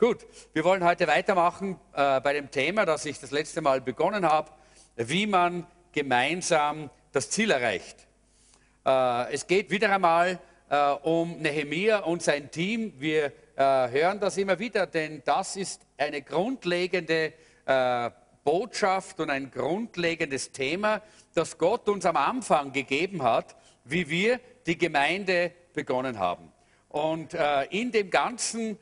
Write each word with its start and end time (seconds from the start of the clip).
Gut, 0.00 0.26
wir 0.54 0.64
wollen 0.64 0.82
heute 0.82 1.06
weitermachen 1.06 1.78
äh, 1.92 2.22
bei 2.22 2.32
dem 2.32 2.50
Thema, 2.50 2.86
das 2.86 3.04
ich 3.04 3.20
das 3.20 3.32
letzte 3.32 3.60
Mal 3.60 3.82
begonnen 3.82 4.24
habe, 4.24 4.50
wie 4.96 5.26
man 5.26 5.66
gemeinsam 5.92 6.88
das 7.12 7.28
Ziel 7.28 7.50
erreicht. 7.50 8.06
Äh, 8.86 9.30
es 9.34 9.46
geht 9.46 9.70
wieder 9.70 9.92
einmal 9.92 10.38
äh, 10.70 10.92
um 11.02 11.36
Nehemia 11.42 11.98
und 11.98 12.22
sein 12.22 12.50
Team. 12.50 12.94
Wir 12.98 13.26
äh, 13.56 13.90
hören 13.90 14.18
das 14.20 14.38
immer 14.38 14.58
wieder, 14.58 14.86
denn 14.86 15.20
das 15.26 15.56
ist 15.56 15.82
eine 15.98 16.22
grundlegende 16.22 17.34
äh, 17.66 18.10
Botschaft 18.42 19.20
und 19.20 19.28
ein 19.28 19.50
grundlegendes 19.50 20.50
Thema, 20.52 21.02
das 21.34 21.58
Gott 21.58 21.90
uns 21.90 22.06
am 22.06 22.16
Anfang 22.16 22.72
gegeben 22.72 23.22
hat, 23.22 23.54
wie 23.84 24.08
wir 24.08 24.40
die 24.64 24.78
Gemeinde 24.78 25.52
begonnen 25.74 26.18
haben. 26.18 26.50
Und 26.88 27.34
äh, 27.34 27.64
in 27.64 27.92
dem 27.92 28.08
Ganzen 28.08 28.78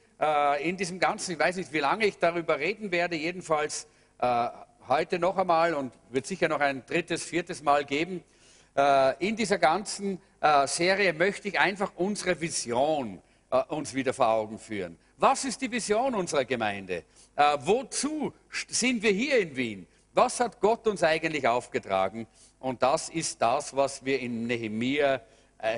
in 0.62 0.76
diesem 0.76 0.98
Ganzen, 0.98 1.32
ich 1.32 1.38
weiß 1.38 1.56
nicht, 1.56 1.72
wie 1.72 1.78
lange 1.78 2.04
ich 2.06 2.18
darüber 2.18 2.58
reden 2.58 2.90
werde, 2.90 3.14
jedenfalls 3.14 3.86
äh, 4.18 4.48
heute 4.88 5.20
noch 5.20 5.36
einmal 5.36 5.74
und 5.74 5.92
wird 6.10 6.26
sicher 6.26 6.48
noch 6.48 6.58
ein 6.58 6.84
drittes, 6.86 7.22
viertes 7.22 7.62
Mal 7.62 7.84
geben. 7.84 8.24
Äh, 8.76 9.26
in 9.26 9.36
dieser 9.36 9.58
ganzen 9.58 10.20
Serie 10.66 11.12
möchte 11.14 11.48
ich 11.48 11.58
einfach 11.58 11.90
unsere 11.96 12.40
Vision 12.40 13.20
uns 13.70 13.92
wieder 13.92 14.14
vor 14.14 14.28
Augen 14.28 14.56
führen. 14.56 14.96
Was 15.16 15.44
ist 15.44 15.60
die 15.60 15.68
Vision 15.68 16.14
unserer 16.14 16.44
Gemeinde? 16.44 17.02
wozu 17.64 18.32
sind 18.68 19.02
wir 19.02 19.10
hier 19.10 19.40
in 19.40 19.56
Wien? 19.56 19.86
Was 20.14 20.38
hat 20.38 20.60
Gott 20.60 20.86
uns 20.86 21.02
eigentlich 21.02 21.48
aufgetragen? 21.48 22.28
Und 22.60 22.84
das 22.84 23.08
ist 23.08 23.42
das, 23.42 23.74
was 23.74 24.04
wir 24.04 24.20
in 24.20 24.46
Nehemia 24.46 25.20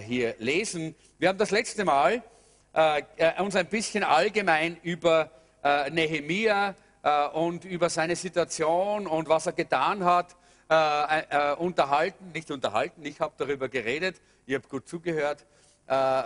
hier 0.03 0.34
lesen. 0.39 0.95
Wir 1.19 1.31
haben 1.31 1.39
das 1.39 1.53
letzte 1.53 1.86
Mal 1.86 2.23
äh, 2.73 3.03
äh, 3.17 3.43
uns 3.43 3.57
ein 3.57 3.67
bisschen 3.67 4.05
allgemein 4.05 4.77
über 4.83 5.31
äh, 5.65 5.91
Nehemia 5.91 6.77
äh, 7.03 7.29
und 7.29 7.65
über 7.65 7.91
seine 7.91 8.15
Situation 8.15 9.09
und 9.09 9.29
was 9.29 9.47
er 9.47 9.53
getan 9.53 10.05
hat 10.05 10.37
äh, 10.71 11.21
äh, 11.31 11.55
unterhalten. 11.57 12.31
Nicht 12.33 12.51
unterhalten, 12.51 13.05
ich 13.05 13.21
habe 13.21 13.35
darüber 13.37 13.69
geredet, 13.69 14.21
ihr 14.47 14.59
habt 14.59 14.69
gut 14.69 14.89
zugehört. 14.89 15.47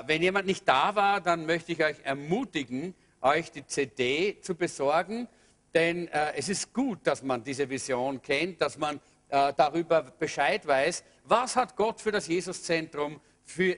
wenn 0.06 0.20
jemand 0.20 0.47
nicht 0.47 0.69
da 0.69 0.95
war, 0.95 1.22
dann 1.22 1.47
möchte 1.47 1.72
ich 1.72 1.83
euch 1.83 1.97
ermutigen, 2.05 2.95
euch 3.22 3.50
die 3.50 3.67
CD 3.67 4.39
zu 4.42 4.55
besorgen, 4.55 5.27
denn 5.72 6.09
es 6.37 6.50
ist 6.50 6.75
gut, 6.75 6.98
dass 7.06 7.22
man 7.22 7.42
diese 7.42 7.70
Vision 7.70 8.20
kennt, 8.20 8.61
dass 8.61 8.77
man 8.77 9.00
darüber 9.31 10.03
Bescheid 10.03 10.67
weiß, 10.67 11.03
was 11.25 11.56
hat 11.56 11.77
Gott 11.77 12.03
für 12.03 12.12
das 12.12 12.27
Jesuszentrum 12.27 13.22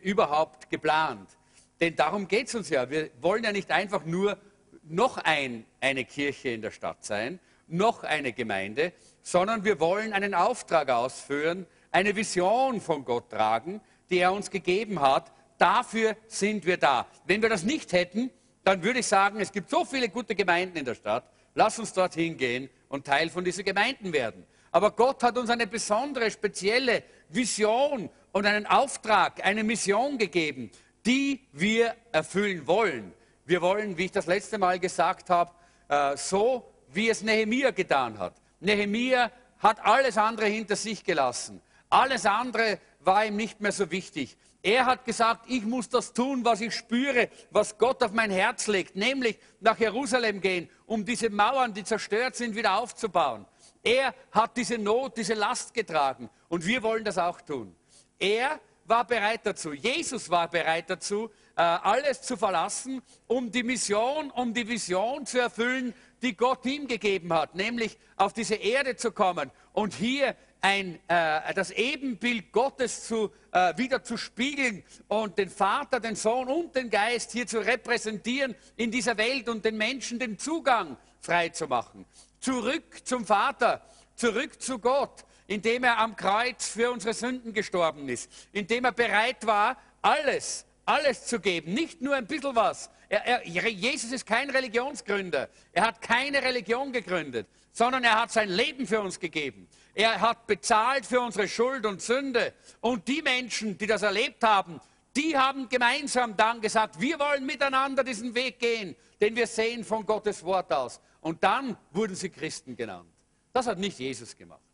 überhaupt 0.03 0.69
geplant. 0.70 1.35
Denn 1.80 1.94
darum 1.94 2.27
geht 2.27 2.48
es 2.48 2.55
uns 2.55 2.70
ja. 2.70 2.88
Wir 2.88 3.10
wollen 3.20 3.44
ja 3.44 3.52
nicht 3.52 3.70
einfach 3.70 4.05
nur 4.05 4.38
noch 4.82 5.19
ein, 5.19 5.64
eine 5.80 6.05
Kirche 6.05 6.50
in 6.50 6.62
der 6.62 6.70
Stadt 6.70 7.05
sein, 7.05 7.38
noch 7.69 8.05
eine 8.05 8.32
Gemeinde, 8.32 8.92
sondern 9.22 9.64
wir 9.64 9.80
wollen 9.80 10.12
einen 10.12 10.34
Auftrag 10.34 10.88
ausführen, 10.91 11.66
eine 11.91 12.14
Vision 12.14 12.80
von 12.80 13.04
Gott 13.04 13.30
tragen, 13.30 13.80
die 14.08 14.19
er 14.19 14.32
uns 14.32 14.50
gegeben 14.50 15.00
hat. 15.00 15.32
Dafür 15.59 16.16
sind 16.28 16.64
wir 16.64 16.76
da. 16.76 17.06
Wenn 17.26 17.42
wir 17.42 17.48
das 17.48 17.64
nicht 17.64 17.93
hätten, 17.93 18.31
dann 18.62 18.82
würde 18.82 19.00
ich 19.00 19.06
sagen, 19.06 19.41
es 19.41 19.53
gibt 19.53 19.70
so 19.70 19.84
viele 19.84 20.08
gute 20.08 20.34
Gemeinden 20.34 20.78
in 20.78 20.84
der 20.84 20.94
Stadt, 20.94 21.25
lass 21.54 21.78
uns 21.78 21.93
dorthin 21.93 22.37
gehen 22.37 22.70
und 22.88 23.06
Teil 23.06 23.28
von 23.31 23.44
diesen 23.44 23.64
Gemeinden 23.64 24.12
werden. 24.12 24.47
Aber 24.70 24.91
Gott 24.91 25.22
hat 25.22 25.38
uns 25.38 25.50
eine 25.50 25.66
besondere, 25.66 26.31
spezielle 26.31 27.03
Vision 27.28 28.10
und 28.32 28.47
einen 28.47 28.66
Auftrag, 28.66 29.44
eine 29.44 29.64
Mission 29.64 30.19
gegeben 30.19 30.70
die 31.06 31.41
wir 31.53 31.94
erfüllen 32.11 32.67
wollen. 32.67 33.15
Wir 33.44 33.62
wollen, 33.62 33.97
wie 33.97 34.06
ich 34.06 34.12
das 34.12 34.27
letzte 34.27 34.59
Mal 34.59 34.81
gesagt 34.81 35.31
habe, 35.31 35.53
äh, 35.89 36.17
so 36.17 36.69
wie 36.93 37.09
es 37.09 37.22
Nehemia 37.22 37.71
getan 37.71 38.19
hat. 38.19 38.34
Nehemia 38.59 39.31
hat 39.59 39.78
alles 39.84 40.19
andere 40.19 40.47
hinter 40.47 40.75
sich 40.75 41.05
gelassen. 41.05 41.62
Alles 41.89 42.27
andere 42.27 42.81
war 43.00 43.25
ihm 43.25 43.37
nicht 43.37 43.61
mehr 43.61 43.71
so 43.71 43.91
wichtig. 43.91 44.37
Er 44.62 44.87
hat 44.87 45.05
gesagt, 45.05 45.44
ich 45.49 45.65
muss 45.65 45.89
das 45.89 46.12
tun, 46.12 46.44
was 46.44 46.61
ich 46.61 46.75
spüre, 46.75 47.28
was 47.53 47.78
Gott 47.78 48.03
auf 48.03 48.11
mein 48.11 48.33
Herz 48.33 48.67
legt, 48.67 48.97
nämlich 48.97 49.38
nach 49.61 49.78
Jerusalem 49.78 50.41
gehen, 50.41 50.69
um 50.87 51.05
diese 51.05 51.31
Mauern, 51.31 51.73
die 51.73 51.84
zerstört 51.84 52.34
sind, 52.34 52.56
wieder 52.56 52.77
aufzubauen. 52.77 53.47
Er 53.84 54.12
hat 54.33 54.56
diese 54.56 54.77
Not, 54.77 55.17
diese 55.17 55.34
Last 55.34 55.73
getragen 55.73 56.28
und 56.49 56.67
wir 56.67 56.83
wollen 56.83 57.05
das 57.05 57.17
auch 57.17 57.41
tun. 57.41 57.77
Er 58.19 58.59
war 58.88 59.06
bereit 59.06 59.41
dazu. 59.44 59.72
Jesus 59.72 60.30
war 60.30 60.48
bereit 60.48 60.91
dazu, 60.91 61.30
äh, 61.56 61.62
alles 61.62 62.22
zu 62.22 62.36
verlassen, 62.36 63.02
um 63.26 63.50
die 63.50 63.62
Mission, 63.62 64.30
um 64.30 64.52
die 64.52 64.69
Vision 64.69 65.26
zu 65.26 65.41
erfüllen, 65.41 65.94
die 66.22 66.36
Gott 66.36 66.64
ihm 66.66 66.86
gegeben 66.86 67.32
hat, 67.32 67.54
nämlich 67.54 67.98
auf 68.16 68.32
diese 68.32 68.54
Erde 68.54 68.96
zu 68.96 69.12
kommen 69.12 69.50
und 69.72 69.94
hier 69.94 70.34
ein, 70.60 70.98
äh, 71.08 71.54
das 71.54 71.70
Ebenbild 71.70 72.50
Gottes 72.52 73.06
zu, 73.06 73.30
äh, 73.52 73.76
wieder 73.76 74.02
zu 74.02 74.16
spiegeln 74.16 74.82
und 75.08 75.38
den 75.38 75.50
Vater, 75.50 76.00
den 76.00 76.16
Sohn 76.16 76.48
und 76.48 76.75
den 76.75 76.91
Geist 76.91 77.32
hier 77.32 77.46
zu 77.46 77.58
repräsentieren 77.58 78.54
in 78.76 78.91
dieser 78.91 79.16
Welt 79.16 79.48
und 79.48 79.64
den 79.64 79.76
Menschen 79.76 80.19
den 80.19 80.38
Zugang 80.38 80.96
frei 81.20 81.50
zu 81.50 81.66
machen. 81.66 82.06
Zurück 82.41 83.06
zum 83.06 83.26
Vater, 83.26 83.82
zurück 84.14 84.60
zu 84.60 84.78
Gott, 84.78 85.25
indem 85.46 85.84
er 85.84 85.98
am 85.98 86.16
Kreuz 86.16 86.68
für 86.68 86.90
unsere 86.90 87.14
Sünden 87.14 87.52
gestorben 87.52 88.08
ist, 88.08 88.30
indem 88.52 88.84
er 88.84 88.92
bereit 88.92 89.46
war, 89.46 89.76
alles, 90.02 90.66
alles 90.84 91.26
zu 91.26 91.40
geben, 91.40 91.74
nicht 91.74 92.00
nur 92.00 92.14
ein 92.14 92.26
bisschen 92.26 92.54
was. 92.54 92.90
Er, 93.08 93.24
er, 93.24 93.68
Jesus 93.68 94.10
ist 94.10 94.26
kein 94.26 94.50
Religionsgründer. 94.50 95.48
Er 95.72 95.86
hat 95.86 96.00
keine 96.00 96.42
Religion 96.42 96.92
gegründet, 96.92 97.46
sondern 97.72 98.02
er 98.02 98.20
hat 98.20 98.32
sein 98.32 98.48
Leben 98.48 98.86
für 98.86 99.00
uns 99.00 99.20
gegeben. 99.20 99.68
Er 99.94 100.20
hat 100.20 100.46
bezahlt 100.46 101.06
für 101.06 101.20
unsere 101.20 101.48
Schuld 101.48 101.86
und 101.86 102.02
Sünde. 102.02 102.52
Und 102.80 103.06
die 103.06 103.22
Menschen, 103.22 103.78
die 103.78 103.86
das 103.86 104.02
erlebt 104.02 104.42
haben, 104.42 104.80
die 105.14 105.36
haben 105.36 105.68
gemeinsam 105.68 106.36
dann 106.36 106.60
gesagt, 106.60 107.00
wir 107.00 107.18
wollen 107.18 107.46
miteinander 107.46 108.04
diesen 108.04 108.34
Weg 108.34 108.58
gehen, 108.58 108.96
den 109.20 109.36
wir 109.36 109.46
sehen 109.46 109.84
von 109.84 110.04
Gottes 110.04 110.44
Wort 110.44 110.72
aus. 110.72 111.00
Und 111.20 111.42
dann 111.42 111.76
wurden 111.92 112.14
sie 112.14 112.28
Christen 112.28 112.76
genannt. 112.76 113.08
Das 113.52 113.66
hat 113.66 113.78
nicht 113.78 113.98
Jesus 113.98 114.36
gemacht 114.36 114.66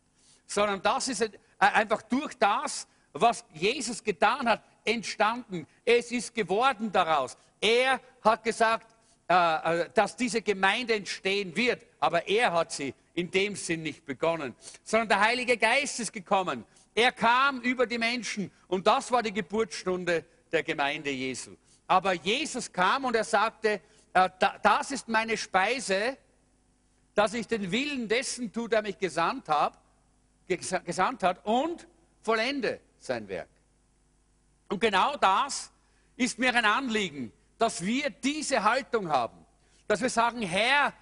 sondern 0.45 0.81
das 0.81 1.07
ist 1.07 1.29
einfach 1.57 2.01
durch 2.03 2.33
das, 2.35 2.87
was 3.13 3.45
Jesus 3.53 4.03
getan 4.03 4.47
hat, 4.49 4.63
entstanden. 4.83 5.67
Es 5.85 6.11
ist 6.11 6.33
geworden 6.33 6.91
daraus. 6.91 7.37
Er 7.61 7.99
hat 8.21 8.43
gesagt, 8.43 8.93
äh, 9.29 9.33
äh, 9.81 9.89
dass 9.93 10.15
diese 10.15 10.41
Gemeinde 10.41 10.95
entstehen 10.95 11.55
wird, 11.55 11.85
aber 11.99 12.27
er 12.27 12.51
hat 12.51 12.71
sie 12.71 12.93
in 13.13 13.31
dem 13.31 13.55
Sinn 13.55 13.83
nicht 13.83 14.05
begonnen, 14.05 14.55
sondern 14.83 15.07
der 15.07 15.19
Heilige 15.21 15.55
Geist 15.55 15.99
ist 15.99 16.11
gekommen. 16.11 16.65
Er 16.93 17.11
kam 17.11 17.61
über 17.61 17.85
die 17.85 17.97
Menschen 17.97 18.51
und 18.67 18.85
das 18.85 19.11
war 19.11 19.23
die 19.23 19.31
Geburtsstunde 19.31 20.25
der 20.51 20.63
Gemeinde 20.63 21.09
Jesu. 21.09 21.51
Aber 21.87 22.13
Jesus 22.13 22.71
kam 22.71 23.05
und 23.05 23.15
er 23.15 23.23
sagte, 23.23 23.79
äh, 24.13 24.29
das 24.61 24.91
ist 24.91 25.07
meine 25.07 25.37
Speise, 25.37 26.17
dass 27.15 27.33
ich 27.33 27.47
den 27.47 27.71
Willen 27.71 28.07
dessen 28.07 28.51
tue, 28.51 28.67
der 28.67 28.81
mich 28.81 28.97
gesandt 28.97 29.47
hat 29.47 29.79
gesandt 30.57 31.23
hat 31.23 31.45
und 31.45 31.87
vollende 32.21 32.79
sein 32.99 33.27
Werk. 33.27 33.49
Und 34.69 34.79
genau 34.79 35.15
das 35.17 35.71
ist 36.15 36.39
mir 36.39 36.53
ein 36.53 36.65
Anliegen, 36.65 37.31
dass 37.57 37.83
wir 37.83 38.09
diese 38.09 38.63
Haltung 38.63 39.09
haben, 39.09 39.45
dass 39.87 40.01
wir 40.01 40.09
sagen, 40.09 40.41
Herr, 40.41 40.93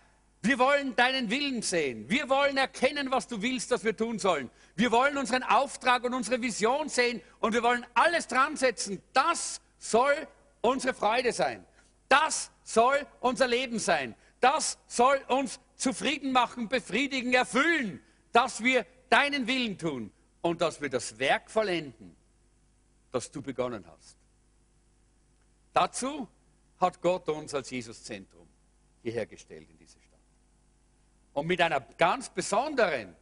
wir 0.44 0.58
wollen 0.58 0.96
deinen 0.96 1.30
Willen 1.30 1.62
sehen. 1.62 2.10
Wir 2.10 2.28
wollen 2.28 2.58
erkennen, 2.58 3.12
was 3.12 3.28
du 3.28 3.42
willst, 3.42 3.72
dass 3.72 3.84
wir 3.84 3.96
tun 3.96 4.18
sollen. 4.18 4.50
Wir 4.76 4.92
wollen 4.92 5.18
unseren 5.18 5.44
Auftrag 5.44 6.04
und 6.04 6.16
unsere 6.16 6.42
Vision 6.42 6.90
sehen 6.90 7.22
und 7.40 7.54
wir 7.54 7.62
wollen 7.62 7.86
alles 7.94 8.28
dran 8.28 8.58
setzen. 8.58 9.02
Das 9.14 9.62
soll 9.78 10.16
unsere 10.62 10.96
Freude 10.96 11.32
sein. 11.32 11.64
Das 12.10 12.52
soll 12.64 13.06
unser 13.20 13.48
Leben 13.48 13.78
sein. 13.78 14.16
Das 14.40 14.80
soll 14.88 15.22
uns 15.28 15.60
zufrieden 15.76 16.32
machen, 16.32 16.68
befriedigen, 16.68 17.34
erfüllen, 17.34 18.02
dass 18.32 18.64
wir 18.64 18.86
deinen 19.12 19.48
Willen 19.48 19.78
tun 19.78 20.12
und 20.42 20.62
dass 20.62 20.82
wir 20.82 20.90
das 20.90 21.20
Werk 21.20 21.50
vollenden, 21.52 22.16
das 23.12 23.32
du 23.32 23.42
begonnen 23.42 23.86
hast. 23.88 24.18
Dazu 25.74 26.28
hat 26.80 27.02
Gott 27.02 27.30
uns 27.30 27.54
als 27.54 27.70
Jesuszentrum 27.70 28.48
hierher 29.04 29.26
gestellt 29.26 29.70
in 29.70 29.78
diese 29.78 30.00
Stadt. 30.00 30.20
Und 31.34 31.48
mit 31.48 31.62
einer 31.62 31.80
ganz 31.80 32.30
besonderen 32.30 33.16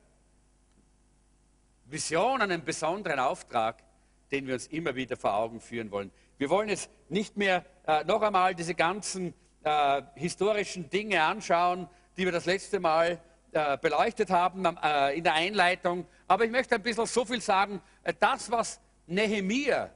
Vision, 1.86 2.42
einem 2.42 2.64
besonderen 2.64 3.20
Auftrag, 3.20 3.84
den 4.32 4.46
wir 4.48 4.54
uns 4.54 4.68
immer 4.68 4.96
wieder 4.96 5.18
vor 5.18 5.34
Augen 5.34 5.60
führen 5.60 5.92
wollen. 5.92 6.12
Wir 6.38 6.50
wollen 6.50 6.70
jetzt 6.70 6.90
nicht 7.10 7.36
mehr 7.36 7.66
äh, 7.88 8.04
noch 8.04 8.22
einmal 8.22 8.54
diese 8.54 8.76
ganzen 8.76 9.34
äh, 9.64 10.02
historischen 10.16 10.90
Dinge 10.90 11.24
anschauen, 11.24 11.88
die 12.16 12.26
wir 12.26 12.32
das 12.32 12.46
letzte 12.46 12.80
Mal 12.80 13.20
äh, 13.51 13.78
beleuchtet 13.78 14.30
haben 14.30 14.63
äh, 14.66 15.18
in 15.18 15.24
der 15.24 15.34
Einleitung. 15.34 16.06
Aber 16.28 16.46
ich 16.46 16.51
möchte 16.51 16.75
ein 16.75 16.84
bisschen 16.84 17.07
so 17.07 17.25
viel 17.25 17.42
sagen, 17.42 17.81
äh, 18.04 18.13
das, 18.19 18.51
was 18.51 18.80
Nehemia 19.07 19.90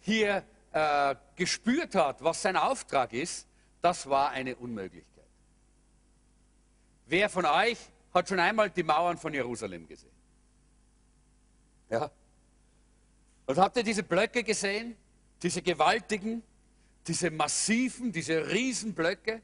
hier 0.00 0.44
gespürt 1.36 1.94
hat, 1.94 2.24
was 2.24 2.42
sein 2.42 2.56
Auftrag 2.56 3.12
ist, 3.12 3.46
das 3.80 4.10
war 4.10 4.30
eine 4.30 4.56
Unmöglichkeit. 4.56 5.24
Wer 7.06 7.28
von 7.28 7.46
euch 7.46 7.78
hat 8.12 8.28
schon 8.28 8.40
einmal 8.40 8.70
die 8.70 8.82
Mauern 8.82 9.16
von 9.16 9.32
Jerusalem 9.32 9.86
gesehen? 9.86 10.10
Ja. 11.90 12.10
Und 13.46 13.56
habt 13.56 13.76
ihr 13.76 13.84
diese 13.84 14.02
Blöcke 14.02 14.42
gesehen? 14.42 14.96
Diese 15.40 15.62
gewaltigen, 15.62 16.42
diese 17.06 17.30
massiven, 17.30 18.10
diese 18.10 18.50
Riesenblöcke? 18.50 19.42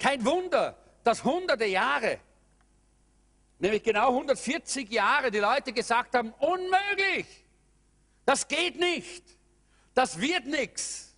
Kein 0.00 0.24
Wunder, 0.24 0.76
dass 1.04 1.22
hunderte 1.22 1.66
Jahre, 1.66 2.18
nämlich 3.58 3.82
genau 3.82 4.08
140 4.08 4.90
Jahre, 4.90 5.30
die 5.30 5.38
Leute 5.38 5.72
gesagt 5.74 6.14
haben, 6.14 6.32
unmöglich, 6.38 7.26
das 8.24 8.48
geht 8.48 8.80
nicht, 8.80 9.22
das 9.94 10.18
wird 10.18 10.46
nichts, 10.46 11.14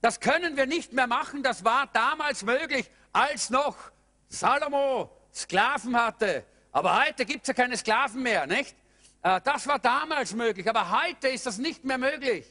das 0.00 0.20
können 0.20 0.56
wir 0.56 0.66
nicht 0.66 0.92
mehr 0.92 1.08
machen, 1.08 1.42
das 1.42 1.64
war 1.64 1.88
damals 1.88 2.44
möglich, 2.44 2.88
als 3.12 3.50
noch 3.50 3.76
Salomo 4.28 5.10
Sklaven 5.34 5.96
hatte. 5.96 6.44
Aber 6.70 7.04
heute 7.04 7.24
gibt 7.24 7.42
es 7.42 7.48
ja 7.48 7.54
keine 7.54 7.76
Sklaven 7.76 8.22
mehr, 8.22 8.46
nicht? 8.46 8.76
Äh, 9.22 9.40
das 9.42 9.66
war 9.66 9.80
damals 9.80 10.32
möglich, 10.32 10.68
aber 10.68 11.02
heute 11.02 11.28
ist 11.28 11.46
das 11.46 11.58
nicht 11.58 11.84
mehr 11.84 11.98
möglich. 11.98 12.46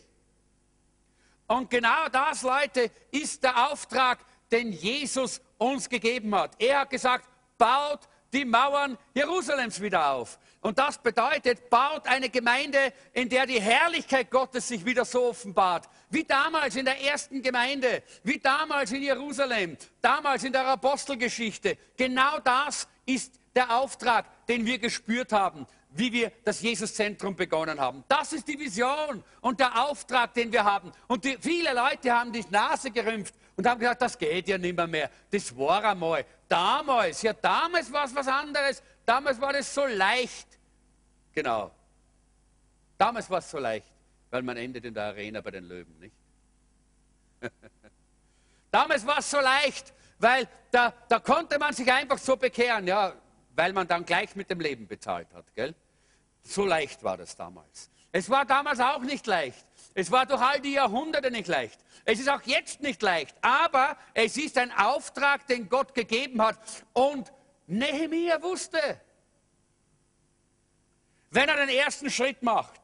Und 1.47 1.69
genau 1.69 2.09
das, 2.11 2.41
Leute, 2.41 2.91
ist 3.11 3.41
der 3.43 3.69
Auftrag, 3.69 4.19
den 4.51 4.71
Jesus 4.71 5.41
uns 5.57 5.89
gegeben 5.89 6.33
hat. 6.35 6.51
Er 6.59 6.81
hat 6.81 6.89
gesagt, 6.89 7.27
baut 7.57 8.07
die 8.33 8.45
Mauern 8.45 8.97
Jerusalems 9.13 9.81
wieder 9.81 10.11
auf. 10.11 10.37
Und 10.61 10.77
das 10.77 10.97
bedeutet, 10.97 11.69
baut 11.69 12.07
eine 12.07 12.29
Gemeinde, 12.29 12.93
in 13.13 13.29
der 13.29 13.45
die 13.45 13.61
Herrlichkeit 13.61 14.29
Gottes 14.29 14.67
sich 14.67 14.83
wieder 14.85 15.05
so 15.05 15.29
offenbart. 15.29 15.87
Wie 16.09 16.23
damals 16.23 16.75
in 16.75 16.85
der 16.85 17.01
ersten 17.01 17.41
Gemeinde, 17.41 18.03
wie 18.23 18.39
damals 18.39 18.91
in 18.91 19.01
Jerusalem, 19.01 19.77
damals 20.01 20.43
in 20.43 20.51
der 20.51 20.67
Apostelgeschichte. 20.67 21.77
Genau 21.95 22.39
das 22.43 22.87
ist 23.05 23.39
der 23.55 23.77
Auftrag, 23.77 24.25
den 24.47 24.65
wir 24.65 24.77
gespürt 24.77 25.31
haben 25.31 25.65
wie 25.97 26.11
wir 26.13 26.31
das 26.43 26.61
Jesuszentrum 26.61 27.35
begonnen 27.35 27.79
haben. 27.79 28.03
Das 28.07 28.33
ist 28.33 28.47
die 28.47 28.59
Vision 28.59 29.23
und 29.41 29.59
der 29.59 29.83
Auftrag, 29.83 30.33
den 30.33 30.51
wir 30.51 30.63
haben. 30.63 30.91
Und 31.07 31.23
die, 31.23 31.37
viele 31.39 31.73
Leute 31.73 32.11
haben 32.11 32.31
die 32.31 32.45
Nase 32.49 32.91
gerümpft 32.91 33.33
und 33.57 33.67
haben 33.67 33.79
gesagt, 33.79 34.01
das 34.03 34.17
geht 34.17 34.47
ja 34.47 34.57
nicht 34.57 34.75
mehr, 34.75 34.87
mehr. 34.87 35.09
Das 35.31 35.55
war 35.57 35.83
einmal. 35.83 36.23
Damals, 36.47 37.23
ja 37.23 37.33
damals 37.33 37.91
war 37.91 38.05
es 38.05 38.15
was 38.15 38.27
anderes. 38.27 38.83
Damals 39.03 39.41
war 39.41 39.51
das 39.51 39.73
so 39.73 39.85
leicht. 39.85 40.47
Genau. 41.33 41.71
Damals 42.97 43.29
war 43.29 43.39
es 43.39 43.49
so 43.49 43.57
leicht, 43.57 43.87
weil 44.29 44.43
man 44.43 44.57
endet 44.57 44.85
in 44.85 44.93
der 44.93 45.05
Arena 45.05 45.41
bei 45.41 45.51
den 45.51 45.65
Löwen, 45.65 45.99
nicht? 45.99 46.15
damals 48.71 49.05
war 49.05 49.19
es 49.19 49.29
so 49.29 49.39
leicht, 49.39 49.93
weil 50.19 50.47
da, 50.71 50.93
da 51.09 51.19
konnte 51.19 51.59
man 51.59 51.73
sich 51.73 51.91
einfach 51.91 52.17
so 52.17 52.37
bekehren, 52.37 52.87
ja, 52.87 53.13
weil 53.55 53.73
man 53.73 53.87
dann 53.87 54.05
gleich 54.05 54.35
mit 54.35 54.49
dem 54.49 54.59
Leben 54.59 54.87
bezahlt 54.87 55.27
hat, 55.33 55.45
gell? 55.55 55.73
So 56.43 56.65
leicht 56.65 57.03
war 57.03 57.17
das 57.17 57.35
damals. 57.35 57.89
Es 58.11 58.29
war 58.29 58.45
damals 58.45 58.79
auch 58.79 59.01
nicht 59.01 59.25
leicht. 59.27 59.65
Es 59.97 60.11
war 60.11 60.27
durch 60.27 60.39
all 60.39 60.61
die 60.61 60.73
Jahrhunderte 60.73 61.31
nicht 61.31 61.47
leicht. 61.47 61.83
Es 62.05 62.19
ist 62.19 62.29
auch 62.29 62.43
jetzt 62.43 62.81
nicht 62.81 63.01
leicht. 63.01 63.35
Aber 63.41 63.97
es 64.13 64.37
ist 64.37 64.55
ein 64.59 64.71
Auftrag, 64.71 65.47
den 65.47 65.67
Gott 65.67 65.95
gegeben 65.95 66.39
hat. 66.39 66.59
Und 66.93 67.33
Nehemiah 67.65 68.39
wusste, 68.43 69.01
wenn 71.31 71.49
er 71.49 71.65
den 71.65 71.75
ersten 71.75 72.11
Schritt 72.11 72.43
macht, 72.43 72.79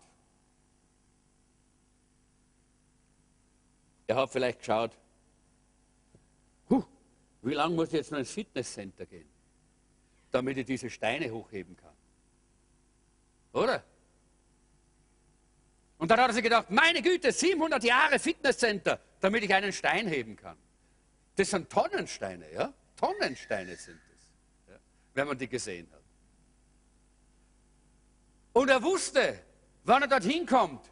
er 4.07 4.15
hat 4.15 4.31
vielleicht 4.31 4.57
geschaut, 4.57 4.97
huh, 6.67 6.83
wie 7.43 7.53
lange 7.53 7.75
muss 7.75 7.89
ich 7.89 7.93
jetzt 7.93 8.11
noch 8.11 8.17
ins 8.17 8.31
Fitnesscenter 8.31 9.05
gehen, 9.05 9.29
damit 10.31 10.57
ich 10.57 10.65
diese 10.65 10.89
Steine 10.89 11.29
hochheben 11.29 11.77
kann? 11.77 11.93
Oder? 13.53 13.83
Und 16.03 16.09
dann 16.09 16.19
hat 16.19 16.31
er 16.31 16.33
sich 16.33 16.43
gedacht, 16.43 16.69
meine 16.69 17.01
Güte, 17.01 17.31
700 17.31 17.81
Jahre 17.81 18.19
Fitnesscenter, 18.19 18.99
damit 19.21 19.41
ich 19.41 19.53
einen 19.53 19.71
Stein 19.71 20.05
heben 20.05 20.35
kann. 20.35 20.57
Das 21.37 21.49
sind 21.49 21.69
Tonnensteine, 21.69 22.51
ja? 22.51 22.73
Tonnensteine 22.97 23.73
sind 23.77 24.01
es, 24.13 24.29
ja? 24.67 24.75
wenn 25.13 25.29
man 25.29 25.37
die 25.37 25.47
gesehen 25.47 25.89
hat. 25.93 26.01
Und 28.51 28.69
er 28.69 28.83
wusste, 28.83 29.39
wann 29.85 30.01
er 30.01 30.09
dorthin 30.09 30.45
kommt, 30.45 30.91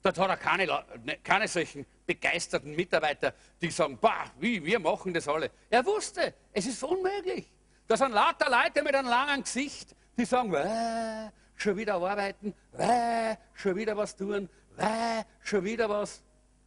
dort 0.00 0.16
hat 0.16 0.30
er 0.30 0.36
keine, 0.36 0.84
ne, 1.02 1.18
keine 1.18 1.48
solchen 1.48 1.84
begeisterten 2.06 2.76
Mitarbeiter, 2.76 3.34
die 3.60 3.72
sagen, 3.72 3.98
bah, 4.00 4.30
wie, 4.38 4.64
wir 4.64 4.78
machen 4.78 5.12
das 5.12 5.26
alle. 5.26 5.50
Er 5.68 5.84
wusste, 5.84 6.34
es 6.52 6.66
ist 6.66 6.84
unmöglich. 6.84 7.50
Da 7.88 7.96
sind 7.96 8.12
lauter 8.12 8.48
Leute 8.48 8.80
mit 8.84 8.94
einem 8.94 9.08
langen 9.08 9.42
Gesicht, 9.42 9.96
die 10.16 10.24
sagen, 10.24 10.54
äh, 10.54 11.32
schon 11.62 11.76
wieder 11.76 11.94
arbeiten, 11.94 12.54
Wäh, 12.72 13.36
schon 13.54 13.76
wieder 13.76 13.96
was 13.96 14.14
tun, 14.16 14.48
Wäh, 14.76 15.24
schon 15.40 15.64
wieder 15.64 15.88
was. 15.88 16.22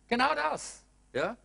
Genau 0.08 0.34
das. 0.34 0.84
Ja? 1.14 1.36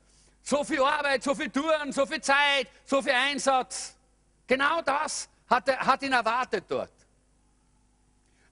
So 0.43 0.65
viel 0.65 0.83
Arbeit, 0.83 1.23
so 1.23 1.35
viel 1.35 1.51
Touren, 1.51 1.93
so 1.93 2.07
viel 2.07 2.21
Zeit, 2.21 2.69
so 2.85 3.03
viel 3.03 3.13
Einsatz. 3.13 3.97
Genau 4.47 4.81
das 4.83 5.29
hat, 5.49 5.69
er, 5.69 5.79
hat 5.79 6.03
ihn 6.03 6.13
erwartet 6.13 6.65
dort. 6.69 6.93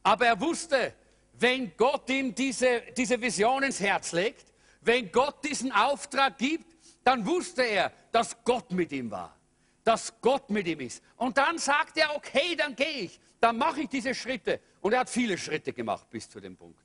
Aber 0.02 0.26
er 0.26 0.40
wusste, 0.40 0.94
wenn 1.34 1.76
Gott 1.76 2.08
ihm 2.10 2.34
diese, 2.34 2.82
diese 2.96 3.20
Vision 3.20 3.62
ins 3.62 3.80
Herz 3.80 4.12
legt, 4.12 4.46
wenn 4.80 5.10
Gott 5.12 5.44
diesen 5.44 5.72
Auftrag 5.72 6.38
gibt, 6.38 6.66
dann 7.04 7.24
wusste 7.26 7.62
er, 7.62 7.92
dass 8.12 8.36
Gott 8.44 8.70
mit 8.70 8.92
ihm 8.92 9.10
war, 9.10 9.36
dass 9.84 10.12
Gott 10.20 10.50
mit 10.50 10.66
ihm 10.66 10.80
ist. 10.80 11.02
Und 11.16 11.36
dann 11.36 11.58
sagt 11.58 11.96
er, 11.96 12.14
okay, 12.16 12.56
dann 12.56 12.74
gehe 12.74 13.02
ich 13.02 13.20
dann 13.40 13.56
mache 13.58 13.82
ich 13.82 13.88
diese 13.88 14.14
Schritte. 14.14 14.60
Und 14.80 14.92
er 14.92 15.00
hat 15.00 15.10
viele 15.10 15.38
Schritte 15.38 15.72
gemacht 15.72 16.08
bis 16.10 16.28
zu 16.28 16.40
dem 16.40 16.56
Punkt. 16.56 16.80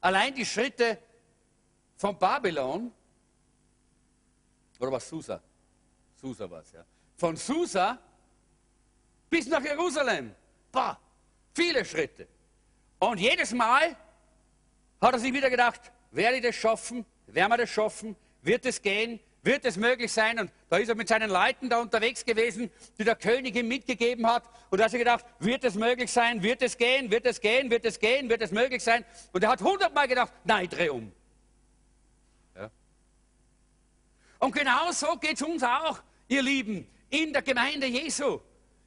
Allein 0.00 0.34
die 0.34 0.46
Schritte 0.46 0.98
von 1.96 2.18
Babylon, 2.18 2.92
oder 4.78 4.92
was 4.92 5.08
Susa? 5.08 5.42
Susa 6.14 6.50
war 6.50 6.60
es, 6.60 6.72
ja. 6.72 6.84
Von 7.16 7.36
Susa 7.36 7.98
bis 9.28 9.46
nach 9.48 9.64
Jerusalem. 9.64 10.34
Bah, 10.70 10.98
viele 11.54 11.84
Schritte. 11.84 12.28
Und 12.98 13.18
jedes 13.18 13.52
Mal 13.52 13.96
hat 15.00 15.12
er 15.12 15.18
sich 15.18 15.32
wieder 15.32 15.50
gedacht, 15.50 15.92
werde 16.10 16.36
ich 16.36 16.42
das 16.42 16.54
schaffen? 16.54 17.04
Werden 17.26 17.50
wir 17.50 17.56
das 17.58 17.70
schaffen? 17.70 18.16
Wird 18.42 18.64
es 18.66 18.80
gehen? 18.80 19.20
Wird 19.46 19.64
es 19.64 19.76
möglich 19.76 20.12
sein? 20.12 20.40
Und 20.40 20.50
da 20.68 20.76
ist 20.76 20.88
er 20.88 20.96
mit 20.96 21.06
seinen 21.06 21.30
Leuten 21.30 21.68
da 21.70 21.78
unterwegs 21.78 22.24
gewesen, 22.24 22.68
die 22.98 23.04
der 23.04 23.14
König 23.14 23.54
ihm 23.54 23.68
mitgegeben 23.68 24.26
hat. 24.26 24.42
Und 24.70 24.80
da 24.80 24.86
hat 24.86 24.92
er 24.92 24.98
gedacht, 24.98 25.24
wird 25.38 25.62
es 25.62 25.76
möglich 25.76 26.10
sein? 26.10 26.42
Wird 26.42 26.62
es 26.62 26.76
gehen? 26.76 27.12
Wird 27.12 27.24
es 27.26 27.40
gehen? 27.40 27.70
Wird 27.70 27.84
es 27.84 28.00
gehen? 28.00 28.28
Wird 28.28 28.42
es 28.42 28.50
möglich 28.50 28.82
sein? 28.82 29.04
Und 29.32 29.44
er 29.44 29.50
hat 29.50 29.62
hundertmal 29.62 30.08
gedacht, 30.08 30.32
nein, 30.42 30.68
dreh 30.68 30.88
um. 30.88 31.12
Ja. 32.56 32.68
Und 34.40 34.52
genau 34.52 34.90
so 34.90 35.14
geht 35.14 35.34
es 35.34 35.42
uns 35.42 35.62
auch, 35.62 36.02
ihr 36.26 36.42
Lieben, 36.42 36.84
in 37.08 37.32
der 37.32 37.42
Gemeinde 37.42 37.86
Jesu. 37.86 38.40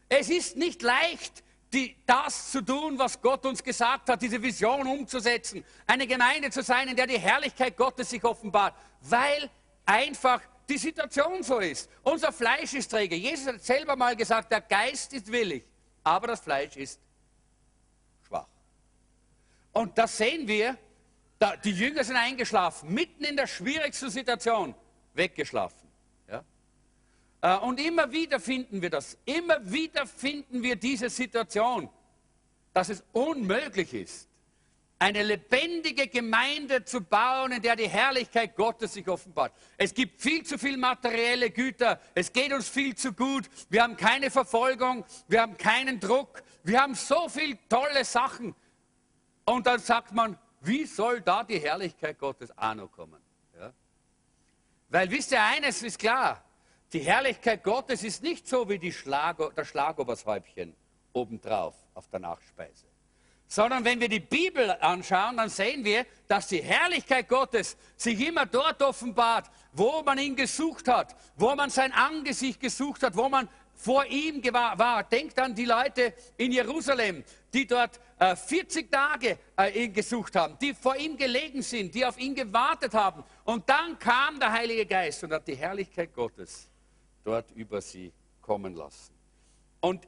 Es 0.09 0.29
ist 0.29 0.57
nicht 0.57 0.81
leicht, 0.81 1.41
die, 1.71 1.95
das 2.05 2.51
zu 2.51 2.61
tun, 2.61 2.99
was 2.99 3.21
Gott 3.21 3.45
uns 3.45 3.63
gesagt 3.63 4.09
hat, 4.09 4.21
diese 4.21 4.43
Vision 4.43 4.87
umzusetzen, 4.87 5.63
eine 5.87 6.05
Gemeinde 6.05 6.49
zu 6.49 6.63
sein, 6.63 6.89
in 6.89 6.97
der 6.97 7.07
die 7.07 7.17
Herrlichkeit 7.17 7.77
Gottes 7.77 8.09
sich 8.09 8.25
offenbart, 8.25 8.75
weil 8.99 9.49
einfach 9.89 10.41
die 10.69 10.77
Situation 10.77 11.43
so 11.43 11.59
ist. 11.59 11.89
Unser 12.03 12.31
Fleisch 12.31 12.73
ist 12.73 12.89
träge. 12.89 13.15
Jesus 13.15 13.47
hat 13.47 13.63
selber 13.63 13.95
mal 13.95 14.15
gesagt, 14.15 14.51
der 14.51 14.61
Geist 14.61 15.13
ist 15.13 15.31
willig, 15.31 15.65
aber 16.03 16.27
das 16.27 16.41
Fleisch 16.41 16.77
ist 16.77 16.99
schwach. 18.27 18.47
Und 19.73 19.97
das 19.97 20.17
sehen 20.17 20.47
wir, 20.47 20.77
da, 21.39 21.55
die 21.55 21.71
Jünger 21.71 22.03
sind 22.03 22.17
eingeschlafen, 22.17 22.93
mitten 22.93 23.23
in 23.23 23.35
der 23.35 23.47
schwierigsten 23.47 24.09
Situation, 24.09 24.75
weggeschlafen. 25.13 25.89
Ja? 26.27 26.43
Äh, 27.41 27.57
und 27.59 27.79
immer 27.79 28.11
wieder 28.11 28.39
finden 28.39 28.81
wir 28.81 28.89
das, 28.89 29.17
immer 29.25 29.59
wieder 29.69 30.05
finden 30.05 30.61
wir 30.61 30.75
diese 30.75 31.09
Situation, 31.09 31.89
dass 32.73 32.89
es 32.89 33.03
unmöglich 33.11 33.93
ist, 33.93 34.28
eine 34.99 35.23
lebendige 35.23 36.07
Gemeinde 36.07 36.83
zu 36.83 36.99
bauen, 37.01 37.53
in 37.53 37.61
der 37.61 37.77
die 37.77 37.87
Herrlichkeit 37.87 38.55
Gottes 38.57 38.93
sich 38.93 39.07
offenbart. 39.07 39.53
Es 39.77 39.93
gibt 39.93 40.21
viel 40.21 40.43
zu 40.43 40.57
viel 40.59 40.75
materielle 40.75 41.49
Güter, 41.49 42.01
es 42.13 42.33
geht 42.33 42.51
uns 42.51 42.67
viel 42.67 42.93
zu 42.95 43.13
gut, 43.13 43.49
wir 43.69 43.81
haben 43.81 43.95
keine 43.95 44.29
Verfolgung, 44.29 45.05
wir 45.29 45.41
haben 45.41 45.57
keinen 45.57 46.01
Druck, 46.01 46.43
wir 46.63 46.81
haben 46.81 46.95
so 46.95 47.29
viele 47.29 47.57
tolle 47.69 48.03
Sachen. 48.03 48.53
Und 49.45 49.65
dann 49.65 49.79
sagt 49.79 50.11
man, 50.11 50.37
wie 50.61 50.85
soll 50.85 51.21
da 51.21 51.45
die 51.45 51.59
Herrlichkeit 51.59 52.19
Gottes 52.19 52.55
auch 52.57 52.75
noch 52.75 52.91
kommen? 52.91 53.21
Ja? 53.57 53.71
Weil 54.89 55.09
wisst 55.09 55.31
ihr, 55.31 55.41
eines 55.41 55.81
ist 55.81 55.97
klar, 55.97 56.43
die 56.91 56.99
Herrlichkeit 56.99 57.63
Gottes 57.63 58.03
ist 58.03 58.21
nicht 58.21 58.45
so 58.49 58.67
wie 58.67 58.77
die 58.77 58.91
Schlager, 58.91 59.51
das 59.55 59.69
Schlagobershäubchen 59.69 60.75
obendrauf 61.13 61.75
auf 61.93 62.09
der 62.09 62.19
Nachspeise 62.19 62.88
sondern 63.49 63.83
wenn 63.83 63.99
wir 63.99 64.07
die 64.07 64.19
Bibel 64.19 64.69
anschauen, 64.79 65.37
dann 65.37 65.49
sehen 65.49 65.83
wir, 65.83 66.05
dass 66.27 66.47
die 66.47 66.61
Herrlichkeit 66.61 67.27
Gottes 67.27 67.75
sich 67.97 68.25
immer 68.25 68.45
dort 68.45 68.81
offenbart, 68.83 69.49
wo 69.73 70.03
man 70.03 70.19
ihn 70.19 70.35
gesucht 70.35 70.87
hat, 70.87 71.15
wo 71.35 71.55
man 71.55 71.71
sein 71.71 71.91
Angesicht 71.91 72.59
gesucht 72.59 73.01
hat, 73.01 73.17
wo 73.17 73.27
man 73.27 73.49
vor 73.73 74.05
ihm 74.05 74.43
war. 74.43 75.03
Denkt 75.03 75.39
an 75.39 75.55
die 75.55 75.65
Leute 75.65 76.13
in 76.37 76.51
Jerusalem, 76.51 77.23
die 77.51 77.65
dort 77.65 77.99
äh, 78.19 78.35
40 78.35 78.91
Tage 78.91 79.39
äh, 79.57 79.85
ihn 79.85 79.93
gesucht 79.93 80.35
haben, 80.35 80.55
die 80.61 80.75
vor 80.75 80.95
ihm 80.95 81.17
gelegen 81.17 81.63
sind, 81.63 81.95
die 81.95 82.05
auf 82.05 82.19
ihn 82.19 82.35
gewartet 82.35 82.93
haben. 82.93 83.23
Und 83.45 83.67
dann 83.67 83.97
kam 83.97 84.39
der 84.39 84.51
Heilige 84.51 84.85
Geist 84.85 85.23
und 85.23 85.33
hat 85.33 85.47
die 85.47 85.55
Herrlichkeit 85.55 86.13
Gottes 86.13 86.69
dort 87.23 87.49
über 87.55 87.81
sie 87.81 88.13
kommen 88.41 88.75
lassen. 88.75 89.11
Und 89.81 90.07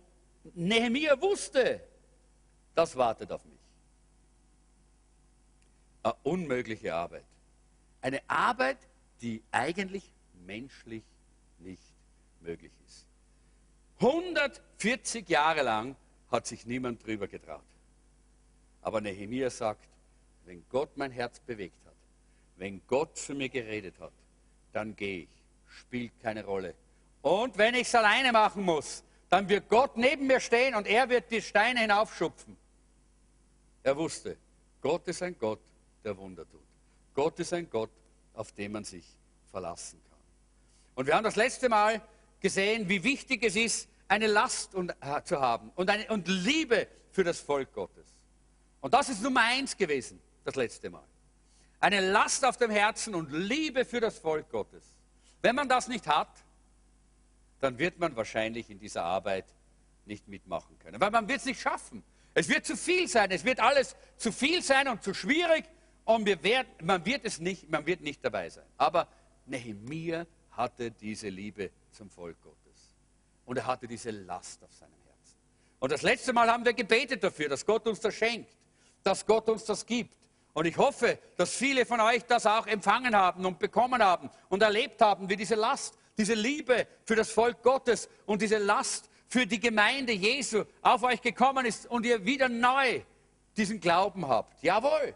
Nehemiah 0.54 1.20
wusste, 1.20 1.82
das 2.76 2.96
wartet 2.96 3.32
auf 3.32 3.44
mich. 3.46 3.60
Eine 6.04 6.16
unmögliche 6.24 6.94
Arbeit. 6.94 7.26
Eine 8.02 8.22
Arbeit, 8.28 8.78
die 9.22 9.44
eigentlich 9.52 10.12
menschlich 10.46 11.04
nicht 11.60 11.94
möglich 12.42 12.72
ist. 12.88 13.06
140 14.00 15.30
Jahre 15.30 15.62
lang 15.62 15.96
hat 16.32 16.48
sich 16.48 16.66
niemand 16.66 17.06
drüber 17.06 17.28
getraut. 17.28 17.62
Aber 18.82 19.00
Nehemiah 19.00 19.52
sagt, 19.52 19.88
wenn 20.46 20.64
Gott 20.70 20.98
mein 20.98 21.12
Herz 21.12 21.40
bewegt 21.40 21.86
hat, 21.86 21.94
wenn 22.58 22.82
Gott 22.88 23.18
zu 23.18 23.36
mir 23.36 23.50
geredet 23.50 24.00
hat, 24.00 24.14
dann 24.74 24.96
gehe 24.96 25.24
ich. 25.24 25.30
Spielt 25.80 26.20
keine 26.22 26.44
Rolle. 26.44 26.74
Und 27.22 27.58
wenn 27.58 27.76
ich 27.76 27.88
es 27.88 27.96
alleine 27.96 28.32
machen 28.32 28.64
muss, 28.64 29.04
dann 29.30 29.48
wird 29.48 29.70
Gott 29.70 29.96
neben 29.96 30.28
mir 30.28 30.40
stehen 30.40 30.76
und 30.76 30.88
er 30.88 31.08
wird 31.08 31.32
die 31.32 31.42
Steine 31.42 31.80
hinaufschupfen. 31.82 32.58
Er 33.84 33.98
wusste, 33.98 34.38
Gott 34.82 35.08
ist 35.08 35.22
ein 35.22 35.38
Gott, 35.38 35.62
der 36.04 36.18
Wunder 36.18 36.48
tut. 36.50 36.62
Gott 37.14 37.40
ist 37.40 37.54
ein 37.54 37.70
Gott, 37.70 37.92
auf 38.34 38.52
den 38.52 38.72
man 38.72 38.84
sich 38.84 39.06
verlassen 39.50 40.02
kann. 40.10 40.20
Und 40.96 41.08
wir 41.08 41.16
haben 41.16 41.24
das 41.24 41.36
letzte 41.36 41.70
Mal 41.70 42.02
gesehen, 42.40 42.88
wie 42.90 43.04
wichtig 43.04 43.44
es 43.44 43.56
ist, 43.56 43.88
eine 44.08 44.28
Last 44.28 44.76
und, 44.76 44.94
äh, 45.02 45.24
zu 45.24 45.40
haben 45.40 45.72
und, 45.76 45.90
eine, 45.90 46.08
und 46.08 46.28
Liebe 46.28 46.88
für 47.12 47.24
das 47.24 47.40
Volk 47.40 47.74
Gottes. 47.74 48.06
Und 48.82 48.94
das 48.94 49.10
ist 49.10 49.22
Nummer 49.22 49.42
eins 49.42 49.78
gewesen, 49.78 50.20
das 50.44 50.56
letzte 50.56 50.90
Mal. 50.90 51.06
Eine 51.80 52.12
Last 52.12 52.46
auf 52.46 52.58
dem 52.58 52.72
Herzen 52.72 53.16
und 53.16 53.32
Liebe 53.32 53.86
für 53.86 54.00
das 54.00 54.20
Volk 54.20 54.50
Gottes. 54.50 54.84
Wenn 55.42 55.56
man 55.56 55.70
das 55.70 55.88
nicht 55.88 56.08
hat, 56.08 56.30
dann 57.60 57.78
wird 57.78 58.00
man 58.00 58.16
wahrscheinlich 58.16 58.70
in 58.70 58.80
dieser 58.80 59.04
Arbeit 59.04 59.46
nicht 60.06 60.28
mitmachen 60.28 60.78
können. 60.80 61.00
Weil 61.00 61.12
man 61.12 61.28
wird 61.28 61.40
es 61.40 61.46
nicht 61.46 61.62
schaffen. 61.62 62.04
Es 62.34 62.48
wird 62.48 62.66
zu 62.66 62.78
viel 62.78 63.08
sein, 63.08 63.30
es 63.32 63.44
wird 63.44 63.60
alles 63.60 63.96
zu 64.18 64.32
viel 64.32 64.62
sein 64.62 64.88
und 64.88 65.04
zu 65.04 65.14
schwierig 65.14 65.66
und 66.06 66.26
werden, 66.26 66.68
man, 66.82 67.06
wird 67.06 67.26
es 67.26 67.40
nicht, 67.40 67.70
man 67.70 67.86
wird 67.86 68.02
nicht 68.02 68.24
dabei 68.24 68.50
sein. 68.50 68.66
Aber 68.78 69.08
Nehemiah 69.46 70.26
hatte 70.52 70.92
diese 70.92 71.30
Liebe 71.30 71.72
zum 71.92 72.10
Volk 72.10 72.42
Gottes. 72.42 72.96
Und 73.46 73.58
er 73.58 73.66
hatte 73.66 73.88
diese 73.88 74.12
Last 74.12 74.64
auf 74.64 74.74
seinem 74.74 74.92
Herzen. 75.06 75.36
Und 75.80 75.92
das 75.92 76.02
letzte 76.02 76.32
Mal 76.32 76.50
haben 76.50 76.64
wir 76.64 76.74
gebetet 76.74 77.24
dafür, 77.24 77.50
dass 77.50 77.66
Gott 77.66 77.88
uns 77.88 78.00
das 78.00 78.14
schenkt, 78.14 78.56
dass 79.04 79.26
Gott 79.26 79.50
uns 79.50 79.66
das 79.66 79.86
gibt. 79.86 80.18
Und 80.54 80.66
ich 80.66 80.78
hoffe, 80.78 81.18
dass 81.38 81.56
viele 81.56 81.86
von 81.86 82.00
euch 82.02 82.24
das 82.26 82.46
auch 82.46 82.68
empfangen 82.68 83.16
haben 83.16 83.46
und 83.46 83.60
bekommen 83.60 84.04
haben 84.04 84.30
und 84.50 84.62
erlebt 84.62 85.02
haben, 85.02 85.30
wie 85.30 85.36
diese 85.36 85.56
Last, 85.56 85.98
diese 86.18 86.34
Liebe 86.34 86.88
für 87.06 87.16
das 87.16 87.32
Volk 87.32 87.62
Gottes 87.64 88.10
und 88.26 88.42
diese 88.42 88.58
Last 88.58 89.10
für 89.32 89.48
die 89.48 89.62
Gemeinde 89.62 90.12
Jesu 90.12 90.66
auf 90.82 91.04
euch 91.04 91.22
gekommen 91.22 91.66
ist 91.66 91.86
und 91.86 92.06
ihr 92.06 92.26
wieder 92.26 92.50
neu 92.50 93.02
diesen 93.56 93.80
Glauben 93.80 94.28
habt. 94.28 94.62
Jawohl, 94.62 95.16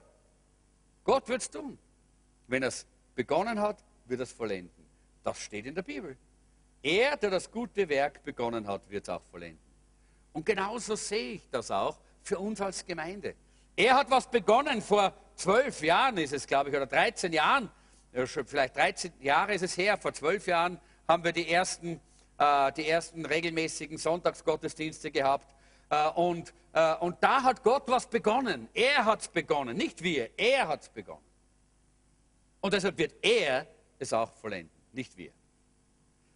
Gott 1.03 1.27
wird 1.27 1.41
es 1.41 1.51
tun. 1.51 1.77
Wenn 2.47 2.63
er 2.63 2.69
es 2.69 2.85
begonnen 3.13 3.59
hat, 3.59 3.83
wird 4.05 4.21
er 4.21 4.23
es 4.23 4.31
vollenden. 4.31 4.85
Das 5.21 5.37
steht 5.41 5.65
in 5.65 5.75
der 5.75 5.81
Bibel. 5.81 6.15
Er, 6.81 7.17
der 7.17 7.29
das 7.29 7.51
gute 7.51 7.89
Werk 7.89 8.23
begonnen 8.23 8.65
hat, 8.67 8.89
wird 8.89 9.03
es 9.03 9.09
auch 9.09 9.21
vollenden. 9.31 9.59
Und 10.31 10.45
genauso 10.45 10.95
sehe 10.95 11.33
ich 11.33 11.49
das 11.51 11.69
auch 11.69 11.99
für 12.23 12.39
uns 12.39 12.61
als 12.61 12.85
Gemeinde. 12.85 13.35
Er 13.75 13.95
hat 13.95 14.09
was 14.09 14.31
begonnen 14.31 14.81
vor 14.81 15.13
zwölf 15.35 15.81
Jahren, 15.81 16.17
ist 16.19 16.31
es, 16.31 16.47
glaube 16.47 16.69
ich, 16.69 16.75
oder 16.77 16.87
13 16.87 17.33
Jahren. 17.33 17.69
Vielleicht 18.13 18.77
13 18.77 19.11
Jahre 19.19 19.55
ist 19.55 19.63
es 19.63 19.75
her. 19.75 19.97
Vor 19.97 20.13
zwölf 20.13 20.47
Jahren 20.47 20.79
haben 21.05 21.25
wir 21.25 21.33
die 21.33 21.49
ersten 21.49 21.99
äh, 22.37 22.71
die 22.73 22.87
ersten 22.87 23.25
regelmäßigen 23.25 23.97
Sonntagsgottesdienste 23.97 25.11
gehabt. 25.11 25.55
Äh, 25.89 26.09
und, 26.09 26.53
äh, 26.73 26.95
und 26.95 27.17
da 27.21 27.43
hat 27.43 27.63
Gott 27.63 27.83
was 27.87 28.07
begonnen. 28.07 28.67
Er 28.73 29.05
hat 29.05 29.21
es 29.21 29.27
begonnen, 29.27 29.77
nicht 29.77 30.01
wir. 30.01 30.29
Er 30.37 30.67
hat 30.67 30.83
es 30.83 30.89
begonnen. 30.89 31.25
Und 32.61 32.73
deshalb 32.73 32.97
wird 32.97 33.13
er 33.21 33.67
es 33.99 34.11
auch 34.11 34.33
vollenden, 34.33 34.71
nicht 34.91 35.15
wir. 35.17 35.31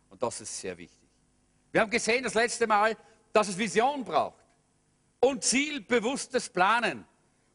Und 0.10 0.22
das 0.22 0.42
ist 0.42 0.60
sehr 0.60 0.78
wichtig. 0.78 1.10
Wir 1.72 1.82
haben 1.82 1.90
gesehen 1.90 2.24
das 2.24 2.34
letzte 2.34 2.68
Mal, 2.68 2.96
dass 3.34 3.48
es 3.48 3.58
Vision 3.58 4.04
braucht 4.04 4.44
und 5.20 5.44
zielbewusstes 5.44 6.50
Planen. 6.50 7.06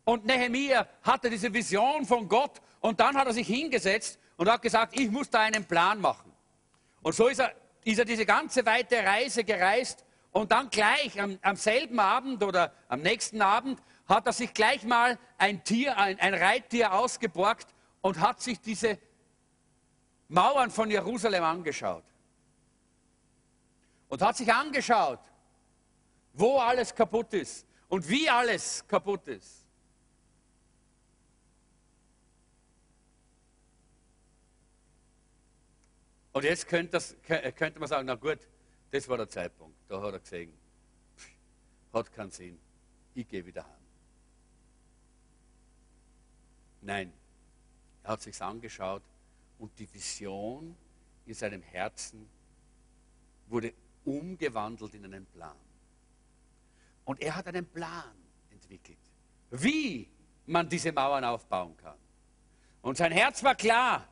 Und 0.05 0.25
Nehemiah 0.25 0.87
hatte 1.03 1.31
diese 1.31 1.53
Vision 1.53 2.05
von 2.05 2.29
Gott 2.29 2.61
und 2.81 3.01
dann 3.01 3.17
hat 3.17 3.27
er 3.27 3.33
sich 3.33 3.47
hingesetzt 3.47 4.19
und 4.37 4.51
hat 4.51 4.63
gesagt, 4.63 4.99
ich 4.99 5.11
muss 5.11 5.31
da 5.31 5.41
einen 5.41 5.65
Plan 5.65 6.01
machen. 6.01 6.33
Und 7.03 7.15
so 7.15 7.29
ist 7.29 7.41
er 7.41 7.55
ist 7.85 7.99
er 7.99 8.05
diese 8.05 8.27
ganze 8.27 8.65
weite 8.67 8.97
Reise 9.05 9.45
gereist 9.45 10.05
und 10.33 10.51
dann 10.51 10.71
gleich 10.71 11.21
am, 11.21 11.39
am 11.43 11.57
selben 11.57 12.01
Abend 12.01 12.43
oder 12.43 12.73
am 12.89 13.01
nächsten 13.01 13.41
Abend 13.41 13.81
hat 14.07 14.27
er 14.27 14.33
sich 14.33 14.53
gleich 14.53 14.83
mal 14.85 15.19
ein 15.39 15.63
Tier, 15.65 15.97
ein, 15.97 16.19
ein 16.19 16.35
Reittier 16.35 16.93
ausgeborgt 16.93 17.69
und 18.01 18.21
hat 18.21 18.41
sich 18.41 18.61
diese 18.61 18.99
Mauern 20.29 20.71
von 20.71 20.91
Jerusalem 20.91 21.45
angeschaut. 21.45 22.05
Und 24.09 24.23
hat 24.23 24.37
sich 24.37 24.53
angeschaut, 24.53 25.21
wo 26.33 26.59
alles 26.59 26.95
kaputt 26.95 27.33
ist 27.35 27.67
und 27.89 28.09
wie 28.09 28.29
alles 28.29 28.87
kaputt 28.87 29.27
ist. 29.29 29.64
Und 36.35 36.43
jetzt 36.43 36.67
könnte, 36.67 36.91
das, 36.91 37.15
könnte, 37.23 37.79
man 37.79 37.89
sagen, 37.89 38.07
na 38.07 38.17
gut, 38.17 38.41
das 38.91 39.09
war 39.09 39.17
der 39.17 39.29
Zeitpunkt. 39.29 39.77
Da 39.89 40.03
hat 40.03 40.15
er 40.15 40.19
gesehen, 40.19 40.53
hat 41.93 42.13
keinen 42.13 42.33
Sinn, 42.33 42.59
ich 43.15 43.29
gehe 43.29 43.47
wieder 43.47 43.63
heim. 43.65 43.85
Nein, 46.81 47.13
er 48.03 48.11
hat 48.11 48.23
sich 48.23 48.43
angeschaut 48.43 49.03
und 49.61 49.79
die 49.79 49.95
Vision 49.95 50.77
in 51.25 51.35
seinem 51.35 51.63
Herzen 51.63 52.29
wurde 53.47 53.73
umgewandelt 54.05 54.93
in 54.95 55.05
einen 55.05 55.27
Plan. 55.27 55.57
Und 57.05 57.21
er 57.21 57.37
hat 57.37 57.47
einen 57.47 57.65
Plan 57.65 58.13
entwickelt, 58.51 58.99
wie 59.53 60.09
man 60.47 60.69
diese 60.69 60.91
Mauern 60.91 61.23
aufbauen 61.23 61.77
kann. 61.77 61.99
Und 62.83 62.97
sein 62.97 63.13
Herz 63.13 63.45
war 63.45 63.55
klar, 63.55 64.09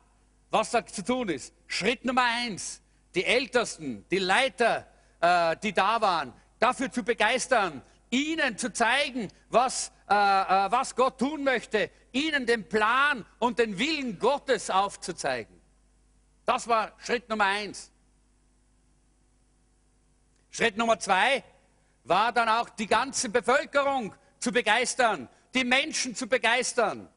was 0.53 0.69
da 0.69 0.85
zu 0.85 1.03
tun 1.03 1.29
ist. 1.29 1.51
Schritt 1.65 2.05
Nummer 2.05 2.25
eins, 2.25 2.79
die 3.15 3.25
Ältesten, 3.25 4.05
die 4.11 4.19
Leiter, 4.19 4.87
äh, 5.19 5.57
die 5.57 5.73
da 5.73 5.99
waren, 5.99 6.31
dafür 6.59 6.91
zu 6.91 7.03
begeistern, 7.03 7.81
ihnen 8.11 8.55
zu 8.55 8.71
zeigen, 8.71 9.29
was, 9.49 9.91
äh, 10.07 10.13
äh, 10.13 10.71
was 10.71 10.95
Gott 10.95 11.17
tun 11.17 11.43
möchte, 11.43 11.89
ihnen 12.11 12.45
den 12.45 12.69
Plan 12.69 13.25
und 13.39 13.57
den 13.57 13.79
Willen 13.79 14.19
Gottes 14.19 14.69
aufzuzeigen. 14.69 15.59
Das 16.45 16.67
war 16.67 16.91
Schritt 16.99 17.27
Nummer 17.29 17.45
eins. 17.45 17.91
Schritt 20.51 20.77
Nummer 20.77 20.99
zwei 20.99 21.43
war 22.03 22.31
dann 22.31 22.47
auch 22.47 22.69
die 22.69 22.85
ganze 22.85 23.29
Bevölkerung 23.29 24.13
zu 24.37 24.51
begeistern, 24.51 25.27
die 25.55 25.63
Menschen 25.63 26.15
zu 26.15 26.27
begeistern. 26.27 27.09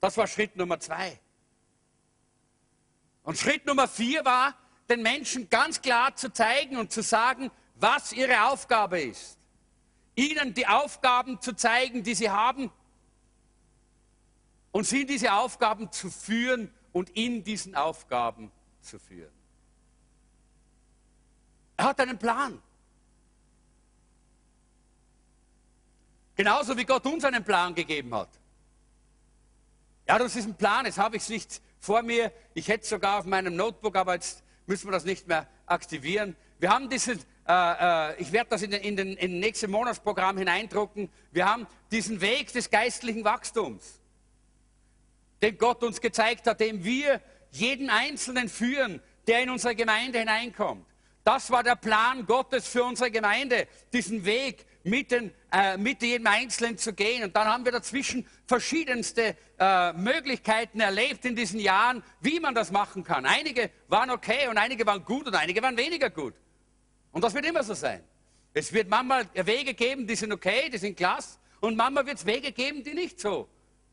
Das 0.00 0.16
war 0.16 0.26
Schritt 0.26 0.56
Nummer 0.56 0.80
zwei. 0.80 1.20
Und 3.24 3.38
Schritt 3.38 3.66
Nummer 3.66 3.88
vier 3.88 4.24
war, 4.24 4.54
den 4.88 5.02
Menschen 5.02 5.48
ganz 5.48 5.80
klar 5.80 6.14
zu 6.14 6.32
zeigen 6.32 6.76
und 6.76 6.92
zu 6.92 7.02
sagen, 7.02 7.50
was 7.74 8.12
ihre 8.12 8.48
Aufgabe 8.48 9.00
ist. 9.00 9.38
Ihnen 10.14 10.54
die 10.54 10.66
Aufgaben 10.66 11.40
zu 11.40 11.56
zeigen, 11.56 12.04
die 12.04 12.14
sie 12.14 12.30
haben 12.30 12.70
und 14.70 14.86
sie 14.86 15.02
in 15.02 15.08
diese 15.08 15.32
Aufgaben 15.32 15.90
zu 15.90 16.10
führen 16.10 16.72
und 16.92 17.10
in 17.10 17.42
diesen 17.42 17.74
Aufgaben 17.74 18.52
zu 18.80 18.98
führen. 18.98 19.32
Er 21.76 21.86
hat 21.86 22.00
einen 22.00 22.18
Plan. 22.18 22.62
Genauso 26.36 26.76
wie 26.76 26.84
Gott 26.84 27.06
uns 27.06 27.24
einen 27.24 27.42
Plan 27.42 27.74
gegeben 27.74 28.14
hat. 28.14 28.28
Ja, 30.06 30.18
das 30.18 30.36
ist 30.36 30.46
ein 30.46 30.56
Plan, 30.56 30.84
jetzt 30.84 30.98
habe 30.98 31.16
ich 31.16 31.22
es 31.22 31.28
nicht 31.30 31.62
vor 31.84 32.02
mir. 32.02 32.32
Ich 32.54 32.68
hätte 32.68 32.86
sogar 32.86 33.18
auf 33.18 33.26
meinem 33.26 33.56
Notebook, 33.56 33.96
aber 33.96 34.14
jetzt 34.14 34.42
müssen 34.66 34.88
wir 34.88 34.92
das 34.92 35.04
nicht 35.04 35.28
mehr 35.28 35.46
aktivieren. 35.66 36.34
Wir 36.58 36.70
haben 36.70 36.88
diesen 36.88 37.20
äh, 37.46 38.12
äh, 38.12 38.22
ich 38.22 38.32
werde 38.32 38.50
das 38.50 38.62
in 38.62 38.70
den, 38.70 38.80
in, 38.80 38.96
den, 38.96 39.08
in 39.08 39.32
den 39.32 39.40
nächsten 39.40 39.70
Monatsprogramm 39.70 40.38
hineindrucken, 40.38 41.10
wir 41.30 41.46
haben 41.46 41.66
diesen 41.90 42.20
Weg 42.20 42.52
des 42.52 42.70
geistlichen 42.70 43.24
Wachstums, 43.24 44.00
den 45.42 45.58
Gott 45.58 45.82
uns 45.82 46.00
gezeigt 46.00 46.46
hat, 46.46 46.60
dem 46.60 46.84
wir 46.84 47.20
jeden 47.50 47.90
Einzelnen 47.90 48.48
führen, 48.48 49.02
der 49.26 49.42
in 49.42 49.50
unsere 49.50 49.74
Gemeinde 49.74 50.20
hineinkommt. 50.20 50.86
Das 51.22 51.50
war 51.50 51.62
der 51.62 51.76
Plan 51.76 52.24
Gottes 52.26 52.66
für 52.66 52.84
unsere 52.84 53.10
Gemeinde, 53.10 53.68
diesen 53.92 54.24
Weg 54.24 54.66
mit, 54.84 55.10
den, 55.10 55.32
äh, 55.50 55.76
mit 55.76 56.02
jedem 56.02 56.26
Einzelnen 56.26 56.78
zu 56.78 56.92
gehen. 56.92 57.24
Und 57.24 57.34
dann 57.34 57.48
haben 57.48 57.64
wir 57.64 57.72
dazwischen 57.72 58.26
verschiedenste 58.46 59.36
äh, 59.58 59.92
Möglichkeiten 59.94 60.80
erlebt 60.80 61.24
in 61.24 61.34
diesen 61.34 61.58
Jahren, 61.58 62.02
wie 62.20 62.38
man 62.38 62.54
das 62.54 62.70
machen 62.70 63.02
kann. 63.02 63.26
Einige 63.26 63.70
waren 63.88 64.10
okay 64.10 64.46
und 64.48 64.58
einige 64.58 64.86
waren 64.86 65.04
gut 65.04 65.26
und 65.26 65.34
einige 65.34 65.60
waren 65.62 65.76
weniger 65.76 66.10
gut. 66.10 66.34
Und 67.12 67.24
das 67.24 67.34
wird 67.34 67.46
immer 67.46 67.62
so 67.62 67.74
sein. 67.74 68.04
Es 68.52 68.72
wird 68.72 68.88
manchmal 68.88 69.26
Wege 69.34 69.74
geben, 69.74 70.06
die 70.06 70.14
sind 70.14 70.32
okay, 70.32 70.68
die 70.70 70.78
sind 70.78 70.96
klasse. 70.96 71.38
Und 71.60 71.76
manchmal 71.76 72.06
wird 72.06 72.18
es 72.18 72.26
Wege 72.26 72.52
geben, 72.52 72.84
die 72.84 72.94
nicht 72.94 73.18
so 73.18 73.48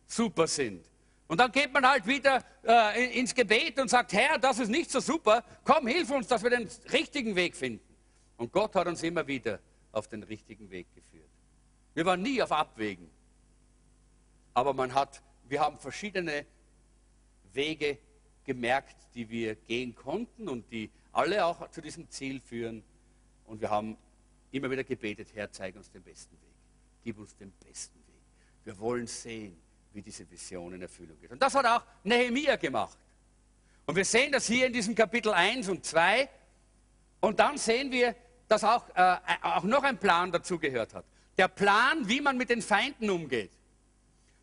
super 0.05 0.45
sind. 0.45 0.85
Und 1.27 1.39
dann 1.39 1.51
geht 1.51 1.71
man 1.71 1.87
halt 1.87 2.05
wieder 2.05 2.43
äh, 2.67 3.17
ins 3.17 3.33
Gebet 3.33 3.79
und 3.79 3.89
sagt, 3.89 4.11
Herr, 4.11 4.37
das 4.37 4.59
ist 4.59 4.67
nicht 4.67 4.91
so 4.91 4.99
super, 4.99 5.43
komm, 5.63 5.87
hilf 5.87 6.11
uns, 6.11 6.27
dass 6.27 6.43
wir 6.43 6.49
den 6.49 6.67
richtigen 6.91 7.35
Weg 7.37 7.55
finden. 7.55 7.95
Und 8.35 8.51
Gott 8.51 8.75
hat 8.75 8.87
uns 8.87 9.01
immer 9.03 9.25
wieder 9.25 9.59
auf 9.91 10.07
den 10.07 10.23
richtigen 10.23 10.69
Weg 10.69 10.87
geführt. 10.95 11.29
Wir 11.93 12.05
waren 12.05 12.21
nie 12.21 12.41
auf 12.41 12.51
Abwägen. 12.51 13.09
Aber 14.53 14.73
man 14.73 14.93
hat, 14.93 15.21
wir 15.47 15.59
haben 15.59 15.77
verschiedene 15.77 16.45
Wege 17.53 17.97
gemerkt, 18.45 18.95
die 19.15 19.29
wir 19.29 19.55
gehen 19.55 19.95
konnten 19.95 20.49
und 20.49 20.71
die 20.71 20.89
alle 21.11 21.45
auch 21.45 21.69
zu 21.71 21.81
diesem 21.81 22.09
Ziel 22.09 22.39
führen. 22.39 22.83
Und 23.45 23.61
wir 23.61 23.69
haben 23.69 23.97
immer 24.51 24.69
wieder 24.69 24.83
gebetet, 24.83 25.29
Herr, 25.33 25.51
zeig 25.51 25.75
uns 25.75 25.91
den 25.91 26.03
besten 26.03 26.33
Weg. 26.33 26.53
Gib 27.03 27.17
uns 27.17 27.35
den 27.35 27.51
besten 27.51 27.95
Weg. 27.95 28.21
Wir 28.63 28.77
wollen 28.79 29.07
sehen, 29.07 29.57
wie 29.93 30.01
diese 30.01 30.29
Vision 30.29 30.73
in 30.73 30.81
Erfüllung 30.81 31.19
geht. 31.19 31.31
Und 31.31 31.41
das 31.41 31.53
hat 31.55 31.65
auch 31.65 31.83
Nehemiah 32.03 32.55
gemacht. 32.55 32.97
Und 33.85 33.95
wir 33.95 34.05
sehen 34.05 34.31
das 34.31 34.47
hier 34.47 34.67
in 34.67 34.73
diesem 34.73 34.95
Kapitel 34.95 35.33
1 35.33 35.67
und 35.67 35.85
2. 35.85 36.29
Und 37.19 37.39
dann 37.39 37.57
sehen 37.57 37.91
wir, 37.91 38.15
dass 38.51 38.65
auch, 38.65 38.83
äh, 38.95 39.15
auch 39.41 39.63
noch 39.63 39.83
ein 39.83 39.97
Plan 39.97 40.29
dazugehört 40.29 40.93
hat. 40.93 41.05
Der 41.37 41.47
Plan, 41.47 42.07
wie 42.09 42.19
man 42.19 42.35
mit 42.37 42.49
den 42.49 42.61
Feinden 42.61 43.09
umgeht. 43.09 43.51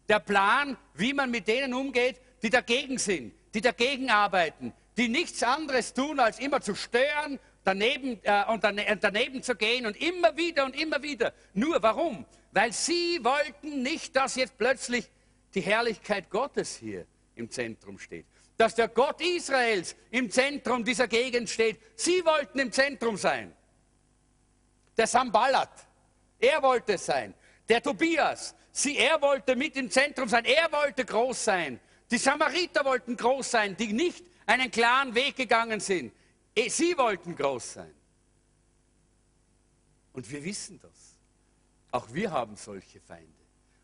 Der 0.08 0.18
Plan, 0.18 0.78
wie 0.94 1.12
man 1.12 1.30
mit 1.30 1.46
denen 1.46 1.74
umgeht, 1.74 2.18
die 2.42 2.48
dagegen 2.48 2.96
sind, 2.96 3.34
die 3.52 3.60
dagegen 3.60 4.08
arbeiten, 4.08 4.72
die 4.96 5.08
nichts 5.08 5.42
anderes 5.42 5.92
tun, 5.92 6.18
als 6.20 6.38
immer 6.38 6.62
zu 6.62 6.74
stören 6.74 7.38
daneben, 7.64 8.18
äh, 8.22 8.44
und 8.48 8.64
daneben 8.64 9.42
zu 9.42 9.54
gehen 9.54 9.84
und 9.84 9.94
immer 10.00 10.34
wieder 10.34 10.64
und 10.64 10.74
immer 10.74 11.02
wieder. 11.02 11.34
Nur 11.52 11.82
warum? 11.82 12.24
Weil 12.52 12.72
sie 12.72 13.22
wollten 13.22 13.82
nicht, 13.82 14.16
dass 14.16 14.36
jetzt 14.36 14.56
plötzlich 14.56 15.10
die 15.54 15.60
Herrlichkeit 15.60 16.30
Gottes 16.30 16.76
hier 16.76 17.06
im 17.34 17.50
Zentrum 17.50 17.98
steht. 17.98 18.24
Dass 18.56 18.74
der 18.74 18.88
Gott 18.88 19.20
Israels 19.20 19.94
im 20.10 20.30
Zentrum 20.30 20.82
dieser 20.82 21.08
Gegend 21.08 21.50
steht. 21.50 21.78
Sie 21.94 22.24
wollten 22.24 22.58
im 22.58 22.72
Zentrum 22.72 23.18
sein. 23.18 23.52
Der 24.98 25.06
Sambalat, 25.06 25.70
er 26.38 26.62
wollte 26.62 26.94
es 26.94 27.06
sein. 27.06 27.32
Der 27.68 27.82
Tobias, 27.82 28.54
sie, 28.72 28.98
er 28.98 29.22
wollte 29.22 29.54
mit 29.54 29.76
im 29.76 29.90
Zentrum 29.90 30.28
sein. 30.28 30.44
Er 30.44 30.70
wollte 30.72 31.04
groß 31.04 31.44
sein. 31.44 31.80
Die 32.10 32.18
Samariter 32.18 32.84
wollten 32.84 33.16
groß 33.16 33.50
sein, 33.50 33.76
die 33.76 33.92
nicht 33.92 34.24
einen 34.46 34.70
klaren 34.70 35.14
Weg 35.14 35.36
gegangen 35.36 35.78
sind. 35.78 36.12
Eh, 36.54 36.68
sie 36.68 36.98
wollten 36.98 37.36
groß 37.36 37.74
sein. 37.74 37.94
Und 40.12 40.28
wir 40.30 40.42
wissen 40.42 40.80
das. 40.82 41.16
Auch 41.92 42.12
wir 42.12 42.30
haben 42.32 42.56
solche 42.56 43.00
Feinde. 43.00 43.32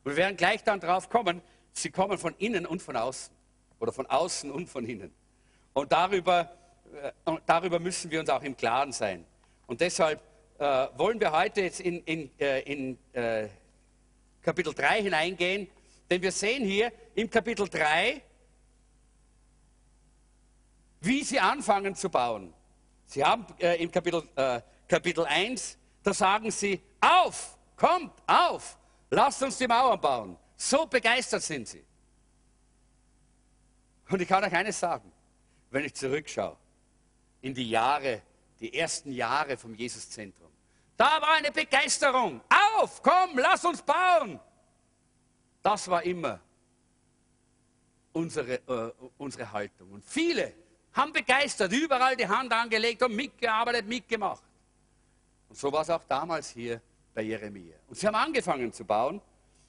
Und 0.02 0.12
wir 0.12 0.16
werden 0.16 0.36
gleich 0.36 0.64
dann 0.64 0.80
drauf 0.80 1.08
kommen, 1.08 1.40
Sie 1.74 1.90
kommen 1.90 2.18
von 2.18 2.34
innen 2.38 2.66
und 2.66 2.80
von 2.80 2.96
außen. 2.96 3.34
Oder 3.80 3.92
von 3.92 4.06
außen 4.06 4.50
und 4.50 4.68
von 4.68 4.86
innen. 4.86 5.12
Und 5.72 5.90
darüber, 5.90 6.56
äh, 6.94 7.32
darüber 7.44 7.80
müssen 7.80 8.10
wir 8.10 8.20
uns 8.20 8.30
auch 8.30 8.42
im 8.42 8.56
Klaren 8.56 8.92
sein. 8.92 9.26
Und 9.66 9.80
deshalb 9.80 10.20
äh, 10.58 10.88
wollen 10.96 11.20
wir 11.20 11.32
heute 11.32 11.62
jetzt 11.62 11.80
in, 11.80 12.02
in, 12.04 12.30
äh, 12.38 12.60
in 12.60 12.98
äh, 13.12 13.48
Kapitel 14.42 14.74
3 14.74 15.02
hineingehen. 15.02 15.68
Denn 16.10 16.22
wir 16.22 16.32
sehen 16.32 16.64
hier 16.64 16.92
im 17.14 17.30
Kapitel 17.30 17.68
3, 17.68 18.22
wie 21.00 21.24
sie 21.24 21.40
anfangen 21.40 21.94
zu 21.94 22.10
bauen. 22.10 22.52
Sie 23.06 23.24
haben 23.24 23.46
äh, 23.58 23.82
im 23.82 23.90
Kapitel, 23.90 24.22
äh, 24.36 24.60
Kapitel 24.86 25.24
1, 25.24 25.78
da 26.02 26.12
sagen 26.12 26.50
sie, 26.50 26.80
auf, 27.00 27.56
kommt, 27.76 28.12
auf, 28.26 28.78
lasst 29.10 29.42
uns 29.42 29.58
die 29.58 29.66
Mauern 29.66 30.00
bauen. 30.00 30.36
So 30.56 30.86
begeistert 30.86 31.42
sind 31.42 31.68
sie. 31.68 31.84
Und 34.08 34.20
ich 34.20 34.28
kann 34.28 34.44
euch 34.44 34.52
eines 34.52 34.78
sagen, 34.78 35.10
wenn 35.70 35.84
ich 35.84 35.94
zurückschaue 35.94 36.56
in 37.40 37.54
die 37.54 37.68
Jahre, 37.68 38.22
die 38.60 38.72
ersten 38.74 39.12
Jahre 39.12 39.56
vom 39.56 39.74
Jesuszentrum. 39.74 40.50
Da 40.96 41.20
war 41.20 41.34
eine 41.34 41.50
Begeisterung. 41.50 42.40
Auf, 42.78 43.02
komm, 43.02 43.36
lass 43.36 43.64
uns 43.64 43.82
bauen. 43.82 44.38
Das 45.62 45.88
war 45.88 46.02
immer 46.02 46.40
unsere, 48.12 48.54
äh, 48.54 48.92
unsere 49.18 49.50
Haltung. 49.50 49.90
Und 49.92 50.04
viele 50.04 50.52
haben 50.92 51.12
begeistert, 51.12 51.72
überall 51.72 52.16
die 52.16 52.28
Hand 52.28 52.52
angelegt 52.52 53.02
und 53.02 53.14
mitgearbeitet, 53.14 53.86
mitgemacht. 53.86 54.44
Und 55.48 55.58
so 55.58 55.72
war 55.72 55.82
es 55.82 55.90
auch 55.90 56.04
damals 56.04 56.50
hier 56.50 56.80
bei 57.12 57.22
Jeremia. 57.22 57.76
Und 57.88 57.96
sie 57.96 58.06
haben 58.06 58.14
angefangen 58.14 58.72
zu 58.72 58.84
bauen. 58.84 59.20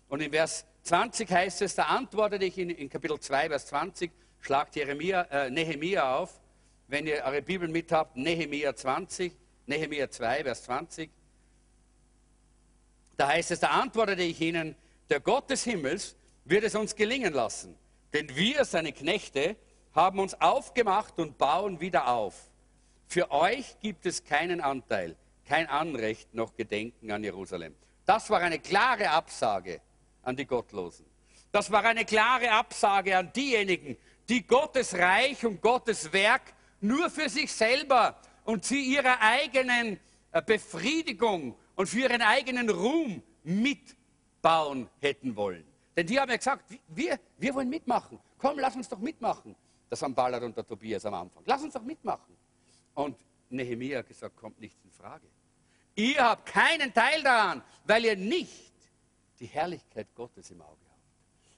Und 0.07 0.21
in 0.21 0.31
Vers 0.31 0.65
20 0.83 1.29
heißt 1.31 1.61
es, 1.63 1.75
da 1.75 1.83
antwortete 1.85 2.45
ich 2.45 2.57
in, 2.57 2.69
in 2.69 2.89
Kapitel 2.89 3.19
2, 3.19 3.49
Vers 3.49 3.65
20, 3.67 4.11
schlagt 4.39 4.75
Jeremia, 4.75 5.21
äh, 5.23 5.49
Nehemia 5.49 6.15
auf. 6.17 6.39
Wenn 6.87 7.07
ihr 7.07 7.23
eure 7.25 7.41
Bibel 7.41 7.67
mit 7.67 7.91
habt, 7.91 8.15
Nehemia 8.15 8.75
20, 8.75 9.33
Nehemia 9.65 10.09
2, 10.09 10.43
Vers 10.43 10.63
20. 10.63 11.09
Da 13.17 13.27
heißt 13.27 13.51
es, 13.51 13.59
da 13.59 13.69
antwortete 13.69 14.21
ich 14.21 14.39
ihnen, 14.41 14.75
der 15.09 15.19
Gott 15.19 15.49
des 15.49 15.63
Himmels 15.63 16.15
wird 16.43 16.63
es 16.63 16.75
uns 16.75 16.95
gelingen 16.95 17.33
lassen. 17.33 17.75
Denn 18.13 18.35
wir, 18.35 18.65
seine 18.65 18.91
Knechte, 18.91 19.55
haben 19.93 20.19
uns 20.19 20.39
aufgemacht 20.39 21.17
und 21.19 21.37
bauen 21.37 21.79
wieder 21.79 22.07
auf. 22.07 22.35
Für 23.07 23.31
euch 23.31 23.79
gibt 23.79 24.05
es 24.05 24.23
keinen 24.23 24.61
Anteil, 24.61 25.15
kein 25.45 25.67
Anrecht 25.67 26.33
noch 26.33 26.55
Gedenken 26.55 27.11
an 27.11 27.23
Jerusalem. 27.23 27.75
Das 28.05 28.29
war 28.29 28.41
eine 28.41 28.59
klare 28.59 29.09
Absage 29.09 29.81
an 30.21 30.35
die 30.35 30.45
Gottlosen. 30.45 31.05
Das 31.51 31.71
war 31.71 31.83
eine 31.85 32.05
klare 32.05 32.51
Absage 32.51 33.17
an 33.17 33.31
diejenigen, 33.31 33.97
die 34.27 34.45
Gottes 34.45 34.93
Reich 34.95 35.45
und 35.45 35.61
Gottes 35.61 36.11
Werk 36.11 36.41
nur 36.81 37.09
für 37.09 37.29
sich 37.29 37.51
selber 37.51 38.19
und 38.43 38.63
zu 38.65 38.75
ihrer 38.75 39.19
eigenen 39.21 39.99
äh, 40.31 40.41
Befriedigung 40.41 41.57
und 41.75 41.87
für 41.87 42.01
ihren 42.01 42.21
eigenen 42.21 42.69
Ruhm 42.69 43.21
mitbauen 43.43 44.89
hätten 44.99 45.35
wollen. 45.35 45.65
Denn 45.95 46.07
die 46.07 46.19
haben 46.19 46.29
ja 46.29 46.37
gesagt, 46.37 46.65
wir, 46.89 47.19
wir 47.37 47.53
wollen 47.55 47.69
mitmachen. 47.69 48.19
Komm, 48.37 48.59
lass 48.59 48.75
uns 48.75 48.89
doch 48.89 48.99
mitmachen. 48.99 49.55
Das 49.89 50.01
haben 50.01 50.13
Ballard 50.13 50.43
und 50.43 50.57
der 50.57 50.67
Tobias 50.67 51.05
am 51.05 51.13
Anfang. 51.13 51.43
Lass 51.45 51.63
uns 51.63 51.73
doch 51.73 51.83
mitmachen. 51.83 52.35
Und 52.93 53.17
Nehemiah 53.49 53.99
hat 53.99 54.07
gesagt, 54.07 54.35
kommt 54.35 54.59
nicht 54.59 54.77
in 54.83 54.91
Frage. 54.91 55.27
Ihr 55.95 56.21
habt 56.21 56.45
keinen 56.47 56.93
Teil 56.93 57.23
daran, 57.23 57.63
weil 57.85 58.05
ihr 58.05 58.17
nicht 58.17 58.73
die 59.39 59.45
Herrlichkeit 59.45 60.07
Gottes 60.15 60.51
im 60.51 60.61
Auge 60.61 60.85
habt. 60.89 61.01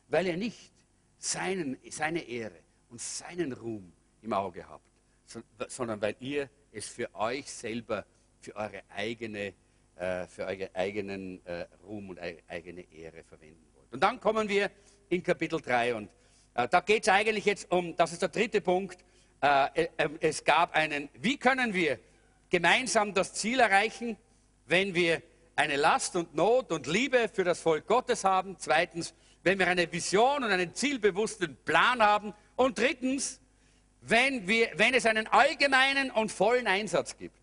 Weil 0.09 0.27
ihr 0.27 0.37
nicht 0.37 0.71
seinen, 1.17 1.77
seine 1.89 2.21
Ehre 2.21 2.59
und 2.89 3.01
seinen 3.01 3.53
Ruhm 3.53 3.91
im 4.21 4.33
Auge 4.33 4.67
habt, 4.67 4.83
sondern 5.67 6.01
weil 6.01 6.15
ihr 6.19 6.49
es 6.71 6.87
für 6.87 7.13
euch 7.15 7.51
selber, 7.51 8.05
für 8.39 8.55
eure 8.55 8.81
eigene, 8.89 9.53
äh, 9.95 10.25
für 10.27 10.45
euren 10.45 10.69
eigenen 10.73 11.45
äh, 11.45 11.65
Ruhm 11.83 12.09
und 12.09 12.19
eure 12.19 12.39
eigene 12.47 12.81
Ehre 12.91 13.23
verwenden 13.23 13.65
wollt. 13.75 13.91
Und 13.91 14.01
dann 14.01 14.19
kommen 14.19 14.47
wir 14.47 14.71
in 15.09 15.23
Kapitel 15.23 15.61
3 15.61 15.95
und 15.95 16.09
äh, 16.53 16.67
da 16.67 16.81
geht 16.81 17.03
es 17.03 17.09
eigentlich 17.09 17.45
jetzt 17.45 17.71
um, 17.71 17.95
das 17.95 18.13
ist 18.13 18.21
der 18.21 18.29
dritte 18.29 18.61
Punkt, 18.61 19.03
es 20.19 20.43
gab 20.43 20.73
einen, 20.73 21.09
wie 21.13 21.37
können 21.37 21.71
wir 21.71 21.99
gemeinsam 22.49 23.13
das 23.13 23.35
Ziel 23.35 23.59
erreichen, 23.59 24.17
wenn 24.65 24.95
wir 24.95 25.21
eine 25.55 25.75
Last 25.75 26.15
und 26.15 26.35
Not 26.35 26.71
und 26.71 26.87
Liebe 26.87 27.29
für 27.33 27.43
das 27.43 27.59
Volk 27.59 27.87
Gottes 27.87 28.23
haben. 28.23 28.55
Zweitens, 28.59 29.13
wenn 29.43 29.59
wir 29.59 29.67
eine 29.67 29.91
Vision 29.91 30.43
und 30.43 30.51
einen 30.51 30.73
zielbewussten 30.73 31.57
Plan 31.65 32.01
haben. 32.01 32.33
Und 32.55 32.77
drittens, 32.77 33.39
wenn, 34.09 34.47
wir, 34.47 34.71
wenn 34.75 34.93
es 34.93 35.05
einen 35.05 35.27
allgemeinen 35.27 36.11
und 36.11 36.31
vollen 36.31 36.67
Einsatz 36.67 37.17
gibt. 37.17 37.37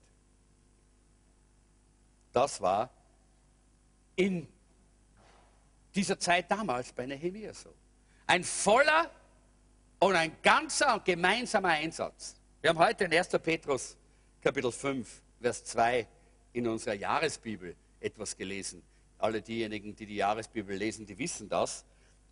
Das 2.33 2.61
war 2.61 2.91
in 4.17 4.49
dieser 5.95 6.19
Zeit 6.19 6.51
damals 6.51 6.93
bei 6.93 7.07
Nehemiah 7.07 7.55
so. 7.55 7.73
Ein 8.27 8.43
voller 8.43 9.11
und 9.99 10.15
ein 10.17 10.37
ganzer 10.43 10.95
und 10.95 11.05
gemeinsamer 11.05 11.69
Einsatz. 11.69 12.37
Wir 12.61 12.71
haben 12.71 12.79
heute 12.79 13.05
in 13.05 13.13
1. 13.13 13.29
Petrus 13.43 13.97
Kapitel 14.43 14.73
5, 14.73 15.23
Vers 15.41 15.65
2 15.65 16.07
in 16.55 16.67
unserer 16.67 16.95
Jahresbibel 16.95 17.77
etwas 18.01 18.37
gelesen. 18.37 18.83
Alle 19.19 19.41
diejenigen, 19.41 19.95
die 19.95 20.07
die 20.07 20.17
Jahresbibel 20.17 20.77
lesen, 20.77 21.07
die 21.07 21.17
wissen 21.19 21.49
das. 21.49 21.85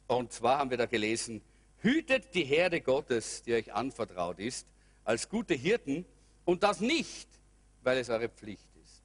Und 0.07 0.33
zwar 0.33 0.59
haben 0.59 0.71
wir 0.71 0.77
da 0.77 0.87
gelesen, 0.87 1.43
hütet 1.83 2.35
die 2.35 2.45
Herde 2.45 2.81
Gottes, 2.81 3.43
die 3.43 3.55
euch 3.55 3.73
anvertraut 3.73 4.39
ist, 4.39 4.67
als 5.05 5.29
gute 5.29 5.55
Hirten 5.55 6.05
und 6.45 6.63
das 6.63 6.81
nicht, 6.81 7.29
weil 7.83 7.99
es 7.99 8.09
eure 8.09 8.29
Pflicht 8.29 8.69
ist. 8.83 9.03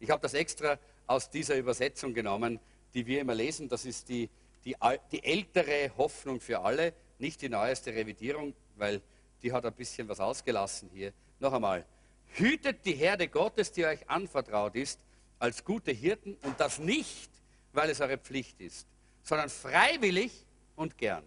Ich 0.00 0.10
habe 0.10 0.20
das 0.20 0.34
extra 0.34 0.78
aus 1.06 1.30
dieser 1.30 1.56
Übersetzung 1.56 2.12
genommen, 2.12 2.58
die 2.94 3.06
wir 3.06 3.20
immer 3.20 3.34
lesen. 3.34 3.68
Das 3.68 3.84
ist 3.84 4.08
die, 4.08 4.28
die, 4.64 4.74
die 5.12 5.22
ältere 5.22 5.92
Hoffnung 5.96 6.40
für 6.40 6.60
alle, 6.60 6.92
nicht 7.18 7.40
die 7.40 7.48
neueste 7.48 7.94
Revidierung, 7.94 8.52
weil 8.76 9.00
die 9.42 9.52
hat 9.52 9.64
ein 9.64 9.72
bisschen 9.74 10.08
was 10.08 10.18
ausgelassen 10.18 10.90
hier. 10.92 11.12
Noch 11.38 11.52
einmal, 11.52 11.86
hütet 12.34 12.84
die 12.84 12.94
Herde 12.94 13.28
Gottes, 13.28 13.70
die 13.72 13.86
euch 13.86 14.08
anvertraut 14.10 14.74
ist, 14.74 14.98
als 15.38 15.64
gute 15.64 15.92
Hirten 15.92 16.36
und 16.42 16.58
das 16.58 16.78
nicht, 16.78 17.30
weil 17.72 17.90
es 17.90 18.00
eure 18.00 18.18
Pflicht 18.18 18.60
ist, 18.60 18.86
sondern 19.22 19.50
freiwillig 19.50 20.32
und 20.74 20.98
gern. 20.98 21.22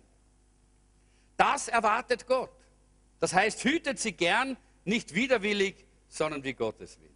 Das 1.40 1.70
erwartet 1.70 2.28
Gott. 2.28 2.52
Das 3.22 3.34
heißt, 3.34 3.64
hütet 3.64 3.98
sie 3.98 4.12
gern, 4.12 4.58
nicht 4.84 5.16
widerwillig, 5.16 5.86
sondern 6.10 6.44
wie 6.44 6.52
Gott 6.52 6.82
es 6.82 7.00
will. 7.00 7.14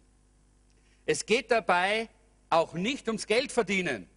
Es 1.04 1.26
geht 1.26 1.50
dabei 1.50 2.08
auch 2.48 2.72
nicht 2.72 3.06
ums 3.06 3.26
Geld 3.26 3.52
verdienen, 3.52 4.08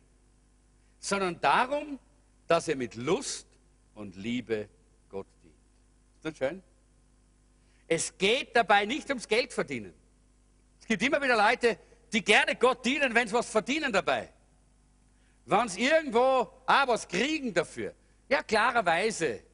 sondern 1.00 1.42
darum, 1.42 2.00
dass 2.48 2.70
ihr 2.70 2.78
mit 2.78 2.96
Lust 2.96 3.48
und 3.96 4.16
Liebe 4.16 4.70
Gott 5.10 5.28
dient. 5.44 5.54
Ist 6.16 6.26
das 6.26 6.38
schön? 6.38 6.64
Es 7.86 8.18
geht 8.18 8.56
dabei 8.56 8.86
nicht 8.86 9.10
ums 9.10 9.28
Geld 9.28 9.52
verdienen. 9.52 9.94
Es 10.80 10.88
gibt 10.88 11.04
immer 11.04 11.22
wieder 11.22 11.36
Leute, 11.36 11.78
die 12.14 12.24
gerne 12.24 12.56
Gott 12.56 12.86
dienen, 12.86 13.14
wenn 13.14 13.28
sie 13.28 13.34
was 13.34 13.50
verdienen 13.50 13.92
dabei. 13.92 14.32
Wenn 15.46 15.68
sie 15.68 15.84
irgendwo 15.84 16.50
ah, 16.66 16.88
was 16.88 17.06
kriegen 17.06 17.54
dafür. 17.54 17.94
Ja, 18.30 18.42
klarerweise. 18.42 19.47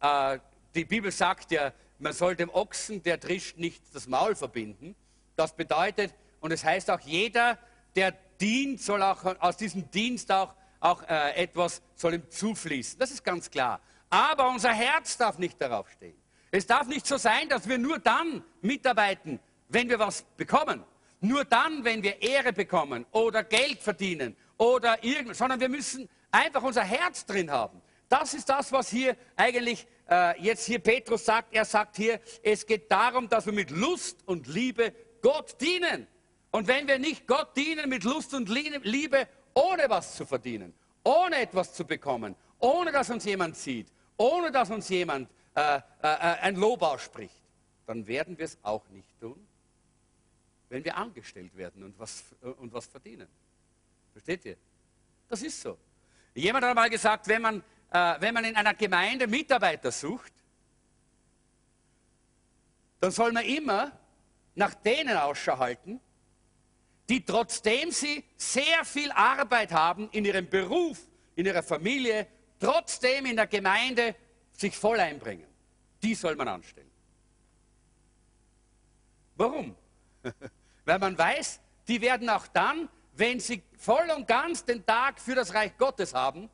Äh, 0.00 0.38
die 0.74 0.84
Bibel 0.84 1.10
sagt 1.10 1.50
ja, 1.50 1.72
man 1.98 2.12
soll 2.12 2.36
dem 2.36 2.50
Ochsen, 2.50 3.02
der 3.02 3.18
trischt, 3.18 3.56
nicht 3.56 3.82
das 3.94 4.06
Maul 4.06 4.34
verbinden. 4.34 4.94
Das 5.34 5.54
bedeutet, 5.54 6.14
und 6.40 6.52
es 6.52 6.64
heißt 6.64 6.90
auch, 6.90 7.00
jeder, 7.00 7.58
der 7.94 8.12
dient, 8.40 8.80
soll 8.80 9.02
auch 9.02 9.24
aus 9.40 9.56
diesem 9.56 9.90
Dienst 9.90 10.30
auch, 10.30 10.54
auch 10.80 11.02
äh, 11.08 11.42
etwas 11.42 11.82
soll 11.94 12.14
ihm 12.14 12.30
zufließen. 12.30 12.98
Das 12.98 13.10
ist 13.10 13.24
ganz 13.24 13.50
klar. 13.50 13.80
Aber 14.10 14.48
unser 14.48 14.72
Herz 14.72 15.16
darf 15.16 15.38
nicht 15.38 15.60
darauf 15.60 15.90
stehen. 15.90 16.16
Es 16.50 16.66
darf 16.66 16.86
nicht 16.86 17.06
so 17.06 17.16
sein, 17.16 17.48
dass 17.48 17.68
wir 17.68 17.78
nur 17.78 17.98
dann 17.98 18.44
mitarbeiten, 18.60 19.40
wenn 19.68 19.88
wir 19.88 19.98
was 19.98 20.22
bekommen. 20.36 20.84
Nur 21.20 21.44
dann, 21.44 21.84
wenn 21.84 22.02
wir 22.02 22.22
Ehre 22.22 22.52
bekommen 22.52 23.04
oder 23.10 23.42
Geld 23.42 23.80
verdienen 23.80 24.36
oder 24.58 25.02
irgendwas, 25.02 25.38
sondern 25.38 25.58
wir 25.58 25.68
müssen 25.68 26.08
einfach 26.30 26.62
unser 26.62 26.84
Herz 26.84 27.24
drin 27.24 27.50
haben. 27.50 27.80
Das 28.08 28.34
ist 28.34 28.48
das, 28.48 28.70
was 28.72 28.88
hier 28.88 29.16
eigentlich 29.34 29.86
äh, 30.08 30.40
jetzt 30.40 30.66
hier 30.66 30.78
Petrus 30.78 31.24
sagt. 31.24 31.54
Er 31.54 31.64
sagt 31.64 31.96
hier, 31.96 32.20
es 32.42 32.66
geht 32.66 32.90
darum, 32.90 33.28
dass 33.28 33.46
wir 33.46 33.52
mit 33.52 33.70
Lust 33.70 34.26
und 34.26 34.46
Liebe 34.46 34.92
Gott 35.22 35.60
dienen. 35.60 36.06
Und 36.50 36.68
wenn 36.68 36.86
wir 36.86 36.98
nicht 36.98 37.26
Gott 37.26 37.56
dienen 37.56 37.88
mit 37.88 38.04
Lust 38.04 38.32
und 38.32 38.48
Liebe, 38.48 39.28
ohne 39.54 39.88
was 39.88 40.14
zu 40.14 40.24
verdienen, 40.24 40.72
ohne 41.02 41.40
etwas 41.40 41.74
zu 41.74 41.84
bekommen, 41.84 42.36
ohne 42.60 42.92
dass 42.92 43.10
uns 43.10 43.24
jemand 43.24 43.56
sieht, 43.56 43.88
ohne 44.16 44.50
dass 44.50 44.70
uns 44.70 44.88
jemand 44.88 45.28
äh, 45.54 45.76
äh, 45.76 45.80
ein 46.02 46.56
Lob 46.56 46.82
ausspricht, 46.82 47.42
dann 47.86 48.06
werden 48.06 48.38
wir 48.38 48.44
es 48.44 48.58
auch 48.62 48.88
nicht 48.88 49.08
tun, 49.20 49.46
wenn 50.68 50.84
wir 50.84 50.96
angestellt 50.96 51.56
werden 51.56 51.82
und 51.82 51.98
was, 51.98 52.24
und 52.58 52.72
was 52.72 52.86
verdienen. 52.86 53.28
Versteht 54.12 54.44
ihr? 54.44 54.56
Das 55.28 55.42
ist 55.42 55.60
so. 55.60 55.76
Jemand 56.34 56.64
hat 56.64 56.70
einmal 56.70 56.90
gesagt, 56.90 57.28
wenn 57.28 57.42
man, 57.42 57.62
äh, 57.90 58.14
wenn 58.20 58.34
man 58.34 58.44
in 58.44 58.56
einer 58.56 58.74
Gemeinde 58.74 59.26
Mitarbeiter 59.26 59.90
sucht, 59.90 60.32
dann 63.00 63.10
soll 63.10 63.32
man 63.32 63.44
immer 63.44 63.92
nach 64.54 64.74
denen 64.74 65.16
Ausschau 65.16 65.58
halten, 65.58 66.00
die 67.08 67.24
trotzdem 67.24 67.90
sie 67.90 68.24
sehr 68.36 68.84
viel 68.84 69.12
Arbeit 69.12 69.72
haben 69.72 70.08
in 70.10 70.24
ihrem 70.24 70.48
Beruf, 70.48 70.98
in 71.36 71.46
ihrer 71.46 71.62
Familie, 71.62 72.26
trotzdem 72.58 73.26
in 73.26 73.36
der 73.36 73.46
Gemeinde 73.46 74.16
sich 74.52 74.76
voll 74.76 74.98
einbringen. 74.98 75.46
Die 76.02 76.14
soll 76.14 76.34
man 76.36 76.48
anstellen. 76.48 76.90
Warum? 79.36 79.76
Weil 80.84 80.98
man 80.98 81.16
weiß, 81.16 81.60
die 81.86 82.00
werden 82.00 82.28
auch 82.30 82.46
dann, 82.48 82.88
wenn 83.12 83.38
sie 83.38 83.62
voll 83.76 84.10
und 84.10 84.26
ganz 84.26 84.64
den 84.64 84.84
Tag 84.84 85.20
für 85.20 85.34
das 85.34 85.54
Reich 85.54 85.76
Gottes 85.76 86.14
haben, 86.14 86.50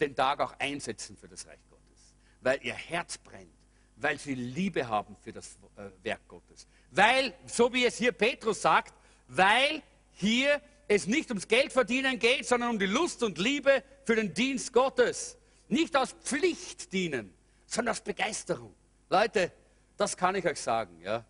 den 0.00 0.14
Tag 0.14 0.40
auch 0.40 0.54
einsetzen 0.58 1.16
für 1.16 1.28
das 1.28 1.46
Reich 1.46 1.60
Gottes. 1.68 2.14
Weil 2.40 2.60
ihr 2.62 2.74
Herz 2.74 3.18
brennt, 3.18 3.52
weil 3.96 4.18
sie 4.18 4.34
Liebe 4.34 4.86
haben 4.86 5.16
für 5.16 5.32
das 5.32 5.58
äh, 5.76 5.90
Werk 6.04 6.26
Gottes. 6.28 6.66
Weil, 6.90 7.34
so 7.46 7.72
wie 7.72 7.84
es 7.84 7.98
hier 7.98 8.12
Petrus 8.12 8.62
sagt, 8.62 8.94
weil 9.28 9.82
hier 10.12 10.60
es 10.88 11.06
nicht 11.06 11.28
ums 11.30 11.46
Geld 11.46 11.72
verdienen 11.72 12.18
geht, 12.18 12.46
sondern 12.46 12.70
um 12.70 12.78
die 12.78 12.86
Lust 12.86 13.22
und 13.22 13.38
Liebe 13.38 13.82
für 14.04 14.16
den 14.16 14.32
Dienst 14.32 14.72
Gottes. 14.72 15.36
Nicht 15.68 15.94
aus 15.96 16.12
Pflicht 16.12 16.92
dienen, 16.92 17.34
sondern 17.66 17.92
aus 17.92 18.00
Begeisterung. 18.00 18.74
Leute, 19.10 19.52
das 19.96 20.16
kann 20.16 20.34
ich 20.34 20.46
euch 20.46 20.60
sagen. 20.60 21.00
Ja? 21.02 21.24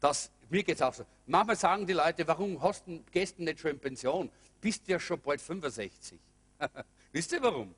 Das, 0.00 0.30
mir 0.48 0.62
geht 0.62 0.76
es 0.76 0.82
auch 0.82 0.94
so. 0.94 1.04
Manchmal 1.26 1.56
sagen 1.56 1.86
die 1.86 1.92
Leute, 1.92 2.26
warum 2.26 2.60
hast 2.62 2.86
du, 2.86 3.02
gehst 3.10 3.38
du 3.38 3.42
nicht 3.42 3.60
schon 3.60 3.72
in 3.72 3.78
Pension? 3.78 4.30
Bist 4.60 4.88
du 4.88 4.92
ja 4.92 5.00
schon 5.00 5.20
bald 5.20 5.40
65. 5.40 6.18
Wisst 7.12 7.32
ihr 7.32 7.42
warum? 7.42 7.74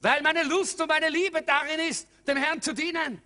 Weil 0.00 0.22
meine 0.22 0.44
Lust 0.44 0.80
und 0.80 0.88
meine 0.88 1.08
Liebe 1.08 1.42
darin 1.42 1.80
ist, 1.88 2.08
dem 2.26 2.36
Herrn 2.36 2.62
zu 2.62 2.72
dienen. 2.72 3.20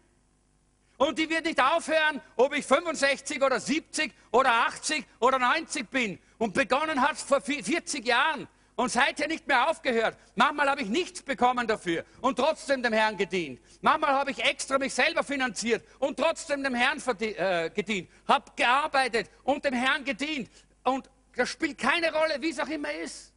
Und 0.96 1.18
die 1.18 1.28
wird 1.28 1.44
nicht 1.44 1.60
aufhören, 1.60 2.20
ob 2.36 2.54
ich 2.54 2.64
65 2.64 3.42
oder 3.42 3.58
70 3.58 4.12
oder 4.30 4.52
80 4.66 5.04
oder 5.18 5.38
90 5.38 5.90
bin. 5.90 6.18
Und 6.38 6.54
begonnen 6.54 7.00
hat 7.02 7.14
es 7.14 7.22
vor 7.22 7.40
40 7.40 8.06
Jahren 8.06 8.46
und 8.76 8.90
seither 8.90 9.28
nicht 9.28 9.46
mehr 9.46 9.68
aufgehört. 9.68 10.16
Manchmal 10.34 10.70
habe 10.70 10.82
ich 10.82 10.88
nichts 10.88 11.22
bekommen 11.22 11.66
dafür 11.66 12.04
und 12.20 12.36
trotzdem 12.36 12.82
dem 12.82 12.92
Herrn 12.92 13.16
gedient. 13.16 13.60
Manchmal 13.80 14.12
habe 14.12 14.30
ich 14.30 14.42
extra 14.42 14.78
mich 14.78 14.94
selber 14.94 15.22
finanziert 15.22 15.84
und 15.98 16.18
trotzdem 16.18 16.62
dem 16.62 16.74
Herrn 16.74 17.02
äh, 17.20 17.70
gedient. 17.70 18.08
Habe 18.26 18.50
gearbeitet 18.56 19.30
und 19.44 19.64
dem 19.64 19.74
Herrn 19.74 20.04
gedient. 20.04 20.50
Und 20.84 21.10
das 21.36 21.48
spielt 21.48 21.78
keine 21.78 22.12
Rolle, 22.12 22.40
wie 22.40 22.50
es 22.50 22.58
auch 22.58 22.68
immer 22.68 22.92
ist. 22.92 23.32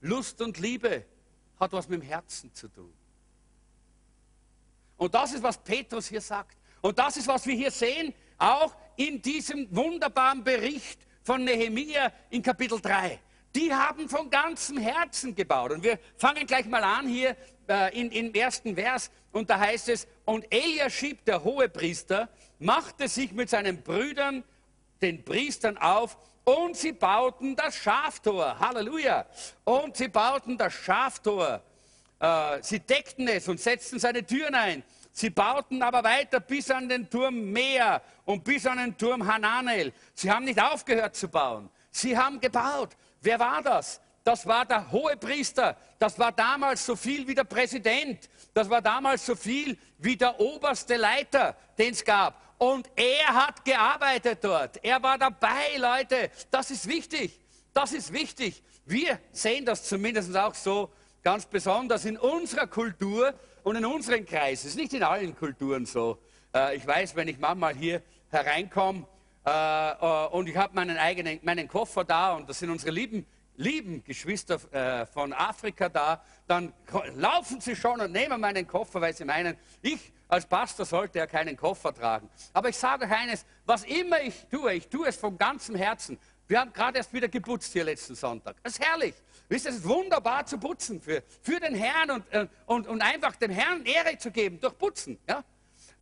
Lust 0.00 0.40
und 0.40 0.58
Liebe 0.58 1.04
hat 1.62 1.72
was 1.72 1.88
mit 1.88 2.02
dem 2.02 2.06
Herzen 2.06 2.52
zu 2.52 2.68
tun. 2.68 2.92
Und 4.96 5.14
das 5.14 5.32
ist, 5.32 5.42
was 5.42 5.58
Petrus 5.58 6.08
hier 6.08 6.20
sagt. 6.20 6.56
Und 6.80 6.98
das 6.98 7.16
ist, 7.16 7.26
was 7.26 7.46
wir 7.46 7.54
hier 7.54 7.70
sehen, 7.70 8.12
auch 8.38 8.74
in 8.96 9.22
diesem 9.22 9.74
wunderbaren 9.74 10.42
Bericht 10.42 11.00
von 11.22 11.44
Nehemia 11.44 12.12
in 12.30 12.42
Kapitel 12.42 12.80
3. 12.80 13.18
Die 13.54 13.72
haben 13.72 14.08
von 14.08 14.28
ganzem 14.30 14.78
Herzen 14.78 15.34
gebaut. 15.34 15.72
Und 15.72 15.82
wir 15.82 15.98
fangen 16.16 16.46
gleich 16.46 16.66
mal 16.66 16.82
an 16.82 17.06
hier 17.06 17.36
äh, 17.68 17.98
in, 17.98 18.10
im 18.10 18.34
ersten 18.34 18.74
Vers. 18.74 19.10
Und 19.30 19.50
da 19.50 19.58
heißt 19.58 19.88
es, 19.88 20.08
und 20.24 20.44
Eliaschib, 20.52 21.24
der 21.24 21.44
Hohepriester, 21.44 22.28
machte 22.58 23.08
sich 23.08 23.32
mit 23.32 23.50
seinen 23.50 23.82
Brüdern, 23.82 24.42
den 25.00 25.24
Priestern, 25.24 25.78
auf 25.78 26.16
und 26.44 26.76
sie 26.76 26.92
bauten 26.92 27.56
das 27.56 27.76
Schaftor. 27.76 28.58
Halleluja. 28.58 29.26
Und 29.64 29.96
sie 29.96 30.08
bauten 30.08 30.58
das 30.58 30.72
Schaftor 30.72 31.62
äh, 32.22 32.62
sie 32.62 32.78
deckten 32.78 33.26
es 33.28 33.48
und 33.48 33.60
setzten 33.60 33.98
seine 33.98 34.24
Türen 34.24 34.54
ein. 34.54 34.84
Sie 35.10 35.28
bauten 35.28 35.82
aber 35.82 36.04
weiter 36.04 36.40
bis 36.40 36.70
an 36.70 36.88
den 36.88 37.10
Turm 37.10 37.52
Meer 37.52 38.00
und 38.24 38.44
bis 38.44 38.64
an 38.64 38.78
den 38.78 38.96
Turm 38.96 39.26
Hananel. 39.26 39.92
Sie 40.14 40.30
haben 40.30 40.44
nicht 40.44 40.62
aufgehört 40.62 41.16
zu 41.16 41.28
bauen. 41.28 41.68
Sie 41.90 42.16
haben 42.16 42.40
gebaut. 42.40 42.90
Wer 43.20 43.38
war 43.38 43.60
das? 43.60 44.00
Das 44.24 44.46
war 44.46 44.64
der 44.64 44.90
hohe 44.90 45.16
Priester. 45.16 45.76
Das 45.98 46.16
war 46.18 46.30
damals 46.30 46.86
so 46.86 46.94
viel 46.94 47.26
wie 47.26 47.34
der 47.34 47.44
Präsident. 47.44 48.30
Das 48.54 48.70
war 48.70 48.80
damals 48.80 49.26
so 49.26 49.34
viel 49.34 49.76
wie 49.98 50.16
der 50.16 50.38
oberste 50.38 50.96
Leiter, 50.96 51.56
den 51.76 51.90
es 51.92 52.04
gab. 52.04 52.40
Und 52.62 52.88
er 52.94 53.26
hat 53.34 53.64
gearbeitet 53.64 54.38
dort. 54.40 54.78
Er 54.84 55.02
war 55.02 55.18
dabei, 55.18 55.76
Leute. 55.78 56.30
Das 56.48 56.70
ist 56.70 56.86
wichtig. 56.86 57.40
Das 57.74 57.92
ist 57.92 58.12
wichtig. 58.12 58.62
Wir 58.86 59.18
sehen 59.32 59.66
das 59.66 59.82
zumindest 59.82 60.36
auch 60.36 60.54
so 60.54 60.92
ganz 61.24 61.44
besonders 61.44 62.04
in 62.04 62.16
unserer 62.16 62.68
Kultur 62.68 63.34
und 63.64 63.74
in 63.74 63.84
unseren 63.84 64.24
Kreisen. 64.24 64.68
Es 64.68 64.74
ist 64.74 64.76
nicht 64.76 64.94
in 64.94 65.02
allen 65.02 65.34
Kulturen 65.34 65.86
so. 65.86 66.18
Äh, 66.54 66.76
ich 66.76 66.86
weiß, 66.86 67.16
wenn 67.16 67.26
ich 67.26 67.36
manchmal 67.36 67.74
hier 67.74 68.00
hereinkomme 68.30 69.08
äh, 69.44 69.50
äh, 69.50 70.26
und 70.28 70.48
ich 70.48 70.56
habe 70.56 70.72
meinen 70.76 70.98
eigenen 70.98 71.40
meinen 71.42 71.66
Koffer 71.66 72.04
da 72.04 72.34
und 72.34 72.48
das 72.48 72.60
sind 72.60 72.70
unsere 72.70 72.92
lieben 72.92 73.26
lieben 73.56 74.02
Geschwister 74.04 74.58
äh, 74.72 75.06
von 75.06 75.32
Afrika 75.32 75.88
da, 75.88 76.22
dann 76.46 76.72
laufen 77.16 77.60
sie 77.60 77.76
schon 77.76 78.00
und 78.00 78.12
nehmen 78.12 78.40
meinen 78.40 78.66
Koffer, 78.66 79.00
weil 79.00 79.14
sie 79.14 79.24
meinen, 79.24 79.56
ich 79.80 80.12
als 80.28 80.46
Pastor 80.46 80.86
sollte 80.86 81.18
ja 81.18 81.26
keinen 81.26 81.56
Koffer 81.56 81.92
tragen. 81.92 82.28
Aber 82.52 82.70
ich 82.70 82.76
sage 82.76 83.04
euch 83.04 83.12
eines, 83.12 83.44
was 83.66 83.84
immer 83.84 84.20
ich 84.22 84.46
tue, 84.50 84.72
ich 84.74 84.88
tue 84.88 85.06
es 85.06 85.16
von 85.16 85.36
ganzem 85.36 85.74
Herzen. 85.74 86.18
Wir 86.48 86.60
haben 86.60 86.72
gerade 86.72 86.98
erst 86.98 87.12
wieder 87.12 87.28
geputzt 87.28 87.72
hier 87.72 87.84
letzten 87.84 88.14
Sonntag. 88.14 88.56
Das 88.62 88.74
ist 88.74 88.84
herrlich. 88.84 89.14
Wisst 89.48 89.66
ihr, 89.66 89.70
es 89.70 89.78
ist 89.78 89.88
wunderbar 89.88 90.46
zu 90.46 90.58
putzen 90.58 91.00
für, 91.00 91.22
für 91.42 91.60
den 91.60 91.74
Herrn 91.74 92.10
und, 92.10 92.32
äh, 92.32 92.46
und, 92.66 92.86
und 92.88 93.02
einfach 93.02 93.36
dem 93.36 93.50
Herrn 93.50 93.84
Ehre 93.84 94.16
zu 94.16 94.30
geben 94.30 94.58
durch 94.60 94.76
Putzen. 94.76 95.18
Ja? 95.28 95.44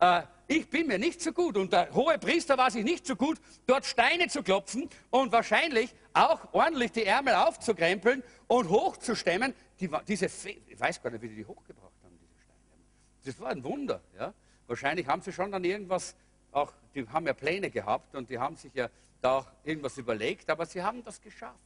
Äh, 0.01 0.23
ich 0.47 0.69
bin 0.69 0.87
mir 0.87 0.99
nicht 0.99 1.21
so 1.21 1.31
gut 1.31 1.55
und 1.55 1.71
der 1.71 1.93
hohe 1.93 2.17
Priester 2.17 2.57
war 2.57 2.69
sich 2.69 2.83
nicht 2.83 3.07
so 3.07 3.15
gut, 3.15 3.39
dort 3.67 3.85
Steine 3.85 4.27
zu 4.27 4.43
klopfen 4.43 4.89
und 5.09 5.31
wahrscheinlich 5.31 5.95
auch 6.13 6.53
ordentlich 6.53 6.91
die 6.91 7.05
Ärmel 7.05 7.35
aufzukrempeln 7.35 8.21
und 8.47 8.69
hochzustemmen. 8.69 9.53
Die, 9.79 9.89
diese, 10.05 10.25
ich 10.25 10.77
weiß 10.77 11.01
gar 11.01 11.11
nicht, 11.11 11.21
wie 11.21 11.29
die 11.29 11.35
die 11.35 11.45
hochgebracht 11.45 11.93
haben, 12.03 12.19
diese 12.19 12.41
Steine. 12.41 12.83
Das 13.23 13.39
war 13.39 13.51
ein 13.51 13.63
Wunder. 13.63 14.01
Ja? 14.17 14.33
Wahrscheinlich 14.67 15.07
haben 15.07 15.21
sie 15.21 15.31
schon 15.31 15.53
dann 15.53 15.63
irgendwas, 15.63 16.15
auch 16.51 16.73
die 16.93 17.07
haben 17.07 17.25
ja 17.27 17.33
Pläne 17.33 17.69
gehabt 17.69 18.13
und 18.13 18.29
die 18.29 18.37
haben 18.37 18.57
sich 18.57 18.73
ja 18.73 18.89
da 19.21 19.37
auch 19.37 19.47
irgendwas 19.63 19.97
überlegt, 19.97 20.49
aber 20.49 20.65
sie 20.65 20.81
haben 20.81 21.01
das 21.05 21.21
geschafft. 21.21 21.59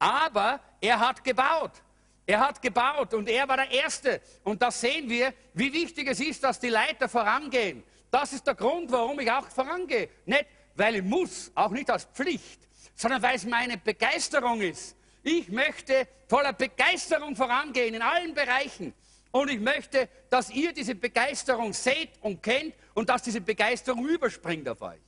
Aber 0.00 0.58
er 0.80 0.98
hat 0.98 1.22
gebaut. 1.22 1.82
Er 2.30 2.38
hat 2.38 2.62
gebaut 2.62 3.12
und 3.14 3.28
er 3.28 3.48
war 3.48 3.56
der 3.56 3.72
Erste. 3.72 4.20
Und 4.44 4.62
da 4.62 4.70
sehen 4.70 5.10
wir, 5.10 5.34
wie 5.52 5.72
wichtig 5.72 6.06
es 6.06 6.20
ist, 6.20 6.44
dass 6.44 6.60
die 6.60 6.68
Leiter 6.68 7.08
vorangehen. 7.08 7.82
Das 8.08 8.32
ist 8.32 8.46
der 8.46 8.54
Grund, 8.54 8.92
warum 8.92 9.18
ich 9.18 9.28
auch 9.28 9.48
vorangehe. 9.48 10.08
Nicht, 10.26 10.46
weil 10.76 10.94
ich 10.94 11.02
muss, 11.02 11.50
auch 11.56 11.70
nicht 11.70 11.90
als 11.90 12.04
Pflicht, 12.04 12.60
sondern 12.94 13.20
weil 13.20 13.34
es 13.34 13.44
meine 13.44 13.78
Begeisterung 13.78 14.60
ist. 14.60 14.94
Ich 15.24 15.48
möchte 15.48 16.06
voller 16.28 16.52
Begeisterung 16.52 17.34
vorangehen 17.34 17.94
in 17.94 18.02
allen 18.02 18.32
Bereichen. 18.32 18.94
Und 19.32 19.50
ich 19.50 19.58
möchte, 19.58 20.08
dass 20.28 20.50
ihr 20.50 20.72
diese 20.72 20.94
Begeisterung 20.94 21.72
seht 21.72 22.10
und 22.20 22.44
kennt 22.44 22.76
und 22.94 23.08
dass 23.08 23.24
diese 23.24 23.40
Begeisterung 23.40 24.06
überspringt 24.06 24.68
auf 24.68 24.80
euch. 24.82 25.00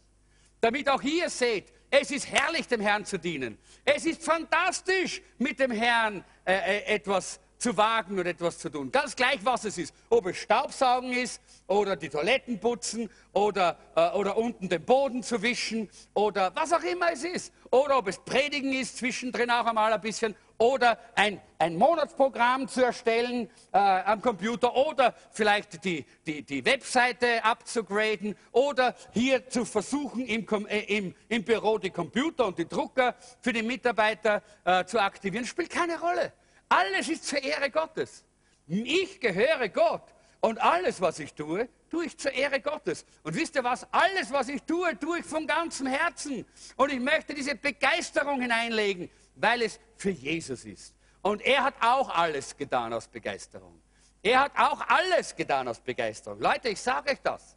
Damit 0.61 0.88
auch 0.88 1.02
ihr 1.02 1.30
seht, 1.30 1.66
es 1.92 2.11
ist 2.11 2.26
herrlich, 2.26 2.66
dem 2.66 2.81
Herrn 2.81 3.05
zu 3.05 3.18
dienen. 3.18 3.59
Es 3.85 4.07
ist 4.07 4.24
fantastisch, 4.24 5.20
mit 5.37 5.61
dem 5.61 5.70
Herrn 5.70 6.24
äh, 6.46 6.55
äh, 6.55 6.94
etwas 6.94 7.38
zu 7.59 7.76
wagen 7.76 8.18
und 8.18 8.26
etwas 8.26 8.59
zu 8.59 8.70
tun. 8.70 8.90
Ganz 8.90 9.14
gleich, 9.14 9.38
was 9.44 9.66
es 9.66 9.76
ist. 9.76 9.94
Ob 10.09 10.26
es 10.26 10.38
Staubsaugen 10.38 11.12
ist 11.12 11.42
oder 11.66 11.94
die 11.94 12.09
Toiletten 12.09 12.59
putzen 12.59 13.11
oder, 13.35 13.78
äh, 13.94 14.09
oder 14.12 14.38
unten 14.38 14.70
den 14.70 14.83
Boden 14.83 15.22
zu 15.22 15.42
wischen 15.42 15.90
oder 16.14 16.50
was 16.57 16.72
auch 16.72 16.83
immer 16.83 17.12
es 17.12 17.24
ist. 17.24 17.52
Oder 17.70 17.98
ob 17.98 18.09
es 18.09 18.18
Predigen 18.18 18.72
ist, 18.72 18.96
zwischendrin 18.96 19.50
auch 19.50 19.66
einmal 19.66 19.92
ein 19.92 20.00
bisschen. 20.00 20.35
Oder 20.62 20.96
ein, 21.16 21.40
ein 21.59 21.75
Monatsprogramm 21.75 22.68
zu 22.68 22.85
erstellen 22.85 23.51
äh, 23.72 23.79
am 23.79 24.22
Computer 24.22 24.77
oder 24.77 25.12
vielleicht 25.33 25.85
die, 25.85 26.07
die, 26.25 26.44
die 26.44 26.64
Webseite 26.64 27.44
abzugraden 27.44 28.37
oder 28.53 28.94
hier 29.12 29.48
zu 29.48 29.64
versuchen, 29.64 30.25
im, 30.25 30.46
äh, 30.68 30.98
im, 30.98 31.16
im 31.29 31.42
Büro 31.42 31.79
die 31.79 31.90
Computer 31.90 32.46
und 32.46 32.59
die 32.59 32.68
Drucker 32.68 33.16
für 33.40 33.53
die 33.53 33.64
Mitarbeiter 33.64 34.40
äh, 34.64 34.85
zu 34.85 35.01
aktivieren. 35.01 35.46
Spielt 35.46 35.70
keine 35.70 35.98
Rolle. 35.98 36.33
Alles 36.68 37.09
ist 37.09 37.27
zur 37.27 37.42
Ehre 37.42 37.68
Gottes. 37.68 38.25
Ich 38.68 39.18
gehöre 39.18 39.68
Gott. 39.68 40.14
Und 40.38 40.61
alles, 40.61 41.01
was 41.01 41.18
ich 41.18 41.35
tue, 41.35 41.68
tue 41.90 42.07
ich 42.07 42.18
zur 42.18 42.33
Ehre 42.33 42.61
Gottes. 42.61 43.05
Und 43.25 43.35
wisst 43.35 43.57
ihr 43.57 43.64
was? 43.64 43.87
Alles, 43.92 44.33
was 44.33 44.48
ich 44.48 44.62
tue, 44.62 44.98
tue 44.98 45.20
ich 45.20 45.25
von 45.25 45.44
ganzem 45.46 45.87
Herzen. 45.87 46.44
Und 46.77 46.92
ich 46.92 46.98
möchte 46.98 47.35
diese 47.35 47.55
Begeisterung 47.55 48.40
hineinlegen, 48.40 49.09
weil 49.35 49.62
es 49.62 49.81
für 49.97 50.11
Jesus 50.11 50.64
ist. 50.64 50.95
Und 51.23 51.40
er 51.42 51.64
hat 51.64 51.75
auch 51.81 52.09
alles 52.11 52.57
getan 52.57 52.92
aus 52.92 53.07
Begeisterung. 53.09 53.81
Er 54.23 54.40
hat 54.40 54.53
auch 54.57 54.81
alles 54.88 55.35
getan 55.35 55.68
aus 55.68 55.81
Begeisterung. 55.81 56.40
Leute, 56.40 56.68
ich 56.68 56.81
sage 56.81 57.11
euch 57.11 57.21
das. 57.23 57.57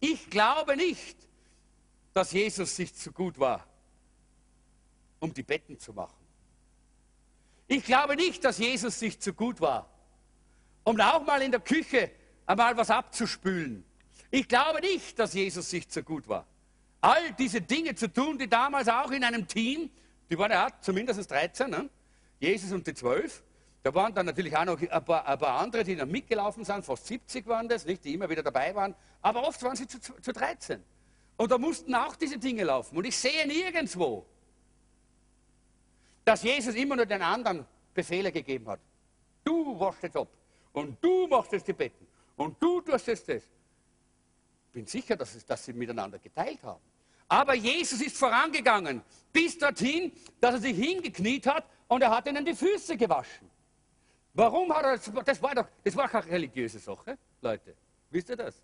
Ich 0.00 0.28
glaube 0.30 0.76
nicht, 0.76 1.16
dass 2.12 2.32
Jesus 2.32 2.76
sich 2.76 2.94
zu 2.94 3.12
gut 3.12 3.38
war, 3.38 3.66
um 5.20 5.32
die 5.32 5.42
Betten 5.42 5.78
zu 5.78 5.92
machen. 5.92 6.16
Ich 7.68 7.84
glaube 7.84 8.16
nicht, 8.16 8.44
dass 8.44 8.58
Jesus 8.58 8.98
sich 8.98 9.20
zu 9.20 9.32
gut 9.32 9.60
war, 9.60 9.88
um 10.84 11.00
auch 11.00 11.24
mal 11.24 11.40
in 11.40 11.52
der 11.52 11.60
Küche 11.60 12.10
einmal 12.44 12.76
was 12.76 12.90
abzuspülen. 12.90 13.84
Ich 14.30 14.48
glaube 14.48 14.80
nicht, 14.80 15.18
dass 15.18 15.32
Jesus 15.32 15.70
sich 15.70 15.88
zu 15.88 16.02
gut 16.02 16.28
war. 16.28 16.46
All 17.00 17.32
diese 17.32 17.60
Dinge 17.60 17.94
zu 17.94 18.12
tun, 18.12 18.38
die 18.38 18.48
damals 18.48 18.88
auch 18.88 19.10
in 19.10 19.24
einem 19.24 19.46
Team, 19.46 19.90
die 20.32 20.38
waren 20.38 20.50
ja 20.50 20.68
zumindest 20.80 21.30
13, 21.30 21.68
ne? 21.68 21.90
Jesus 22.40 22.72
und 22.72 22.86
die 22.86 22.94
zwölf, 22.94 23.44
da 23.82 23.94
waren 23.94 24.14
dann 24.14 24.24
natürlich 24.24 24.56
auch 24.56 24.64
noch 24.64 24.80
ein 24.80 25.04
paar, 25.04 25.26
ein 25.26 25.38
paar, 25.38 25.60
andere, 25.60 25.84
die 25.84 25.94
dann 25.94 26.10
mitgelaufen 26.10 26.64
sind, 26.64 26.86
fast 26.86 27.06
70 27.06 27.46
waren 27.46 27.68
das, 27.68 27.84
nicht, 27.84 28.02
die 28.02 28.14
immer 28.14 28.30
wieder 28.30 28.42
dabei 28.42 28.74
waren, 28.74 28.94
aber 29.20 29.46
oft 29.46 29.62
waren 29.62 29.76
sie 29.76 29.86
zu, 29.86 29.98
zu 30.00 30.32
13. 30.32 30.82
Und 31.36 31.50
da 31.50 31.58
mussten 31.58 31.94
auch 31.94 32.16
diese 32.16 32.38
Dinge 32.38 32.64
laufen. 32.64 32.96
Und 32.96 33.04
ich 33.04 33.14
sehe 33.14 33.46
nirgendwo, 33.46 34.24
dass 36.24 36.42
Jesus 36.42 36.76
immer 36.76 36.96
nur 36.96 37.04
den 37.04 37.20
anderen 37.20 37.66
Befehle 37.92 38.32
gegeben 38.32 38.66
hat. 38.68 38.80
Du 39.44 39.78
waschst 39.78 40.04
jetzt 40.04 40.16
ab 40.16 40.28
und 40.72 40.96
du 41.04 41.26
machst 41.26 41.52
jetzt 41.52 41.68
die 41.68 41.74
Betten 41.74 42.06
und 42.36 42.56
du 42.58 42.80
tust 42.80 43.06
jetzt 43.06 43.28
das. 43.28 43.42
Ich 44.68 44.72
bin 44.72 44.86
sicher, 44.86 45.14
dass, 45.14 45.34
es, 45.34 45.44
dass 45.44 45.62
sie 45.62 45.74
miteinander 45.74 46.18
geteilt 46.18 46.62
haben. 46.62 46.80
Aber 47.32 47.54
Jesus 47.54 48.02
ist 48.02 48.18
vorangegangen 48.18 49.00
bis 49.32 49.56
dorthin, 49.56 50.12
dass 50.38 50.56
er 50.56 50.60
sich 50.60 50.76
hingekniet 50.76 51.46
hat 51.46 51.64
und 51.88 52.02
er 52.02 52.10
hat 52.10 52.28
ihnen 52.28 52.44
die 52.44 52.54
Füße 52.54 52.94
gewaschen. 52.94 53.48
Warum 54.34 54.70
hat 54.70 54.84
er 54.84 54.98
das? 54.98 55.10
Das 55.24 55.40
war 55.40 55.54
doch, 55.54 55.66
das 55.82 55.96
war 55.96 56.10
keine 56.10 56.30
religiöse 56.30 56.78
Sache, 56.78 57.16
Leute. 57.40 57.74
Wisst 58.10 58.28
ihr 58.28 58.36
das? 58.36 58.62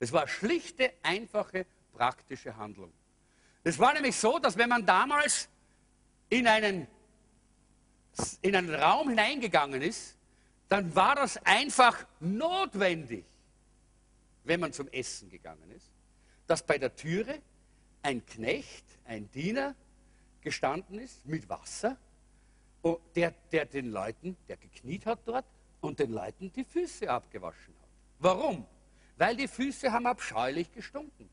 Es 0.00 0.10
war 0.12 0.26
schlichte, 0.26 0.94
einfache, 1.02 1.66
praktische 1.92 2.56
Handlung. 2.56 2.90
Es 3.64 3.78
war 3.78 3.92
nämlich 3.92 4.16
so, 4.16 4.38
dass 4.38 4.56
wenn 4.56 4.70
man 4.70 4.86
damals 4.86 5.50
in 6.30 6.46
einen, 6.46 6.86
in 8.40 8.56
einen 8.56 8.74
Raum 8.74 9.10
hineingegangen 9.10 9.82
ist, 9.82 10.16
dann 10.70 10.94
war 10.96 11.16
das 11.16 11.36
einfach 11.44 12.06
notwendig, 12.18 13.26
wenn 14.44 14.58
man 14.58 14.72
zum 14.72 14.88
Essen 14.88 15.28
gegangen 15.28 15.70
ist, 15.72 15.90
dass 16.46 16.62
bei 16.62 16.78
der 16.78 16.94
Türe 16.94 17.40
ein 18.02 18.24
Knecht, 18.24 18.84
ein 19.04 19.30
Diener 19.30 19.74
gestanden 20.40 20.98
ist 20.98 21.26
mit 21.26 21.48
Wasser, 21.48 21.96
der, 23.14 23.34
der 23.50 23.66
den 23.66 23.90
Leuten, 23.90 24.36
der 24.46 24.56
gekniet 24.56 25.06
hat 25.06 25.20
dort 25.24 25.44
und 25.80 25.98
den 25.98 26.12
Leuten 26.12 26.52
die 26.52 26.64
Füße 26.64 27.10
abgewaschen 27.10 27.74
hat. 27.80 27.88
Warum? 28.20 28.64
Weil 29.16 29.36
die 29.36 29.48
Füße 29.48 29.90
haben 29.90 30.06
abscheulich 30.06 30.72
gestunken. 30.72 31.28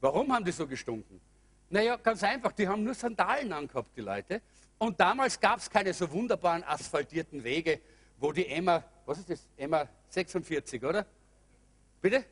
Warum 0.00 0.32
haben 0.32 0.44
die 0.44 0.52
so 0.52 0.66
gestunken? 0.66 1.20
Naja, 1.68 1.96
ganz 1.96 2.22
einfach, 2.24 2.52
die 2.52 2.66
haben 2.66 2.82
nur 2.82 2.94
Sandalen 2.94 3.52
angehabt, 3.52 3.96
die 3.96 4.00
Leute. 4.00 4.42
Und 4.78 4.98
damals 4.98 5.38
gab 5.38 5.58
es 5.58 5.70
keine 5.70 5.92
so 5.92 6.10
wunderbaren 6.10 6.64
asphaltierten 6.64 7.44
Wege, 7.44 7.80
wo 8.18 8.32
die 8.32 8.46
Emma, 8.46 8.82
was 9.04 9.18
ist 9.18 9.30
das? 9.30 9.46
Emma 9.56 9.86
46, 10.08 10.82
oder? 10.82 11.06
Bitte? 12.00 12.24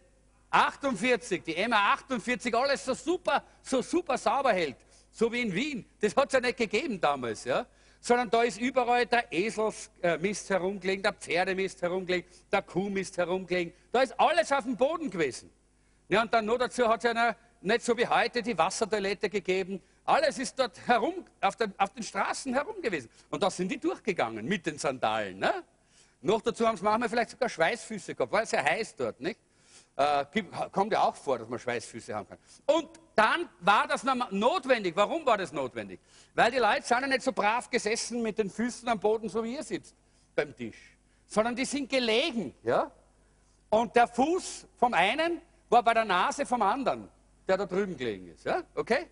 48, 0.50 1.42
die 1.42 1.56
Emma 1.56 1.92
48, 1.92 2.54
alles 2.54 2.84
so 2.84 2.94
super, 2.94 3.42
so 3.62 3.82
super 3.82 4.16
sauber 4.16 4.52
hält. 4.52 4.76
So 5.10 5.32
wie 5.32 5.42
in 5.42 5.54
Wien. 5.54 5.84
Das 6.00 6.14
hat 6.16 6.28
es 6.28 6.32
ja 6.34 6.40
nicht 6.40 6.56
gegeben 6.56 7.00
damals, 7.00 7.44
ja. 7.44 7.66
Sondern 8.00 8.30
da 8.30 8.42
ist 8.42 8.60
überall 8.60 9.06
der 9.06 9.32
Eselsmist 9.32 10.50
herumgelegen, 10.50 11.02
der 11.02 11.12
Pferdemist 11.12 11.82
herumgelegen, 11.82 12.30
der 12.52 12.62
Kuhmist 12.62 13.18
herumgelegen. 13.18 13.72
Da 13.90 14.02
ist 14.02 14.18
alles 14.18 14.52
auf 14.52 14.64
dem 14.64 14.76
Boden 14.76 15.10
gewesen. 15.10 15.50
Ja, 16.08 16.22
und 16.22 16.32
dann 16.32 16.46
nur 16.46 16.58
dazu 16.58 16.88
hat 16.88 17.04
es 17.04 17.12
ja 17.12 17.34
nicht 17.60 17.84
so 17.84 17.96
wie 17.96 18.06
heute 18.06 18.42
die 18.42 18.56
Wassertoilette 18.56 19.28
gegeben. 19.28 19.82
Alles 20.04 20.38
ist 20.38 20.58
dort 20.58 20.78
herum, 20.86 21.24
auf 21.40 21.56
den, 21.56 21.74
auf 21.76 21.92
den 21.92 22.02
Straßen 22.02 22.54
herum 22.54 22.80
gewesen. 22.80 23.10
Und 23.28 23.42
da 23.42 23.50
sind 23.50 23.70
die 23.70 23.78
durchgegangen 23.78 24.46
mit 24.46 24.64
den 24.64 24.78
Sandalen. 24.78 25.38
Ne? 25.38 25.64
Noch 26.22 26.40
dazu 26.40 26.66
haben 26.66 26.76
sie 26.76 26.84
manchmal 26.84 27.08
vielleicht 27.08 27.30
sogar 27.30 27.48
Schweißfüße 27.48 28.14
gehabt, 28.14 28.32
weil 28.32 28.44
es 28.44 28.52
ja 28.52 28.62
heiß 28.64 28.96
dort, 28.96 29.20
nicht? 29.20 29.38
Äh, 29.98 30.24
kommt 30.70 30.92
ja 30.92 31.02
auch 31.02 31.16
vor, 31.16 31.38
dass 31.38 31.48
man 31.48 31.58
Schweißfüße 31.58 32.14
haben 32.14 32.28
kann. 32.28 32.38
Und 32.66 32.88
dann 33.14 33.48
war 33.60 33.86
das 33.86 34.04
notwendig. 34.30 34.94
Warum 34.94 35.26
war 35.26 35.36
das 35.36 35.52
notwendig? 35.52 36.00
Weil 36.34 36.52
die 36.52 36.58
Leute 36.58 36.82
sind 36.82 37.00
ja 37.00 37.06
nicht 37.08 37.22
so 37.22 37.32
brav 37.32 37.68
gesessen 37.68 38.22
mit 38.22 38.38
den 38.38 38.48
Füßen 38.48 38.88
am 38.88 39.00
Boden, 39.00 39.28
so 39.28 39.42
wie 39.42 39.56
ihr 39.56 39.62
sitzt 39.64 39.94
beim 40.36 40.54
Tisch, 40.56 40.96
sondern 41.26 41.56
die 41.56 41.64
sind 41.64 41.90
gelegen. 41.90 42.54
Ja? 42.62 42.92
Und 43.70 43.96
der 43.96 44.06
Fuß 44.06 44.66
vom 44.76 44.94
einen 44.94 45.42
war 45.68 45.82
bei 45.82 45.94
der 45.94 46.04
Nase 46.04 46.46
vom 46.46 46.62
anderen 46.62 47.08
der 47.48 47.56
da 47.56 47.66
drüben 47.66 47.96
gelegen 47.96 48.28
ist. 48.28 48.44
Ja? 48.44 48.62
Okay? 48.74 49.06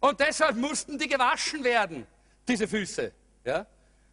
Und 0.00 0.18
deshalb 0.18 0.56
mussten 0.56 0.98
die 0.98 1.06
gewaschen 1.06 1.62
werden, 1.62 2.06
diese 2.48 2.66
Füße. 2.66 3.12
Ja? 3.44 3.66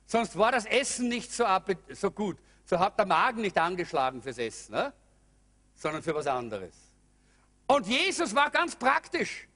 Sonst 0.05 0.37
war 0.37 0.51
das 0.51 0.65
Essen 0.65 1.07
nicht 1.07 1.31
so, 1.31 1.45
so, 1.89 2.11
gut. 2.11 2.37
So 2.69 2.77
hat 2.77 2.99
der 2.99 3.05
Magen 3.05 3.41
nicht 3.41 3.57
angeschlagen 3.57 4.21
fürs 4.21 4.37
Essen, 4.37 4.73
ne? 4.73 4.93
sondern 5.73 6.03
für 6.03 6.13
was 6.13 6.27
anderes. 6.27 6.75
Und 7.65 7.87
Jesus 7.87 8.35
war 8.35 8.51
ganz 8.51 8.75
praktisch. 8.75 9.47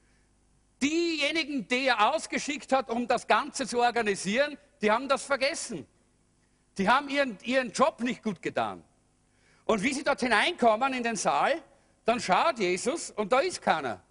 diejenigen, 0.82 1.68
die 1.68 1.86
er 1.86 2.12
ausgeschickt 2.12 2.72
hat, 2.72 2.90
um 2.90 3.06
das 3.06 3.26
Ganze 3.26 3.66
zu 3.66 3.80
organisieren, 3.80 4.58
die 4.80 4.90
haben 4.90 5.08
das 5.08 5.22
vergessen. 5.24 5.86
Die 6.78 6.88
haben 6.88 7.08
ihren, 7.08 7.38
ihren 7.44 7.70
Job 7.70 8.00
nicht 8.00 8.22
gut 8.22 8.42
getan. 8.42 8.82
Und 9.64 9.82
wie 9.82 9.92
sie 9.92 10.02
dort 10.02 10.20
hineinkommen 10.20 10.92
in 10.94 11.04
den 11.04 11.16
Saal, 11.16 11.62
dann 12.04 12.18
schaut 12.18 12.58
Jesus 12.58 13.10
und 13.12 13.30
da 13.30 13.40
ist 13.40 13.62
keiner. 13.62 14.02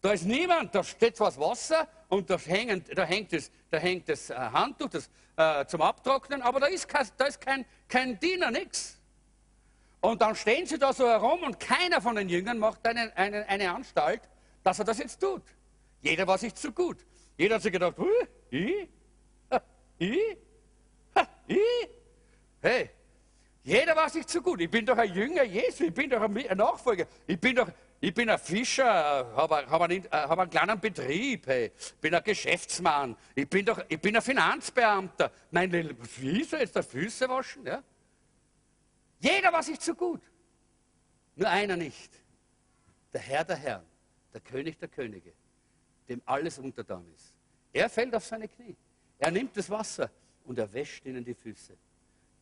Da 0.00 0.12
ist 0.12 0.26
niemand, 0.26 0.74
da 0.74 0.84
steht 0.84 1.18
was 1.18 1.40
Wasser 1.40 1.88
und 2.08 2.30
da, 2.30 2.38
hängen, 2.38 2.84
da 2.94 3.04
hängt 3.04 3.32
das, 3.32 3.50
da 3.74 3.80
hängt 3.80 4.08
das 4.08 4.30
äh, 4.30 4.34
Handtuch 4.34 4.88
das, 4.88 5.10
äh, 5.36 5.66
zum 5.66 5.82
Abtrocknen, 5.82 6.42
aber 6.42 6.60
da 6.60 6.66
ist, 6.66 6.88
kein, 6.88 7.06
da 7.16 7.24
ist 7.26 7.40
kein, 7.40 7.64
kein 7.88 8.18
Diener, 8.20 8.50
nichts. 8.50 9.00
Und 10.00 10.22
dann 10.22 10.36
stehen 10.36 10.64
sie 10.66 10.78
da 10.78 10.92
so 10.92 11.08
herum 11.08 11.42
und 11.42 11.58
keiner 11.58 12.00
von 12.00 12.14
den 12.14 12.28
Jüngern 12.28 12.58
macht 12.58 12.86
eine, 12.86 13.16
eine, 13.16 13.48
eine 13.48 13.72
Anstalt, 13.72 14.22
dass 14.62 14.78
er 14.78 14.84
das 14.84 14.98
jetzt 14.98 15.20
tut. 15.20 15.42
Jeder 16.02 16.26
war 16.26 16.38
sich 16.38 16.54
zu 16.54 16.70
gut. 16.70 16.98
Jeder 17.36 17.56
hat 17.56 17.62
sich 17.62 17.72
gedacht, 17.72 17.96
ich, 18.50 18.88
ich, 19.98 20.36
ich, 21.48 21.58
hey, 22.60 22.90
jeder 23.64 23.96
war 23.96 24.08
sich 24.08 24.26
zu 24.26 24.40
gut. 24.40 24.60
Ich 24.60 24.70
bin 24.70 24.86
doch 24.86 24.98
ein 24.98 25.12
Jünger 25.12 25.42
Jesu, 25.42 25.84
ich 25.84 25.94
bin 25.94 26.10
doch 26.10 26.20
ein 26.20 26.56
Nachfolger. 26.56 27.06
Ich 27.26 27.40
bin 27.40 27.56
doch, 27.56 27.68
ich 28.04 28.12
bin 28.12 28.28
ein 28.28 28.38
Fischer, 28.38 28.84
habe 29.34 29.66
hab 29.66 29.80
einen, 29.80 30.04
hab 30.10 30.38
einen 30.38 30.50
kleinen 30.50 30.78
Betrieb, 30.78 31.46
hey. 31.46 31.72
bin 32.02 32.14
ein 32.14 32.22
Geschäftsmann, 32.22 33.16
ich 33.34 33.48
bin, 33.48 33.64
doch, 33.64 33.82
ich 33.88 33.98
bin 33.98 34.14
ein 34.14 34.20
Finanzbeamter. 34.20 35.32
Mein 35.50 35.72
wie 35.72 36.44
soll 36.44 36.60
jetzt 36.60 36.76
der 36.76 36.82
Füße 36.82 37.26
waschen? 37.30 37.64
Ja? 37.64 37.82
Jeder 39.20 39.50
war 39.50 39.62
sich 39.62 39.80
zu 39.80 39.94
gut. 39.94 40.20
Nur 41.34 41.48
einer 41.48 41.78
nicht. 41.78 42.12
Der 43.10 43.22
Herr 43.22 43.42
der 43.42 43.56
Herren, 43.56 43.86
der 44.34 44.42
König 44.42 44.78
der 44.78 44.88
Könige, 44.88 45.32
dem 46.06 46.20
alles 46.26 46.58
untertan 46.58 47.06
ist. 47.14 47.34
Er 47.72 47.88
fällt 47.88 48.14
auf 48.14 48.26
seine 48.26 48.48
Knie. 48.48 48.76
Er 49.18 49.30
nimmt 49.30 49.56
das 49.56 49.70
Wasser 49.70 50.10
und 50.44 50.58
er 50.58 50.70
wäscht 50.70 51.06
ihnen 51.06 51.24
die 51.24 51.34
Füße. 51.34 51.74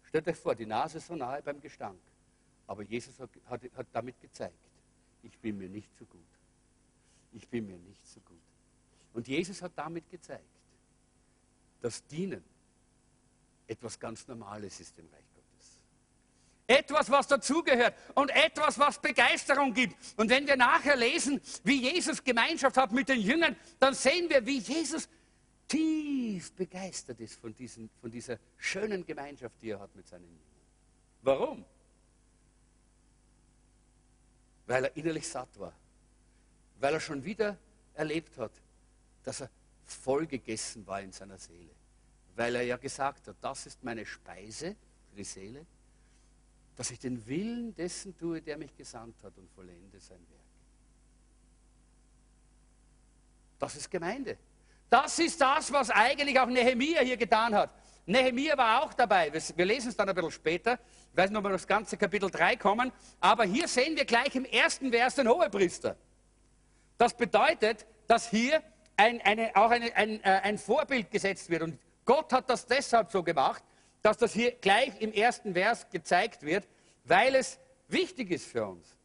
Stellt 0.03 0.27
euch 0.27 0.37
vor, 0.37 0.57
die 0.57 0.67
Nase 0.67 0.99
so 0.99 1.15
nahe 1.15 1.41
beim 1.41 1.61
Gestank. 1.61 2.01
Aber 2.67 2.83
Jesus 2.83 3.17
hat, 3.21 3.31
hat, 3.47 3.61
hat 3.77 3.87
damit 3.93 4.21
gezeigt, 4.21 4.72
ich 5.23 5.39
bin 5.39 5.59
mir 5.59 5.69
nicht 5.69 5.95
so 5.99 6.05
gut. 6.05 6.21
Ich 7.33 7.49
bin 7.49 7.67
mir 7.67 7.79
nicht 7.79 8.07
so 8.07 8.21
gut. 8.21 8.39
Und 9.15 9.29
Jesus 9.29 9.63
hat 9.63 9.73
damit 9.77 10.09
gezeigt, 10.11 10.45
dass 11.81 12.07
Dienen 12.07 12.45
etwas 13.67 13.99
ganz 13.99 14.27
Normales 14.27 14.81
ist 14.81 14.99
im 14.99 15.07
Reich 15.09 15.25
Gottes. 15.35 15.79
Etwas, 16.67 17.11
was 17.11 17.27
dazugehört 17.27 17.95
und 18.15 18.31
etwas, 18.31 18.79
was 18.79 19.01
Begeisterung 19.01 19.73
gibt. 19.73 19.97
Und 20.17 20.31
wenn 20.31 20.47
wir 20.47 20.57
nachher 20.57 20.97
lesen, 20.97 21.41
wie 21.65 21.83
Jesus 21.83 22.23
Gemeinschaft 22.23 22.77
hat 22.77 22.93
mit 22.93 23.09
den 23.09 23.21
Jüngern, 23.21 23.57
dann 23.79 23.95
sehen 23.95 24.29
wir, 24.31 24.45
wie 24.47 24.59
Jesus 24.59 25.09
tief 25.69 26.53
begeistert 26.53 27.21
ist 27.21 27.41
von, 27.41 27.55
diesen, 27.55 27.89
von 28.01 28.11
dieser 28.11 28.39
schönen 28.59 29.05
Gemeinschaft, 29.05 29.55
die 29.63 29.71
er 29.71 29.81
hat 29.81 29.95
mit 29.97 30.07
seinen 30.07 30.25
Jüngern. 30.25 30.41
Warum? 31.23 31.65
Weil 34.67 34.85
er 34.85 34.97
innerlich 34.97 35.29
satt 35.29 35.59
war. 35.59 35.73
Weil 36.79 36.95
er 36.95 37.01
schon 37.01 37.25
wieder 37.25 37.57
erlebt 37.95 38.39
hat, 38.39 38.53
dass 39.25 39.41
er 39.41 39.51
voll 39.85 40.27
gegessen 40.27 40.87
war 40.87 41.01
in 41.01 41.13
seiner 41.13 41.39
Seele. 41.39 41.71
Weil 42.35 42.55
er 42.55 42.63
ja 42.63 42.77
gesagt 42.77 43.29
hat, 43.29 43.37
das 43.41 43.67
ist 43.67 43.83
meine 43.85 44.07
Speise 44.07 44.75
für 45.11 45.17
die 45.17 45.25
Seele, 45.25 45.67
dass 46.77 46.91
ich 46.91 46.99
den 46.99 47.27
Willen 47.27 47.75
dessen 47.75 48.17
tue, 48.17 48.41
der 48.41 48.57
mich 48.57 48.75
gesandt 48.77 49.23
hat 49.23 49.37
und 49.37 49.51
vollende 49.51 50.01
sein 50.01 50.21
Werk. 50.31 50.41
Das 53.59 53.77
ist 53.77 53.91
Gemeinde. 53.91 54.39
Das 54.89 55.19
ist 55.19 55.41
das, 55.41 55.73
was 55.73 55.91
eigentlich 55.91 56.39
auch 56.39 56.49
Nehemia 56.49 57.01
hier 57.01 57.17
getan 57.17 57.55
hat. 57.55 57.71
Nehemia 58.07 58.57
war 58.57 58.83
auch 58.83 58.95
dabei. 58.95 59.33
Wir 59.33 59.65
lesen 59.65 59.89
es 59.89 59.97
dann 59.97 60.09
ein 60.09 60.15
bisschen 60.15 60.31
später. 60.31 60.79
Ich 61.11 61.17
weiß 61.17 61.31
nicht, 61.31 61.39
ob 61.39 61.45
wir 61.45 61.51
das 61.51 61.67
ganze 61.67 61.97
Kapitel 61.97 62.31
3 62.31 62.57
kommen. 62.57 62.91
Aber 63.21 63.45
hier 63.45 63.69
sehen 63.69 63.97
wir 63.97 64.05
gleich 64.05 64.35
im 64.35 64.45
ersten 64.45 64.91
Vers 64.91 65.15
den 65.15 65.29
Hohepriester. 65.29 65.97
Das 66.99 67.17
bedeutet, 67.17 67.87
dass 68.09 68.29
hier 68.29 68.63
ein, 68.97 69.21
eine, 69.23 69.55
auch 69.55 69.71
eine, 69.71 69.95
ein, 69.95 70.23
äh, 70.23 70.41
ein 70.43 70.59
Vorbild 70.59 71.11
gesetzt 71.11 71.49
wird. 71.49 71.63
Und 71.63 71.79
Gott 72.05 72.33
hat 72.33 72.51
das 72.51 72.67
deshalb 72.67 73.11
so 73.11 73.23
gemacht, 73.23 73.63
dass 74.03 74.19
das 74.19 74.33
hier 74.33 74.53
gleich 74.53 75.01
im 75.01 75.13
ersten 75.13 75.55
Vers 75.55 75.89
gezeigt 75.91 76.43
wird, 76.43 76.67
weil 77.05 77.35
es 77.35 77.59
wichtig 77.89 78.31
ist 78.31 78.47
für 78.47 78.67
uns. 78.67 78.97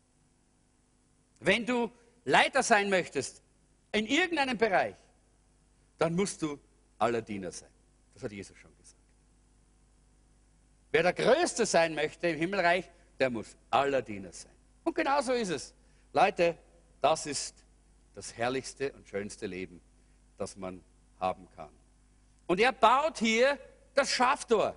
Wenn 1.39 1.65
du 1.65 1.91
Leiter 2.25 2.63
sein 2.63 2.89
möchtest 2.89 3.43
in 3.91 4.07
irgendeinem 4.07 4.57
Bereich, 4.57 4.95
dann 5.97 6.15
musst 6.15 6.41
du 6.41 6.59
aller 6.97 7.21
Diener 7.21 7.51
sein. 7.51 7.69
Das 8.13 8.23
hat 8.23 8.31
Jesus 8.31 8.57
schon 8.57 8.71
gesagt. 8.71 8.76
Wer 10.97 11.03
der 11.03 11.13
Größte 11.13 11.67
sein 11.67 11.93
möchte 11.93 12.27
im 12.27 12.39
Himmelreich, 12.39 12.89
der 13.19 13.29
muss 13.29 13.55
aller 13.69 14.01
Diener 14.01 14.31
sein. 14.31 14.51
Und 14.83 14.95
genau 14.95 15.21
so 15.21 15.31
ist 15.31 15.49
es. 15.49 15.75
Leute, 16.11 16.57
das 17.01 17.27
ist 17.27 17.55
das 18.15 18.35
herrlichste 18.35 18.91
und 18.93 19.07
schönste 19.07 19.45
Leben, 19.45 19.79
das 20.39 20.57
man 20.57 20.83
haben 21.19 21.47
kann. 21.55 21.69
Und 22.47 22.59
er 22.59 22.71
baut 22.71 23.19
hier 23.19 23.59
das 23.93 24.09
Schaftor. 24.09 24.75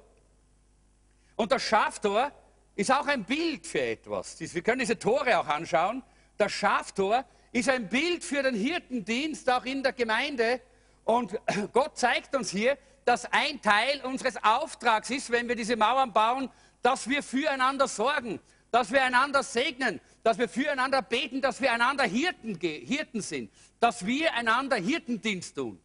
Und 1.37 1.53
das 1.53 1.63
Schaftor 1.63 2.31
ist 2.75 2.93
auch 2.93 3.07
ein 3.07 3.25
Bild 3.25 3.67
für 3.67 3.81
etwas. 3.81 4.39
Wir 4.39 4.61
können 4.61 4.81
diese 4.81 4.99
Tore 4.99 5.39
auch 5.39 5.47
anschauen. 5.47 6.03
Das 6.37 6.53
Schaftor 6.53 7.25
ist 7.51 7.71
ein 7.71 7.89
Bild 7.89 8.23
für 8.25 8.43
den 8.43 8.57
Hirtendienst 8.57 9.49
auch 9.49 9.65
in 9.65 9.83
der 9.83 9.95
Gemeinde, 9.95 10.61
und 11.05 11.39
Gott 11.73 11.99
zeigt 11.99 12.37
uns 12.37 12.51
hier, 12.51 12.79
dass 13.05 13.25
ein 13.33 13.61
Teil 13.61 14.01
unseres 14.03 14.43
Auftrags 14.43 15.11
ist, 15.11 15.31
wenn 15.31 15.49
wir 15.49 15.57
diese 15.57 15.77
Mauern 15.77 16.13
bauen, 16.13 16.51
dass 16.83 17.09
wir 17.09 17.23
füreinander 17.23 17.89
sorgen, 17.89 18.41
dass 18.71 18.91
wir 18.91 19.03
einander 19.03 19.43
segnen, 19.43 20.01
dass 20.23 20.39
wir 20.39 20.49
füreinander 20.49 21.03
beten, 21.03 21.41
dass 21.41 21.61
wir 21.61 21.73
einander 21.73 22.05
Hirten, 22.05 22.59
Hirten 22.61 23.21
sind, 23.21 23.51
dass 23.81 24.07
wir 24.07 24.33
einander 24.35 24.77
Hirtendienst 24.77 25.57
tun. 25.57 25.81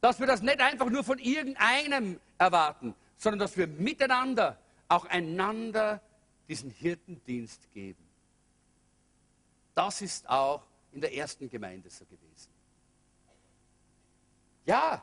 Dass 0.00 0.18
wir 0.18 0.26
das 0.26 0.42
nicht 0.42 0.60
einfach 0.60 0.88
nur 0.88 1.04
von 1.04 1.18
irgendeinem 1.18 2.18
erwarten, 2.38 2.94
sondern 3.16 3.38
dass 3.40 3.56
wir 3.56 3.66
miteinander 3.66 4.58
auch 4.88 5.04
einander 5.06 6.00
diesen 6.48 6.70
Hirtendienst 6.70 7.72
geben. 7.72 8.02
Das 9.74 10.02
ist 10.02 10.28
auch 10.28 10.62
in 10.92 11.00
der 11.00 11.14
ersten 11.14 11.48
Gemeinde 11.48 11.88
so 11.88 12.04
gewesen. 12.04 12.50
Ja, 14.66 15.02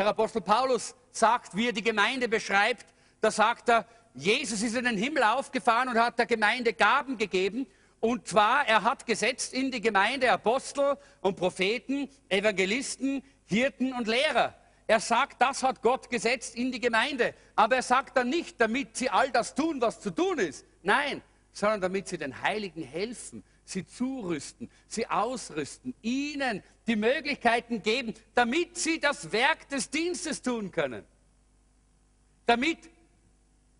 der 0.00 0.08
Apostel 0.08 0.40
Paulus 0.40 0.94
sagt, 1.10 1.54
wie 1.54 1.68
er 1.68 1.72
die 1.74 1.82
Gemeinde 1.82 2.26
beschreibt, 2.26 2.86
da 3.20 3.30
sagt 3.30 3.68
er, 3.68 3.84
Jesus 4.14 4.62
ist 4.62 4.74
in 4.74 4.86
den 4.86 4.96
Himmel 4.96 5.22
aufgefahren 5.22 5.90
und 5.90 5.98
hat 5.98 6.18
der 6.18 6.24
Gemeinde 6.24 6.72
Gaben 6.72 7.18
gegeben. 7.18 7.66
Und 8.00 8.26
zwar, 8.26 8.66
er 8.66 8.82
hat 8.82 9.04
gesetzt 9.04 9.52
in 9.52 9.70
die 9.70 9.82
Gemeinde 9.82 10.32
Apostel 10.32 10.96
und 11.20 11.36
Propheten, 11.36 12.08
Evangelisten, 12.30 13.22
Hirten 13.44 13.92
und 13.92 14.08
Lehrer. 14.08 14.54
Er 14.86 15.00
sagt, 15.00 15.42
das 15.42 15.62
hat 15.62 15.82
Gott 15.82 16.08
gesetzt 16.08 16.54
in 16.54 16.72
die 16.72 16.80
Gemeinde. 16.80 17.34
Aber 17.54 17.76
er 17.76 17.82
sagt 17.82 18.16
dann 18.16 18.30
nicht, 18.30 18.58
damit 18.58 18.96
sie 18.96 19.10
all 19.10 19.30
das 19.30 19.54
tun, 19.54 19.82
was 19.82 20.00
zu 20.00 20.10
tun 20.10 20.38
ist. 20.38 20.64
Nein, 20.82 21.20
sondern 21.52 21.82
damit 21.82 22.08
sie 22.08 22.16
den 22.16 22.40
Heiligen 22.40 22.82
helfen, 22.82 23.44
sie 23.70 23.86
zurüsten, 23.86 24.70
sie 24.86 25.06
ausrüsten, 25.06 25.94
ihnen 26.02 26.62
die 26.86 26.96
Möglichkeiten 26.96 27.82
geben, 27.82 28.14
damit 28.34 28.76
sie 28.76 29.00
das 29.00 29.32
Werk 29.32 29.68
des 29.68 29.90
Dienstes 29.90 30.42
tun 30.42 30.70
können. 30.70 31.04
Damit 32.46 32.78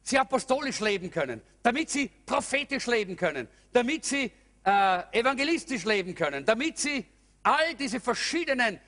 sie 0.03 0.19
apostolisch 0.19 0.81
leben 0.81 1.11
können, 1.11 1.43
damit 1.63 1.91
sie 1.91 2.11
prophetisch 2.27 2.87
leben 2.87 3.17
können, 3.17 3.49
damit 3.73 4.05
sie 4.05 4.31
äh, 4.65 5.19
evangelistisch 5.19 5.85
leben 5.85 6.15
können, 6.15 6.45
damit 6.45 6.79
sie 6.79 7.05
all 7.43 7.75
diese 7.75 8.01
verschiedenen 8.01 8.79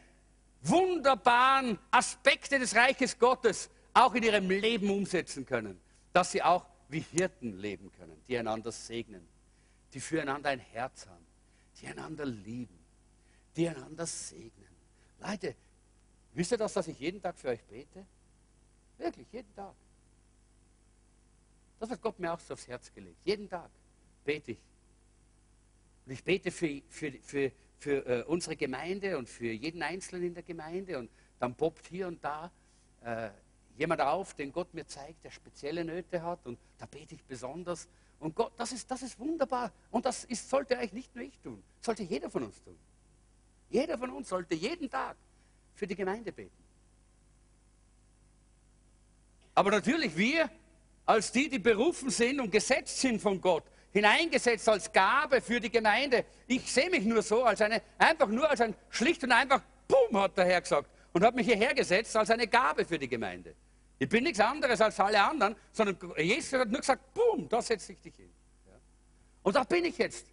wunderbaren 0.62 1.78
Aspekte 1.90 2.59
des 2.59 2.74
Reiches 2.74 3.18
Gottes 3.18 3.70
auch 3.94 4.14
in 4.14 4.22
ihrem 4.22 4.48
Leben 4.48 4.90
umsetzen 4.90 5.44
können, 5.44 5.80
dass 6.12 6.32
sie 6.32 6.42
auch 6.42 6.66
wie 6.88 7.00
Hirten 7.00 7.59
leben 7.59 7.90
können, 7.92 8.20
die 8.28 8.38
einander 8.38 8.70
segnen, 8.70 9.26
die 9.93 10.01
füreinander 10.01 10.51
ein 10.51 10.61
Herz 10.61 11.07
haben, 11.07 11.26
die 11.80 11.86
einander 11.86 12.24
lieben, 12.24 12.78
die 13.57 13.68
einander 13.68 14.07
segnen. 14.07 14.68
Leute, 15.20 15.55
wisst 16.32 16.53
ihr 16.53 16.59
das, 16.59 16.72
dass 16.72 16.88
ich 16.88 16.99
jeden 16.99 17.20
Tag 17.20 17.38
für 17.38 17.49
euch 17.49 17.62
bete? 17.64 18.07
Wirklich, 18.99 19.26
jeden 19.32 19.55
Tag. 19.55 19.74
Das 21.80 21.90
hat 21.90 22.01
Gott 22.01 22.18
mir 22.18 22.32
auch 22.32 22.40
so 22.40 22.55
aufs 22.55 22.68
Herz 22.68 22.93
gelegt. 22.93 23.18
Jeden 23.24 23.49
Tag 23.49 23.68
bete 24.24 24.53
ich. 24.53 24.59
Und 26.07 26.12
ich 26.12 26.22
bete 26.22 26.51
für, 26.51 26.80
für, 26.88 27.12
für, 27.22 27.53
für 27.78 28.07
äh, 28.07 28.22
unsere 28.24 28.57
Gemeinde 28.57 29.18
und 29.18 29.28
für 29.28 29.51
jeden 29.51 29.82
Einzelnen 29.82 30.28
in 30.28 30.34
der 30.34 30.43
Gemeinde. 30.43 30.99
Und 30.99 31.11
dann 31.38 31.55
poppt 31.55 31.86
hier 31.88 32.07
und 32.07 32.22
da 32.22 32.51
äh, 33.03 33.30
jemand 33.76 34.01
auf, 34.01 34.34
den 34.34 34.53
Gott 34.53 34.72
mir 34.74 34.86
zeigt, 34.86 35.24
der 35.24 35.30
spezielle 35.30 35.84
Nöte 35.84 36.22
hat. 36.22 36.47
Und 36.47 36.59
da 36.78 36.86
bete 36.86 37.14
ich 37.14 37.24
besonders. 37.24 37.88
Und 38.22 38.36
Gott, 38.36 38.52
das 38.56 38.70
ist, 38.70 38.88
das 38.88 39.02
ist 39.02 39.18
wunderbar. 39.18 39.72
Und 39.90 40.06
das 40.06 40.22
ist, 40.24 40.48
sollte 40.48 40.78
eigentlich 40.78 40.92
nicht 40.92 41.16
nur 41.16 41.24
ich 41.24 41.38
tun, 41.40 41.60
sollte 41.80 42.04
jeder 42.04 42.30
von 42.30 42.44
uns 42.44 42.62
tun. 42.62 42.78
Jeder 43.68 43.98
von 43.98 44.10
uns 44.10 44.28
sollte 44.28 44.54
jeden 44.54 44.88
Tag 44.88 45.16
für 45.74 45.88
die 45.88 45.96
Gemeinde 45.96 46.30
beten. 46.30 46.62
Aber 49.56 49.72
natürlich 49.72 50.16
wir, 50.16 50.48
als 51.04 51.32
die, 51.32 51.48
die 51.48 51.58
berufen 51.58 52.10
sind 52.10 52.38
und 52.38 52.52
gesetzt 52.52 53.00
sind 53.00 53.20
von 53.20 53.40
Gott, 53.40 53.64
hineingesetzt 53.92 54.68
als 54.68 54.92
Gabe 54.92 55.40
für 55.40 55.58
die 55.58 55.70
Gemeinde. 55.70 56.24
Ich 56.46 56.72
sehe 56.72 56.90
mich 56.90 57.04
nur 57.04 57.22
so, 57.22 57.42
als 57.42 57.60
eine, 57.60 57.82
einfach 57.98 58.28
nur 58.28 58.48
als 58.48 58.60
ein 58.60 58.76
schlicht 58.88 59.24
und 59.24 59.32
einfach, 59.32 59.62
boom, 59.88 60.22
hat 60.22 60.38
der 60.38 60.44
Herr 60.44 60.60
gesagt. 60.60 60.88
Und 61.12 61.24
hat 61.24 61.34
mich 61.34 61.46
hierher 61.46 61.74
gesetzt 61.74 62.16
als 62.16 62.30
eine 62.30 62.46
Gabe 62.46 62.84
für 62.84 63.00
die 63.00 63.08
Gemeinde. 63.08 63.56
Ich 63.99 64.09
bin 64.09 64.24
nichts 64.24 64.40
anderes 64.40 64.80
als 64.80 64.99
alle 64.99 65.22
anderen, 65.22 65.55
sondern 65.72 65.97
Jesus 66.16 66.59
hat 66.59 66.68
nur 66.68 66.80
gesagt, 66.80 67.14
boom, 67.14 67.49
da 67.49 67.62
setze 67.62 67.93
ich 67.93 68.01
dich 68.01 68.14
hin. 68.16 68.30
Und 69.43 69.57
da 69.57 69.64
bin 69.64 69.84
ich 69.84 69.99
jetzt. 69.99 70.26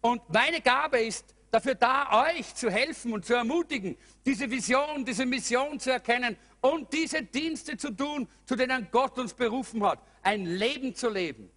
Und 0.00 0.22
meine 0.30 0.60
Gabe 0.60 1.00
ist 1.00 1.34
dafür 1.50 1.74
da, 1.74 2.26
euch 2.28 2.54
zu 2.54 2.70
helfen 2.70 3.12
und 3.12 3.24
zu 3.24 3.34
ermutigen, 3.34 3.96
diese 4.24 4.50
Vision, 4.50 5.04
diese 5.04 5.26
Mission 5.26 5.78
zu 5.78 5.90
erkennen 5.90 6.36
und 6.60 6.92
diese 6.92 7.22
Dienste 7.22 7.76
zu 7.76 7.90
tun, 7.90 8.28
zu 8.44 8.56
denen 8.56 8.88
Gott 8.90 9.18
uns 9.18 9.34
berufen 9.34 9.84
hat. 9.84 10.00
Ein 10.22 10.46
Leben 10.46 10.94
zu 10.94 11.08
leben, 11.08 11.50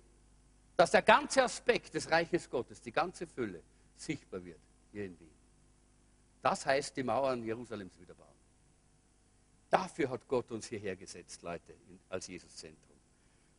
dass 0.75 0.91
der 0.91 1.01
ganze 1.01 1.43
Aspekt 1.43 1.93
des 1.93 2.09
Reiches 2.09 2.49
Gottes, 2.49 2.81
die 2.81 2.91
ganze 2.91 3.27
Fülle, 3.27 3.61
sichtbar 3.95 4.43
wird 4.43 4.59
hier 4.91 5.05
in 5.05 5.19
Wien. 5.19 5.29
Das 6.41 6.65
heißt, 6.65 6.95
die 6.97 7.03
Mauern 7.03 7.43
Jerusalems 7.43 7.99
wieder 7.99 8.13
bauen. 8.13 8.32
Dafür 9.73 10.07
hat 10.11 10.27
Gott 10.27 10.51
uns 10.51 10.67
hierher 10.67 10.95
gesetzt, 10.95 11.41
Leute, 11.41 11.73
als 12.07 12.27
Jesuszentrum. 12.27 12.95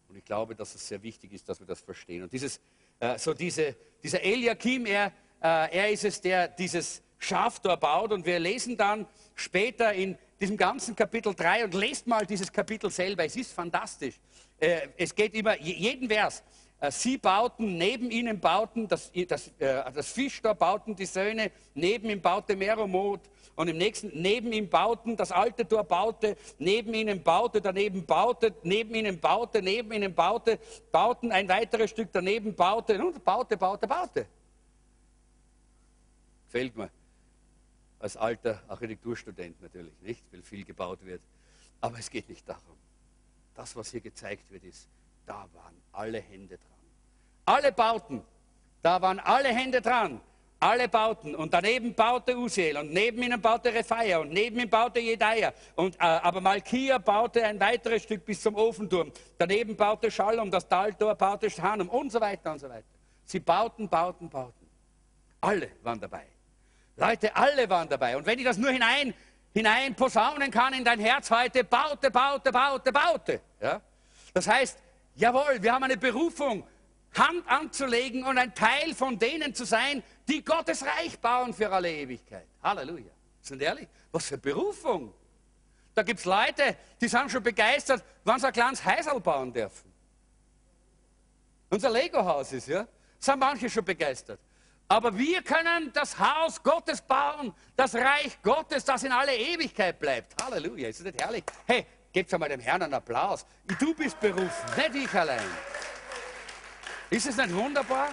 Und 0.08 0.14
ich 0.14 0.24
glaube, 0.24 0.54
dass 0.54 0.72
es 0.76 0.86
sehr 0.86 1.02
wichtig 1.02 1.32
ist, 1.32 1.48
dass 1.48 1.58
wir 1.58 1.66
das 1.66 1.80
verstehen. 1.80 2.22
Und 2.22 2.32
dieses, 2.32 2.60
äh, 3.00 3.18
so 3.18 3.34
diese, 3.34 3.74
dieser 4.00 4.22
Eliakim, 4.22 4.86
er, 4.86 5.06
äh, 5.42 5.76
er 5.76 5.90
ist 5.90 6.04
es, 6.04 6.20
der 6.20 6.46
dieses 6.46 7.02
Schaftor 7.18 7.76
baut. 7.76 8.12
Und 8.12 8.24
wir 8.24 8.38
lesen 8.38 8.76
dann 8.76 9.08
später 9.34 9.92
in 9.92 10.16
diesem 10.38 10.56
ganzen 10.56 10.94
Kapitel 10.94 11.34
3 11.34 11.64
und 11.64 11.74
lest 11.74 12.06
mal 12.06 12.24
dieses 12.24 12.52
Kapitel 12.52 12.92
selber. 12.92 13.24
Es 13.24 13.34
ist 13.34 13.50
fantastisch. 13.52 14.14
Äh, 14.60 14.86
es 14.96 15.12
geht 15.12 15.34
immer, 15.34 15.60
jeden 15.60 16.08
Vers. 16.08 16.44
Äh, 16.78 16.92
sie 16.92 17.18
bauten, 17.18 17.76
neben 17.76 18.12
ihnen 18.12 18.38
bauten, 18.38 18.86
das, 18.86 19.10
das, 19.26 19.48
äh, 19.58 19.90
das 19.92 20.12
Fischtor 20.12 20.54
bauten 20.54 20.94
die 20.94 21.06
Söhne, 21.06 21.50
neben 21.74 22.08
ihm 22.08 22.20
baute 22.20 22.54
Meromot 22.54 23.22
und 23.56 23.68
im 23.68 23.78
nächsten, 23.78 24.10
neben 24.20 24.52
ihm 24.52 24.68
bauten, 24.68 25.16
das 25.16 25.30
alte 25.30 25.66
Tor 25.66 25.84
baute, 25.84 26.36
neben 26.58 26.92
ihnen 26.94 27.22
baute, 27.22 27.60
daneben 27.60 28.04
baute, 28.04 28.54
neben 28.62 28.94
ihnen 28.94 29.20
baute, 29.20 29.62
neben 29.62 29.92
ihnen 29.92 30.14
baute, 30.14 30.58
bauten 30.90 31.30
ein 31.30 31.48
weiteres 31.48 31.90
Stück, 31.90 32.08
daneben 32.12 32.54
baute 32.54 33.02
und 33.02 33.24
baute, 33.24 33.56
baute, 33.56 33.86
baute. 33.86 34.26
Fällt 36.48 36.76
mir 36.76 36.90
als 38.00 38.16
alter 38.16 38.62
Architekturstudent 38.68 39.62
natürlich, 39.62 39.94
nicht, 40.02 40.22
weil 40.30 40.42
viel 40.42 40.64
gebaut 40.64 41.04
wird. 41.04 41.22
Aber 41.80 41.98
es 41.98 42.10
geht 42.10 42.28
nicht 42.28 42.48
darum. 42.48 42.76
Das, 43.54 43.74
was 43.76 43.90
hier 43.90 44.00
gezeigt 44.00 44.50
wird, 44.50 44.64
ist, 44.64 44.88
da 45.26 45.48
waren 45.54 45.74
alle 45.92 46.20
Hände 46.20 46.58
dran. 46.58 46.68
Alle 47.46 47.72
Bauten, 47.72 48.22
da 48.82 49.00
waren 49.00 49.20
alle 49.20 49.48
Hände 49.48 49.80
dran. 49.80 50.20
Alle 50.64 50.88
bauten 50.88 51.34
und 51.34 51.52
daneben 51.52 51.94
baute 51.94 52.34
Usiel 52.38 52.78
und 52.78 52.90
neben 52.90 53.22
ihnen 53.22 53.38
baute 53.38 53.70
Rephaia 53.70 54.16
und 54.20 54.32
neben 54.32 54.58
ihm 54.58 54.70
baute 54.70 54.98
Jedaia. 54.98 55.52
Und, 55.74 55.94
äh, 55.96 55.98
aber 55.98 56.40
Malkia 56.40 56.96
baute 56.96 57.44
ein 57.44 57.60
weiteres 57.60 58.04
Stück 58.04 58.24
bis 58.24 58.40
zum 58.40 58.54
Ofenturm. 58.54 59.12
Daneben 59.36 59.76
baute 59.76 60.10
Schallum, 60.10 60.50
das 60.50 60.66
Taltor 60.66 61.16
baute 61.16 61.50
Hanum 61.62 61.90
und 61.90 62.10
so 62.10 62.18
weiter 62.18 62.52
und 62.52 62.60
so 62.60 62.70
weiter. 62.70 62.86
Sie 63.26 63.40
bauten, 63.40 63.90
bauten, 63.90 64.30
bauten. 64.30 64.66
Alle 65.42 65.68
waren 65.82 66.00
dabei. 66.00 66.24
Leute, 66.96 67.36
alle 67.36 67.68
waren 67.68 67.86
dabei. 67.86 68.16
Und 68.16 68.24
wenn 68.24 68.38
ich 68.38 68.46
das 68.46 68.56
nur 68.56 68.70
hinein, 68.70 69.12
hinein 69.52 69.94
posaunen 69.94 70.50
kann 70.50 70.72
in 70.72 70.82
dein 70.82 70.98
Herz 70.98 71.30
heute, 71.30 71.62
baute, 71.62 72.10
baute, 72.10 72.50
baute, 72.50 72.90
baute. 72.90 73.40
Ja? 73.60 73.82
Das 74.32 74.48
heißt, 74.48 74.78
Jawohl, 75.16 75.62
wir 75.62 75.72
haben 75.72 75.84
eine 75.84 75.96
Berufung, 75.96 76.64
Hand 77.16 77.46
anzulegen 77.48 78.24
und 78.24 78.38
ein 78.38 78.54
Teil 78.54 78.94
von 78.94 79.18
denen 79.18 79.54
zu 79.54 79.64
sein, 79.64 80.02
die 80.28 80.44
Gottes 80.44 80.84
Reich 80.84 81.18
bauen 81.18 81.52
für 81.52 81.70
alle 81.70 81.90
Ewigkeit. 81.90 82.46
Halleluja. 82.62 83.10
Sind 83.40 83.62
ehrlich? 83.62 83.88
Was 84.10 84.26
für 84.26 84.38
Berufung. 84.38 85.12
Da 85.94 86.02
gibt 86.02 86.20
es 86.20 86.24
Leute, 86.24 86.76
die 87.00 87.08
sind 87.08 87.30
schon 87.30 87.42
begeistert, 87.42 88.02
wenn 88.24 88.38
sie 88.38 88.46
ein 88.46 88.52
kleines 88.52 88.84
Häusl 88.84 89.20
bauen 89.20 89.52
dürfen. 89.52 89.92
Unser 91.70 91.90
Lego-Haus 91.90 92.52
ist, 92.52 92.68
ja. 92.68 92.86
Sind 93.18 93.38
manche 93.38 93.70
schon 93.70 93.84
begeistert. 93.84 94.40
Aber 94.88 95.16
wir 95.16 95.42
können 95.42 95.92
das 95.92 96.18
Haus 96.18 96.62
Gottes 96.62 97.00
bauen, 97.00 97.54
das 97.76 97.94
Reich 97.94 98.40
Gottes, 98.42 98.84
das 98.84 99.02
in 99.02 99.12
alle 99.12 99.34
Ewigkeit 99.34 99.98
bleibt. 99.98 100.40
Halleluja. 100.42 100.88
Ist 100.88 101.00
das 101.00 101.06
nicht 101.06 101.20
herrlich? 101.20 101.44
Hey, 101.66 101.86
Gebt 102.14 102.32
einmal 102.32 102.48
dem 102.48 102.60
Herrn 102.60 102.80
einen 102.80 102.94
Applaus. 102.94 103.44
Du 103.80 103.92
bist 103.92 104.20
berufen, 104.20 104.48
nicht 104.76 104.94
ich 104.94 105.14
allein. 105.14 105.40
Ist 107.14 107.28
es 107.28 107.36
nicht 107.36 107.54
wunderbar? 107.54 108.08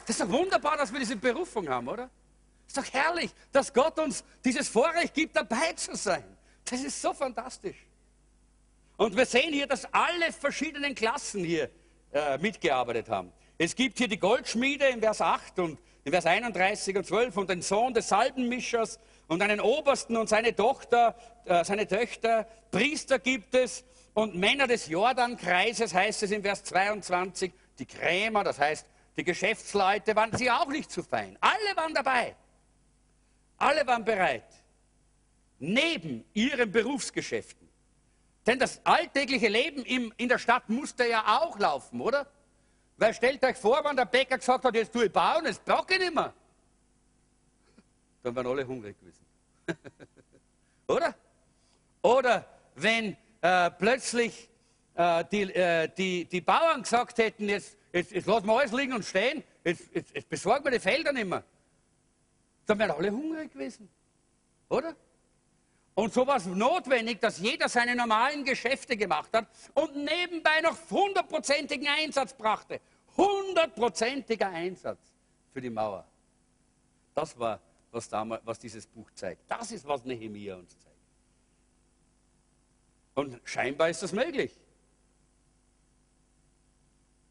Das 0.00 0.18
ist 0.18 0.20
doch 0.20 0.28
wunderbar, 0.28 0.76
dass 0.76 0.92
wir 0.92 0.98
diese 0.98 1.14
Berufung 1.14 1.68
haben, 1.68 1.86
oder? 1.86 2.10
Ist 2.66 2.76
doch 2.76 2.92
herrlich, 2.92 3.30
dass 3.52 3.72
Gott 3.72 3.96
uns 4.00 4.24
dieses 4.44 4.68
Vorrecht 4.68 5.14
gibt, 5.14 5.36
dabei 5.36 5.74
zu 5.74 5.94
sein. 5.94 6.24
Das 6.64 6.82
ist 6.82 7.00
so 7.00 7.14
fantastisch. 7.14 7.76
Und 8.96 9.16
wir 9.16 9.26
sehen 9.26 9.52
hier, 9.52 9.68
dass 9.68 9.84
alle 9.94 10.32
verschiedenen 10.32 10.96
Klassen 10.96 11.44
hier 11.44 11.70
äh, 12.12 12.36
mitgearbeitet 12.38 13.08
haben. 13.08 13.32
Es 13.58 13.76
gibt 13.76 13.98
hier 13.98 14.08
die 14.08 14.18
Goldschmiede 14.18 14.88
in 14.88 14.98
Vers 14.98 15.20
8 15.20 15.60
und 15.60 15.78
in 16.02 16.10
Vers 16.10 16.26
31 16.26 16.96
und 16.96 17.06
12 17.06 17.36
und 17.36 17.48
den 17.48 17.62
Sohn 17.62 17.94
des 17.94 18.08
Salbenmischers 18.08 18.98
und 19.28 19.40
einen 19.40 19.60
Obersten 19.60 20.16
und 20.16 20.28
seine 20.28 20.52
Tochter, 20.52 21.14
äh, 21.44 21.64
seine 21.64 21.86
Töchter, 21.86 22.48
Priester 22.72 23.20
gibt 23.20 23.54
es 23.54 23.84
und 24.14 24.34
Männer 24.34 24.66
des 24.66 24.88
Jordankreises, 24.88 25.92
heißt 25.92 26.22
es 26.22 26.30
in 26.30 26.42
Vers 26.42 26.64
22, 26.64 27.52
die 27.78 27.86
Krämer, 27.86 28.44
das 28.44 28.58
heißt, 28.58 28.86
die 29.16 29.24
Geschäftsleute 29.24 30.16
waren 30.16 30.36
sie 30.36 30.50
auch 30.50 30.68
nicht 30.68 30.90
zu 30.90 31.02
fein. 31.02 31.36
Alle 31.40 31.76
waren 31.76 31.94
dabei. 31.94 32.34
Alle 33.58 33.86
waren 33.86 34.04
bereit. 34.04 34.44
Neben 35.58 36.24
ihren 36.32 36.70
Berufsgeschäften. 36.70 37.68
Denn 38.46 38.58
das 38.58 38.80
alltägliche 38.84 39.48
Leben 39.48 39.84
im, 39.84 40.12
in 40.16 40.28
der 40.28 40.38
Stadt 40.38 40.68
musste 40.68 41.06
ja 41.06 41.40
auch 41.40 41.58
laufen, 41.58 42.00
oder? 42.00 42.26
Weil 42.96 43.14
stellt 43.14 43.44
euch 43.44 43.56
vor, 43.56 43.84
wenn 43.84 43.96
der 43.96 44.04
Bäcker 44.04 44.38
gesagt 44.38 44.64
hat, 44.64 44.74
jetzt 44.74 44.92
tue 44.92 45.06
ich 45.06 45.12
bauen, 45.12 45.44
das 45.44 45.58
brauche 45.58 45.92
ich 45.92 45.98
nicht 45.98 46.14
mehr 46.14 46.32
dann 48.24 48.34
wären 48.34 48.46
alle 48.46 48.66
hungrig 48.66 48.98
gewesen. 48.98 49.24
Oder? 50.88 51.14
Oder 52.02 52.46
wenn 52.74 53.16
äh, 53.44 53.70
plötzlich 53.72 54.48
äh, 54.94 55.22
die, 55.30 55.42
äh, 55.42 55.88
die, 55.88 56.24
die 56.24 56.40
Bauern 56.40 56.82
gesagt 56.82 57.18
hätten, 57.18 57.46
jetzt, 57.46 57.76
jetzt, 57.92 58.12
jetzt 58.12 58.26
lassen 58.26 58.46
wir 58.46 58.58
alles 58.58 58.72
liegen 58.72 58.94
und 58.94 59.04
stehen, 59.04 59.44
jetzt, 59.62 59.94
jetzt, 59.94 60.14
jetzt 60.14 60.28
besorgen 60.30 60.64
wir 60.64 60.70
die 60.70 60.78
Felder 60.78 61.12
nicht 61.12 61.28
mehr, 61.28 61.44
dann 62.64 62.78
wären 62.78 62.92
alle 62.92 63.10
hungrig 63.10 63.52
gewesen. 63.52 63.90
Oder? 64.70 64.96
Und 65.94 66.14
so 66.14 66.26
war 66.26 66.36
es 66.36 66.46
notwendig, 66.46 67.20
dass 67.20 67.38
jeder 67.38 67.68
seine 67.68 67.94
normalen 67.94 68.44
Geschäfte 68.44 68.96
gemacht 68.96 69.28
hat 69.34 69.46
und 69.74 69.94
nebenbei 69.94 70.62
noch 70.62 70.76
hundertprozentigen 70.90 71.86
Einsatz 71.86 72.32
brachte. 72.32 72.80
Hundertprozentiger 73.14 74.48
Einsatz 74.48 75.12
für 75.52 75.60
die 75.60 75.70
Mauer. 75.70 76.06
Das 77.14 77.38
war 77.38 77.60
was, 77.92 78.08
damals, 78.08 78.40
was 78.44 78.58
dieses 78.58 78.86
Buch 78.86 79.10
zeigt. 79.14 79.42
Das 79.46 79.70
ist, 79.70 79.86
was 79.86 80.02
Nehemiah 80.04 80.56
uns 80.56 80.76
zeigt. 80.78 80.83
Und 83.14 83.40
scheinbar 83.44 83.90
ist 83.90 84.02
das 84.02 84.12
möglich. 84.12 84.52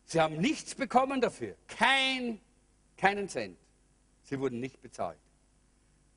Sie 0.06 0.20
haben 0.20 0.38
nichts 0.38 0.76
bekommen 0.76 1.22
dafür. 1.22 1.56
Kein, 1.68 2.40
keinen 2.98 3.28
Cent. 3.28 3.58
Sie 4.24 4.40
wurden 4.40 4.60
nicht 4.60 4.82
bezahlt. 4.82 5.20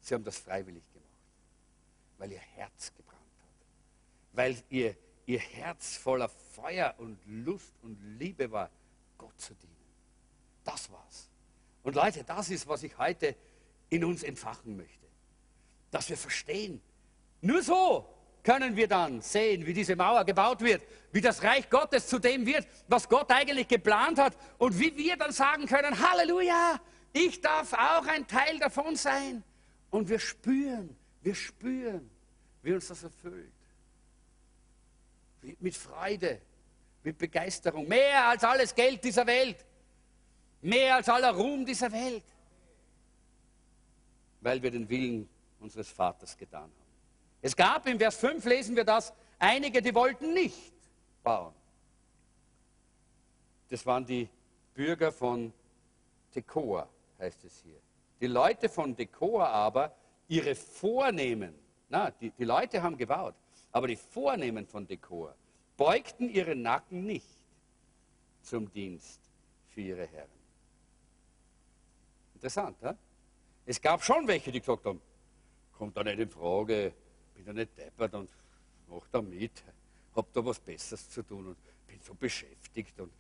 Sie 0.00 0.14
haben 0.14 0.24
das 0.24 0.38
freiwillig 0.38 0.84
gemacht, 0.92 1.08
weil 2.18 2.32
ihr 2.32 2.38
Herz 2.38 2.92
gebrannt 2.94 3.20
hat. 3.38 3.66
Weil 4.32 4.62
ihr, 4.70 4.96
ihr 5.26 5.40
Herz 5.40 5.96
voller 5.96 6.28
Feuer 6.28 6.94
und 6.98 7.18
Lust 7.26 7.72
und 7.82 7.98
Liebe 8.18 8.50
war, 8.52 8.70
Gott 9.18 9.40
zu 9.40 9.54
dienen. 9.54 9.74
Das 10.62 10.90
war's. 10.92 11.28
Und 11.82 11.94
Leute, 11.94 12.22
das 12.22 12.50
ist, 12.50 12.68
was 12.68 12.82
ich 12.82 12.96
heute 12.98 13.34
in 13.88 14.04
uns 14.04 14.22
entfachen 14.22 14.76
möchte. 14.76 15.06
Dass 15.90 16.08
wir 16.08 16.16
verstehen. 16.16 16.80
Nur 17.40 17.62
so 17.62 18.15
können 18.47 18.76
wir 18.76 18.86
dann 18.86 19.20
sehen, 19.20 19.66
wie 19.66 19.72
diese 19.72 19.97
Mauer 19.97 20.24
gebaut 20.24 20.61
wird, 20.61 20.80
wie 21.11 21.20
das 21.20 21.42
Reich 21.42 21.68
Gottes 21.68 22.07
zu 22.07 22.20
dem 22.20 22.47
wird, 22.47 22.64
was 22.86 23.09
Gott 23.09 23.30
eigentlich 23.32 23.66
geplant 23.66 24.18
hat 24.20 24.36
und 24.59 24.78
wie 24.78 24.97
wir 24.97 25.16
dann 25.16 25.32
sagen 25.32 25.66
können, 25.66 25.99
Halleluja, 25.99 26.80
ich 27.12 27.40
darf 27.40 27.72
auch 27.72 28.07
ein 28.07 28.24
Teil 28.26 28.59
davon 28.61 28.94
sein. 28.94 29.42
Und 29.90 30.09
wir 30.09 30.20
spüren, 30.20 30.97
wir 31.22 31.34
spüren, 31.34 32.09
wie 32.62 32.72
uns 32.72 32.86
das 32.86 33.03
erfüllt. 33.03 33.53
Mit 35.59 35.76
Freude, 35.76 36.40
mit 37.03 37.18
Begeisterung, 37.18 37.88
mehr 37.88 38.28
als 38.28 38.44
alles 38.44 38.72
Geld 38.72 39.03
dieser 39.03 39.26
Welt, 39.26 39.64
mehr 40.62 40.97
als 40.97 41.09
aller 41.09 41.32
Ruhm 41.32 41.66
dieser 41.66 41.90
Welt. 41.90 42.22
weil 44.40 44.62
wir 44.62 44.70
den 44.70 44.88
Willen 44.88 45.28
unseres 45.59 45.88
Vaters 45.88 46.36
getan 46.36 46.62
haben. 46.62 46.86
Es 47.47 47.55
gab 47.55 47.86
im 47.86 47.97
Vers 47.97 48.16
5, 48.16 48.44
lesen 48.44 48.74
wir 48.74 48.82
das, 48.82 49.12
einige, 49.38 49.80
die 49.80 49.94
wollten 49.94 50.34
nicht 50.34 50.72
bauen. 51.22 51.55
Das 53.68 53.86
waren 53.86 54.05
die 54.05 54.28
Bürger 54.74 55.12
von 55.12 55.53
Tekoa, 56.32 56.88
heißt 57.20 57.44
es 57.44 57.61
hier. 57.62 57.78
Die 58.20 58.26
Leute 58.26 58.68
von 58.68 58.97
Tekoa 58.97 59.47
aber, 59.47 59.94
ihre 60.26 60.57
Vornehmen, 60.57 61.55
na, 61.88 62.11
die, 62.11 62.30
die 62.30 62.42
Leute 62.42 62.82
haben 62.82 62.97
gebaut, 62.97 63.36
aber 63.70 63.86
die 63.86 63.94
Vornehmen 63.94 64.66
von 64.66 64.84
Tekoa 64.84 65.32
beugten 65.76 66.28
ihre 66.28 66.57
Nacken 66.57 67.07
nicht 67.07 67.38
zum 68.42 68.72
Dienst 68.72 69.20
für 69.68 69.82
ihre 69.82 70.09
Herren. 70.09 70.40
Interessant, 72.34 72.76
ja? 72.82 72.97
Es 73.64 73.80
gab 73.80 74.03
schon 74.03 74.26
welche, 74.26 74.51
die 74.51 74.59
gesagt 74.59 74.84
haben, 74.84 75.01
kommt 75.78 75.97
da 75.97 76.03
nicht 76.03 76.18
in 76.18 76.28
Frage, 76.28 76.92
bin 77.37 77.45
da 77.45 77.53
nicht 77.53 77.76
deppert 77.76 78.14
und 78.14 78.30
mach 78.89 79.07
da 79.12 79.20
mit, 79.20 79.62
hab 80.14 80.32
da 80.32 80.45
was 80.45 80.59
Besseres 80.59 81.09
zu 81.11 81.22
tun 81.22 81.49
und 81.49 81.57
bin 81.87 82.01
so 82.01 82.14
beschäftigt 82.14 82.99
und 83.01 83.12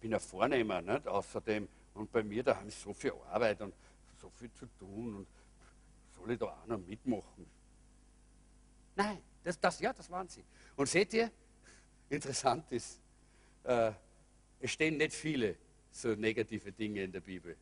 bin 0.00 0.14
ein 0.14 0.20
Vornehmer, 0.20 0.80
nicht? 0.80 1.06
außerdem, 1.06 1.68
und 1.94 2.10
bei 2.10 2.22
mir 2.22 2.42
da 2.42 2.56
haben 2.56 2.70
so 2.70 2.92
viel 2.92 3.12
Arbeit 3.30 3.60
und 3.60 3.74
so 4.20 4.30
viel 4.30 4.50
zu 4.52 4.66
tun 4.78 5.16
und 5.16 5.26
soll 6.16 6.30
ich 6.32 6.38
da 6.38 6.46
auch 6.46 6.66
noch 6.66 6.78
mitmachen? 6.78 7.46
Nein, 8.96 9.18
das, 9.44 9.58
das, 9.58 9.80
ja, 9.80 9.92
das 9.92 10.10
waren 10.10 10.28
sie. 10.28 10.44
Und 10.76 10.88
seht 10.88 11.12
ihr, 11.12 11.30
interessant 12.08 12.70
ist, 12.72 13.00
äh, 13.64 13.92
es 14.60 14.72
stehen 14.72 14.96
nicht 14.96 15.12
viele 15.12 15.56
so 15.90 16.14
negative 16.14 16.72
Dinge 16.72 17.02
in 17.02 17.12
der 17.12 17.20
Bibel. 17.20 17.56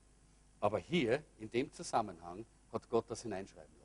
Aber 0.60 0.78
hier, 0.78 1.22
in 1.38 1.50
dem 1.50 1.72
Zusammenhang, 1.72 2.44
hat 2.72 2.88
Gott 2.90 3.04
das 3.08 3.22
hineinschreiben. 3.22 3.77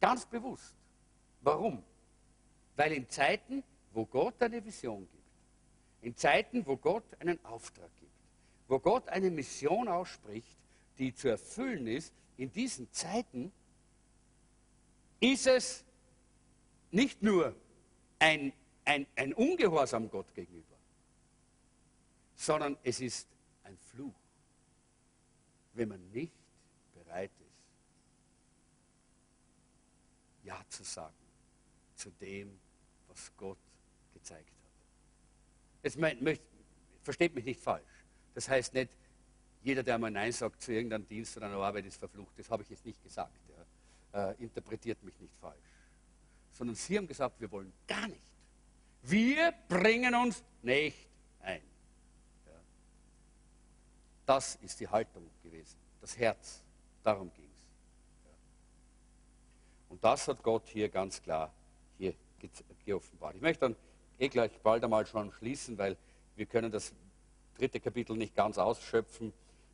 Ganz 0.00 0.26
bewusst. 0.26 0.74
Warum? 1.40 1.82
Weil 2.76 2.92
in 2.92 3.08
Zeiten, 3.08 3.62
wo 3.92 4.04
Gott 4.06 4.42
eine 4.42 4.64
Vision 4.64 5.08
gibt, 5.10 5.24
in 6.02 6.16
Zeiten, 6.16 6.66
wo 6.66 6.76
Gott 6.76 7.04
einen 7.20 7.42
Auftrag 7.44 7.90
gibt, 8.00 8.12
wo 8.68 8.78
Gott 8.78 9.08
eine 9.08 9.30
Mission 9.30 9.88
ausspricht, 9.88 10.56
die 10.98 11.14
zu 11.14 11.28
erfüllen 11.28 11.86
ist, 11.86 12.12
in 12.36 12.52
diesen 12.52 12.90
Zeiten 12.92 13.52
ist 15.20 15.46
es 15.46 15.84
nicht 16.90 17.22
nur 17.22 17.54
ein, 18.18 18.52
ein, 18.84 19.06
ein 19.16 19.32
Ungehorsam 19.34 20.10
Gott 20.10 20.32
gegenüber, 20.34 20.76
sondern 22.36 22.76
es 22.82 23.00
ist 23.00 23.28
ein 23.64 23.76
Fluch, 23.76 24.14
wenn 25.74 25.88
man 25.88 26.10
nicht 26.10 26.32
bereit 26.94 27.30
ist, 27.40 27.44
Ja 30.44 30.60
zu 30.68 30.84
sagen 30.84 31.14
zu 31.94 32.10
dem, 32.10 32.58
was 33.08 33.32
Gott 33.36 33.58
gezeigt 34.12 34.48
hat. 34.48 34.70
Jetzt 35.82 35.98
möcht, 35.98 36.42
versteht 37.02 37.34
mich 37.34 37.44
nicht 37.44 37.60
falsch. 37.60 37.84
Das 38.34 38.48
heißt 38.48 38.74
nicht, 38.74 38.90
jeder, 39.62 39.82
der 39.82 39.98
mal 39.98 40.10
Nein 40.10 40.32
sagt 40.32 40.60
zu 40.62 40.72
irgendeinem 40.72 41.06
Dienst 41.06 41.36
oder 41.36 41.46
einer 41.46 41.56
Arbeit, 41.56 41.86
ist 41.86 41.96
verflucht. 41.96 42.38
Das 42.38 42.50
habe 42.50 42.62
ich 42.62 42.68
jetzt 42.68 42.84
nicht 42.84 43.02
gesagt. 43.02 43.32
Ja. 44.12 44.30
Äh, 44.30 44.42
interpretiert 44.42 45.02
mich 45.02 45.18
nicht 45.20 45.34
falsch. 45.40 45.56
Sondern 46.50 46.76
Sie 46.76 46.96
haben 46.96 47.06
gesagt, 47.06 47.40
wir 47.40 47.50
wollen 47.50 47.72
gar 47.86 48.06
nicht. 48.08 48.20
Wir 49.02 49.52
bringen 49.68 50.14
uns 50.14 50.42
nicht 50.62 51.08
ein. 51.40 51.62
Ja. 52.46 52.52
Das 54.26 54.56
ist 54.56 54.80
die 54.80 54.88
Haltung 54.88 55.28
gewesen, 55.42 55.76
das 56.00 56.16
Herz. 56.18 56.62
Darum 57.02 57.32
ging 57.32 57.43
es. 57.43 57.43
Und 59.94 60.02
das 60.02 60.26
hat 60.26 60.42
Gott 60.42 60.66
hier 60.66 60.88
ganz 60.88 61.22
klar 61.22 61.54
hier 61.98 62.14
geoffenbart. 62.84 63.36
Ich 63.36 63.40
möchte 63.40 63.60
dann 63.60 63.76
eh 64.18 64.26
gleich 64.26 64.50
bald 64.60 64.82
einmal 64.82 65.06
schon 65.06 65.30
schließen, 65.30 65.78
weil 65.78 65.96
wir 66.34 66.46
können 66.46 66.72
das 66.72 66.92
dritte 67.56 67.78
Kapitel 67.78 68.16
nicht 68.16 68.34
ganz 68.34 68.58
ausschöpfen. 68.58 69.32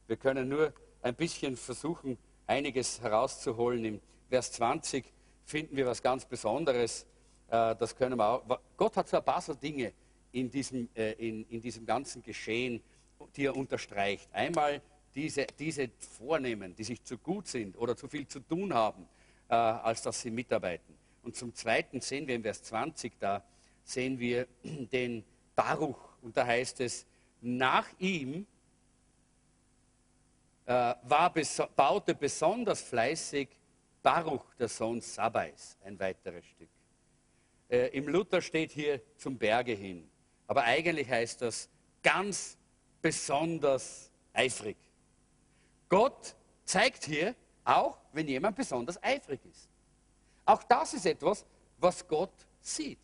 Wir 0.08 0.18
können 0.18 0.50
nur 0.50 0.74
ein 1.00 1.14
bisschen 1.14 1.56
versuchen, 1.56 2.18
einiges 2.46 3.00
herauszuholen. 3.00 3.82
Im 3.82 4.00
Vers 4.28 4.52
20 4.52 5.10
finden 5.46 5.74
wir 5.74 5.86
was 5.86 6.02
ganz 6.02 6.26
Besonderes. 6.26 7.06
Äh, 7.48 7.74
das 7.76 7.96
können 7.96 8.18
wir 8.18 8.26
auch. 8.26 8.60
Gott 8.76 8.98
hat 8.98 9.08
so 9.08 9.16
ein 9.16 9.24
paar 9.24 9.40
so 9.40 9.54
Dinge 9.54 9.94
in 10.32 10.50
diesem, 10.50 10.90
äh, 10.94 11.12
in, 11.12 11.46
in 11.48 11.62
diesem 11.62 11.86
ganzen 11.86 12.22
Geschehen, 12.22 12.82
die 13.36 13.46
er 13.46 13.56
unterstreicht. 13.56 14.28
Einmal 14.34 14.82
diese, 15.14 15.46
diese 15.58 15.88
Vornehmen, 16.18 16.74
die 16.74 16.84
sich 16.84 17.02
zu 17.04 17.16
gut 17.16 17.48
sind 17.48 17.78
oder 17.78 17.96
zu 17.96 18.06
viel 18.06 18.28
zu 18.28 18.40
tun 18.40 18.74
haben, 18.74 19.08
äh, 19.50 19.54
als 19.54 20.02
dass 20.02 20.20
sie 20.20 20.30
mitarbeiten. 20.30 20.94
Und 21.22 21.36
zum 21.36 21.54
Zweiten 21.54 22.00
sehen 22.00 22.26
wir 22.26 22.36
im 22.36 22.42
Vers 22.42 22.62
20 22.62 23.18
da, 23.18 23.42
sehen 23.82 24.18
wir 24.18 24.46
den 24.62 25.24
Baruch. 25.56 25.98
Und 26.22 26.36
da 26.36 26.46
heißt 26.46 26.80
es, 26.80 27.04
nach 27.40 27.88
ihm 27.98 28.46
äh, 30.66 30.94
war, 31.02 31.34
baute 31.74 32.14
besonders 32.14 32.80
fleißig 32.82 33.48
Baruch, 34.02 34.54
der 34.54 34.68
Sohn 34.68 35.00
Sabais, 35.00 35.76
ein 35.84 35.98
weiteres 35.98 36.46
Stück. 36.46 36.68
Äh, 37.68 37.88
Im 37.88 38.08
Luther 38.08 38.40
steht 38.40 38.70
hier 38.70 39.00
zum 39.16 39.36
Berge 39.36 39.72
hin. 39.72 40.08
Aber 40.46 40.62
eigentlich 40.62 41.08
heißt 41.08 41.42
das 41.42 41.68
ganz 42.02 42.56
besonders 43.02 44.10
eifrig. 44.32 44.76
Gott 45.88 46.34
zeigt 46.64 47.04
hier 47.04 47.34
auch, 47.64 47.99
wenn 48.12 48.26
jemand 48.26 48.56
besonders 48.56 49.02
eifrig 49.02 49.40
ist. 49.44 49.68
Auch 50.44 50.62
das 50.64 50.94
ist 50.94 51.06
etwas, 51.06 51.44
was 51.78 52.06
Gott 52.06 52.32
sieht. 52.60 52.98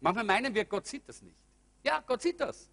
Manchmal 0.00 0.24
meinen 0.24 0.54
wir, 0.54 0.64
Gott 0.64 0.86
sieht 0.86 1.08
das 1.08 1.22
nicht. 1.22 1.36
Ja, 1.82 2.02
Gott 2.06 2.22
sieht 2.22 2.40
das. 2.40 2.68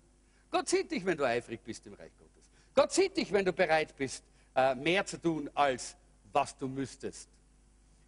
Gott 0.51 0.67
sieht 0.67 0.91
dich, 0.91 1.05
wenn 1.05 1.17
du 1.17 1.25
eifrig 1.25 1.61
bist 1.63 1.85
im 1.85 1.93
Reich 1.93 2.11
Gottes. 2.17 2.49
Gott 2.73 2.91
sieht 2.91 3.15
dich, 3.17 3.31
wenn 3.31 3.45
du 3.45 3.53
bereit 3.53 3.95
bist, 3.95 4.23
äh, 4.55 4.75
mehr 4.75 5.05
zu 5.05 5.21
tun, 5.21 5.49
als 5.53 5.95
was 6.31 6.57
du 6.57 6.67
müsstest. 6.67 7.29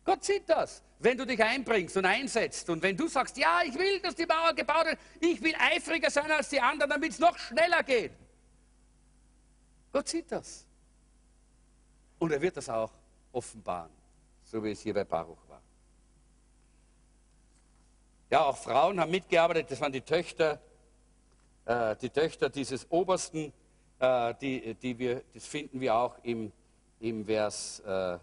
Gott 0.04 0.24
sieht 0.24 0.50
das, 0.50 0.82
wenn 1.00 1.18
du 1.18 1.26
dich 1.26 1.42
einbringst 1.44 1.96
und 1.98 2.06
einsetzt 2.06 2.70
und 2.70 2.82
wenn 2.82 2.98
du 2.98 3.08
sagst, 3.08 3.38
ja, 3.38 3.62
ich 3.64 3.78
will, 3.78 4.00
dass 4.00 4.16
die 4.16 4.26
Mauer 4.26 4.54
gebaut 4.54 4.86
wird, 4.86 5.00
ich 5.20 5.42
will 5.42 5.54
eifriger 5.60 6.10
sein 6.10 6.32
als 6.32 6.50
die 6.50 6.60
anderen, 6.60 6.90
damit 6.90 7.12
es 7.12 7.20
noch 7.20 7.38
schneller 7.38 7.84
geht. 7.84 8.12
Gott 9.92 10.08
sieht 10.08 10.32
das. 10.32 10.66
Und 12.18 12.32
er 12.32 12.42
wird 12.42 12.58
das 12.58 12.70
auch 12.70 12.92
offenbaren, 13.32 13.92
so 14.44 14.64
wie 14.64 14.72
es 14.72 14.82
hier 14.82 14.94
bei 14.94 15.04
Baruch 15.04 15.38
war. 15.48 15.62
Ja, 18.30 18.46
auch 18.46 18.58
Frauen 18.58 19.00
haben 19.00 19.12
mitgearbeitet, 19.12 19.72
das 19.72 19.82
waren 19.82 19.92
die 19.92 20.02
Töchter, 20.02 20.60
äh, 21.66 21.96
die 21.98 22.10
Töchter 22.10 22.50
dieses 22.50 22.90
Obersten, 22.90 23.52
äh, 24.00 24.34
die, 24.40 24.74
die 24.76 24.98
wir, 24.98 25.24
das 25.34 25.46
finden 25.46 25.82
wir 25.82 25.96
auch 25.96 26.18
im, 26.24 26.52
im 27.00 27.26
Vers 27.26 27.82
äh, 27.82 28.18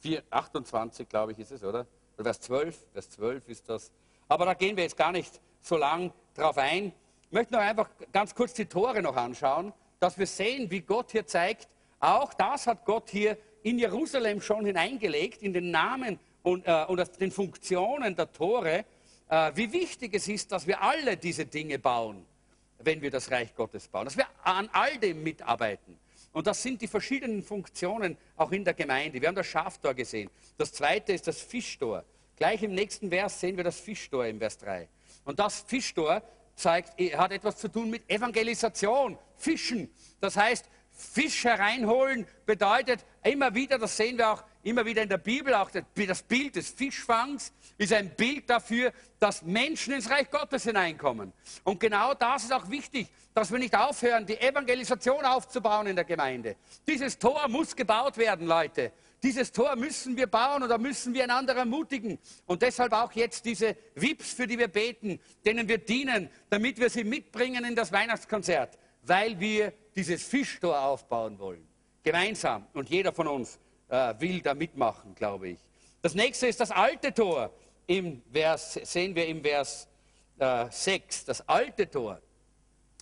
4, 0.00 0.22
28, 0.30 1.08
glaube 1.08 1.32
ich, 1.32 1.38
ist 1.38 1.52
es, 1.52 1.62
oder? 1.62 1.86
oder? 2.14 2.24
Vers 2.24 2.40
12, 2.40 2.86
Vers 2.92 3.10
12 3.10 3.48
ist 3.48 3.68
das. 3.68 3.92
Aber 4.28 4.46
da 4.46 4.54
gehen 4.54 4.76
wir 4.76 4.84
jetzt 4.84 4.96
gar 4.96 5.12
nicht 5.12 5.40
so 5.60 5.76
lang 5.76 6.12
drauf 6.34 6.58
ein. 6.58 6.92
Ich 7.22 7.32
möchte 7.32 7.54
noch 7.54 7.60
einfach 7.60 7.88
ganz 8.12 8.34
kurz 8.34 8.54
die 8.54 8.66
Tore 8.66 9.02
noch 9.02 9.16
anschauen, 9.16 9.72
dass 10.00 10.18
wir 10.18 10.26
sehen, 10.26 10.70
wie 10.70 10.80
Gott 10.80 11.12
hier 11.12 11.26
zeigt, 11.26 11.68
auch 12.00 12.34
das 12.34 12.66
hat 12.66 12.84
Gott 12.84 13.10
hier 13.10 13.38
in 13.64 13.80
Jerusalem 13.80 14.40
schon 14.40 14.64
hineingelegt, 14.64 15.42
in 15.42 15.52
den 15.52 15.72
Namen 15.72 16.20
und, 16.44 16.64
äh, 16.66 16.84
und 16.86 17.02
den 17.20 17.32
Funktionen 17.32 18.14
der 18.14 18.32
Tore 18.32 18.84
äh, 19.28 19.52
wie 19.54 19.72
wichtig 19.72 20.14
es 20.14 20.28
ist, 20.28 20.52
dass 20.52 20.66
wir 20.66 20.80
alle 20.80 21.16
diese 21.16 21.46
Dinge 21.46 21.78
bauen, 21.78 22.24
wenn 22.78 23.00
wir 23.00 23.10
das 23.10 23.30
Reich 23.30 23.54
Gottes 23.54 23.88
bauen, 23.88 24.04
dass 24.04 24.16
wir 24.16 24.26
an 24.42 24.68
all 24.72 24.98
dem 24.98 25.22
mitarbeiten. 25.22 25.98
Und 26.32 26.46
das 26.46 26.62
sind 26.62 26.82
die 26.82 26.88
verschiedenen 26.88 27.42
Funktionen 27.42 28.16
auch 28.36 28.50
in 28.50 28.64
der 28.64 28.74
Gemeinde. 28.74 29.20
Wir 29.20 29.28
haben 29.28 29.36
das 29.36 29.46
Schaftor 29.46 29.94
gesehen. 29.94 30.30
Das 30.58 30.72
zweite 30.72 31.12
ist 31.12 31.26
das 31.26 31.40
Fischtor. 31.40 32.04
Gleich 32.36 32.62
im 32.62 32.74
nächsten 32.74 33.08
Vers 33.08 33.40
sehen 33.40 33.56
wir 33.56 33.64
das 33.64 33.78
Fischtor 33.78 34.26
im 34.26 34.38
Vers 34.38 34.58
3. 34.58 34.88
Und 35.24 35.38
das 35.38 35.60
Fischtor 35.60 36.22
zeigt, 36.56 37.00
hat 37.16 37.30
etwas 37.30 37.56
zu 37.56 37.68
tun 37.68 37.90
mit 37.90 38.08
Evangelisation, 38.10 39.16
Fischen. 39.36 39.90
Das 40.20 40.36
heißt, 40.36 40.68
Fisch 40.94 41.44
hereinholen 41.44 42.26
bedeutet 42.46 43.04
immer 43.24 43.54
wieder, 43.54 43.78
das 43.78 43.96
sehen 43.96 44.16
wir 44.16 44.30
auch 44.30 44.44
immer 44.62 44.86
wieder 44.86 45.02
in 45.02 45.08
der 45.08 45.18
Bibel, 45.18 45.52
auch 45.54 45.70
das 45.70 46.22
Bild 46.22 46.56
des 46.56 46.70
Fischfangs 46.70 47.52
ist 47.76 47.92
ein 47.92 48.14
Bild 48.14 48.48
dafür, 48.48 48.92
dass 49.18 49.42
Menschen 49.42 49.94
ins 49.94 50.08
Reich 50.08 50.30
Gottes 50.30 50.64
hineinkommen. 50.64 51.32
Und 51.64 51.80
genau 51.80 52.14
das 52.14 52.44
ist 52.44 52.52
auch 52.52 52.70
wichtig, 52.70 53.08
dass 53.34 53.50
wir 53.50 53.58
nicht 53.58 53.76
aufhören, 53.76 54.24
die 54.24 54.40
Evangelisation 54.40 55.24
aufzubauen 55.24 55.88
in 55.88 55.96
der 55.96 56.04
Gemeinde. 56.04 56.56
Dieses 56.86 57.18
Tor 57.18 57.48
muss 57.48 57.74
gebaut 57.74 58.16
werden, 58.16 58.46
Leute. 58.46 58.92
Dieses 59.22 59.50
Tor 59.50 59.74
müssen 59.74 60.16
wir 60.16 60.28
bauen 60.28 60.62
oder 60.62 60.78
müssen 60.78 61.14
wir 61.14 61.24
einander 61.24 61.56
ermutigen. 61.56 62.18
Und 62.46 62.62
deshalb 62.62 62.92
auch 62.92 63.10
jetzt 63.12 63.44
diese 63.44 63.76
VIPs, 63.94 64.34
für 64.34 64.46
die 64.46 64.58
wir 64.58 64.68
beten, 64.68 65.18
denen 65.44 65.66
wir 65.66 65.78
dienen, 65.78 66.30
damit 66.50 66.78
wir 66.78 66.90
sie 66.90 67.04
mitbringen 67.04 67.64
in 67.64 67.74
das 67.74 67.90
Weihnachtskonzert, 67.90 68.78
weil 69.06 69.38
wir 69.38 69.72
dieses 69.94 70.22
Fischtor 70.22 70.80
aufbauen 70.80 71.38
wollen. 71.38 71.66
Gemeinsam. 72.02 72.66
Und 72.72 72.90
jeder 72.90 73.12
von 73.12 73.28
uns 73.28 73.58
äh, 73.88 74.14
will 74.18 74.40
da 74.40 74.54
mitmachen, 74.54 75.14
glaube 75.14 75.50
ich. 75.50 75.58
Das 76.02 76.14
nächste 76.14 76.46
ist 76.46 76.60
das 76.60 76.70
alte 76.70 77.12
Tor. 77.12 77.50
Im 77.86 78.22
Vers, 78.32 78.74
sehen 78.82 79.14
wir 79.14 79.26
im 79.26 79.42
Vers 79.42 79.88
äh, 80.38 80.66
6, 80.70 81.26
das 81.26 81.48
alte 81.48 81.90
Tor. 81.90 82.20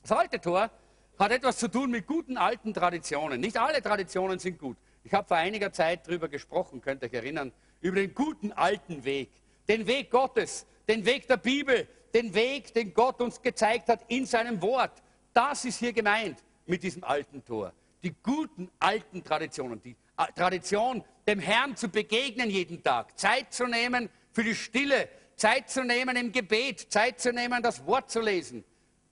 Das 0.03 0.13
alte 0.13 0.41
Tor 0.41 0.71
hat 1.19 1.31
etwas 1.31 1.59
zu 1.59 1.69
tun 1.69 1.91
mit 1.91 2.07
guten 2.07 2.37
alten 2.37 2.75
Traditionen. 2.75 3.41
Nicht 3.41 3.57
alle 3.57 3.81
Traditionen 3.81 4.39
sind 4.39 4.59
gut. 4.59 4.77
Ich 5.05 5.13
habe 5.13 5.27
vor 5.27 5.37
einiger 5.37 5.73
Zeit 5.73 6.07
darüber 6.07 6.29
gesprochen, 6.29 6.81
könnt 6.81 7.03
ihr 7.03 7.09
euch 7.09 7.15
erinnern, 7.15 7.53
über 7.81 7.97
den 7.97 8.15
guten 8.15 8.53
alten 8.53 9.05
Weg. 9.05 9.31
Den 9.69 9.87
Weg 9.87 10.11
Gottes, 10.11 10.67
den 10.89 11.05
Weg 11.05 11.29
der 11.29 11.37
Bibel, 11.37 11.87
den 12.15 12.35
Weg, 12.35 12.75
den 12.75 12.93
Gott 12.93 13.21
uns 13.21 13.41
gezeigt 13.41 13.89
hat 13.89 14.01
in 14.09 14.27
seinem 14.27 14.61
Wort. 14.63 15.03
Das 15.33 15.64
ist 15.64 15.78
hier 15.78 15.93
gemeint 15.93 16.43
mit 16.66 16.83
diesem 16.83 17.05
alten 17.05 17.45
Tor. 17.45 17.72
Die 18.03 18.14
guten 18.22 18.70
alten 18.78 19.22
Traditionen, 19.22 19.80
die 19.80 19.97
äh, 20.18 20.33
Tradition, 20.35 21.05
dem 21.26 21.39
Herrn 21.39 21.76
zu 21.76 21.89
begegnen 21.89 22.51
jeden 22.51 22.83
Tag, 22.83 23.18
Zeit 23.18 23.53
zu 23.53 23.66
nehmen 23.66 24.09
für 24.33 24.43
die 24.43 24.55
Stille, 24.55 25.09
Zeit 25.37 25.70
zu 25.70 25.85
nehmen 25.85 26.16
im 26.16 26.33
Gebet, 26.33 26.93
Zeit 26.93 27.20
zu 27.20 27.33
nehmen, 27.33 27.62
das 27.62 27.85
Wort 27.87 28.11
zu 28.11 28.20
lesen, 28.20 28.64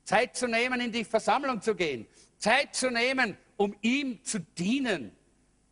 Zeit 0.04 0.36
zu 0.36 0.46
nehmen, 0.46 0.80
in 0.80 0.92
die 0.92 1.04
Versammlung 1.04 1.60
zu 1.62 1.74
gehen, 1.74 2.06
Zeit 2.38 2.74
zu 2.74 2.90
nehmen, 2.90 3.36
um 3.56 3.74
ihm 3.80 4.22
zu 4.24 4.40
dienen. 4.40 5.16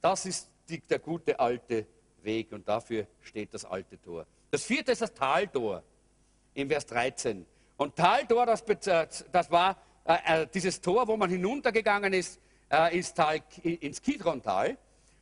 Das 0.00 0.26
ist 0.26 0.48
die, 0.68 0.80
der 0.80 0.98
gute 1.00 1.38
alte 1.38 1.86
Weg 2.22 2.52
und 2.52 2.68
dafür 2.68 3.06
steht 3.22 3.52
das 3.52 3.64
alte 3.64 4.00
Tor. 4.00 4.26
Das 4.50 4.64
vierte 4.64 4.92
ist 4.92 5.02
das 5.02 5.12
Taltor 5.12 5.82
im 6.54 6.68
Vers 6.68 6.86
13. 6.86 7.44
Und 7.76 7.96
Taltor, 7.96 8.46
das, 8.46 8.64
das 9.30 9.50
war 9.50 9.76
äh, 10.08 10.42
äh, 10.42 10.46
dieses 10.52 10.80
Tor, 10.80 11.06
wo 11.06 11.18
man 11.18 11.28
hinuntergegangen 11.28 12.14
ist 12.14 12.40
äh, 12.70 12.96
ins, 12.96 13.12
Tal, 13.12 13.42
ins 13.62 14.00
Kidron-Tal. 14.00 14.78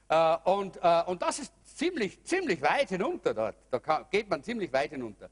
Äh, 0.09 0.37
und, 0.45 0.77
äh, 0.81 1.03
und 1.07 1.21
das 1.21 1.41
ist 1.41 1.53
ziemlich, 1.75 2.23
ziemlich 2.23 2.63
weit 2.63 2.91
hinunter 2.91 3.35
dort. 3.35 3.57
Da 3.73 3.81
kann, 3.81 4.07
geht 4.13 4.31
man 4.31 4.45
ziemlich 4.45 4.73
weit 4.73 4.91
hinunter. 4.91 5.29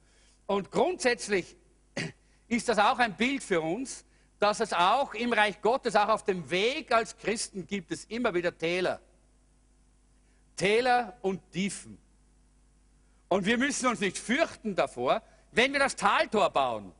Und 0.46 0.72
grundsätzlich 0.72 1.56
ist 2.48 2.68
das 2.68 2.78
auch 2.78 2.98
ein 2.98 3.16
Bild 3.16 3.44
für 3.44 3.60
uns, 3.60 4.04
dass 4.40 4.58
es 4.58 4.72
auch 4.72 5.14
im 5.14 5.32
Reich 5.32 5.62
Gottes, 5.62 5.94
auch 5.94 6.08
auf 6.08 6.24
dem 6.24 6.50
Weg 6.50 6.90
als 6.90 7.16
Christen 7.16 7.64
gibt 7.64 7.92
es 7.92 8.06
immer 8.06 8.34
wieder 8.34 8.58
Täler. 8.58 9.00
Täler 10.56 11.16
und 11.22 11.40
Tiefen. 11.52 11.96
Und 13.28 13.46
wir 13.46 13.56
müssen 13.56 13.86
uns 13.86 14.00
nicht 14.00 14.18
fürchten 14.18 14.74
davor, 14.74 15.22
wenn 15.52 15.72
wir 15.72 15.78
das 15.78 15.94
Taltor 15.94 16.50
bauen. 16.50 16.92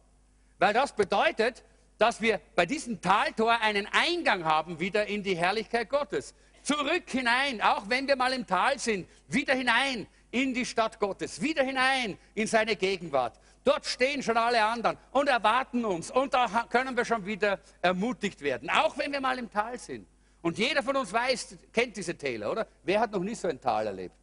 Weil 0.61 0.73
das 0.73 0.95
bedeutet, 0.95 1.65
dass 2.05 2.21
wir 2.21 2.39
bei 2.55 2.67
diesem 2.67 3.01
Taltor 3.01 3.63
einen 3.63 3.87
Eingang 3.87 4.45
haben 4.45 4.79
wieder 4.79 5.07
in 5.07 5.23
die 5.23 5.35
Herrlichkeit 5.35 5.89
Gottes. 5.89 6.35
Zurück 6.61 7.05
hinein, 7.07 7.63
auch 7.63 7.89
wenn 7.89 8.07
wir 8.07 8.15
mal 8.15 8.35
im 8.35 8.47
Tal 8.47 8.79
sind, 8.79 9.09
wieder 9.29 9.55
hinein 9.55 10.07
in 10.31 10.53
die 10.53 10.67
Stadt 10.67 11.01
Gottes, 11.01 11.41
wieder 11.41 11.65
hinein 11.65 12.19
in 12.35 12.47
seine 12.47 12.77
Gegenwart. 12.77 13.41
Dort 13.65 13.87
stehen 13.87 14.23
schon 14.23 14.37
alle 14.37 14.63
anderen 14.63 14.99
und 15.13 15.29
erwarten 15.29 15.83
uns. 15.87 16.11
Und 16.11 16.35
da 16.35 16.67
können 16.69 16.95
wir 16.95 17.07
schon 17.07 17.25
wieder 17.25 17.59
ermutigt 17.81 18.43
werden, 18.43 18.69
auch 18.69 18.99
wenn 18.99 19.11
wir 19.11 19.23
mal 19.23 19.39
im 19.39 19.51
Tal 19.51 19.79
sind. 19.79 20.07
Und 20.43 20.59
jeder 20.59 20.83
von 20.83 20.97
uns 20.97 21.11
weiß, 21.11 21.57
kennt 21.73 21.97
diese 21.97 22.15
Täler, 22.19 22.53
oder? 22.53 22.67
Wer 22.83 23.01
hat 23.01 23.13
noch 23.13 23.25
nie 23.25 23.35
so 23.35 23.49
ein 23.49 23.59
Tal 23.59 23.87
erlebt 23.87 24.17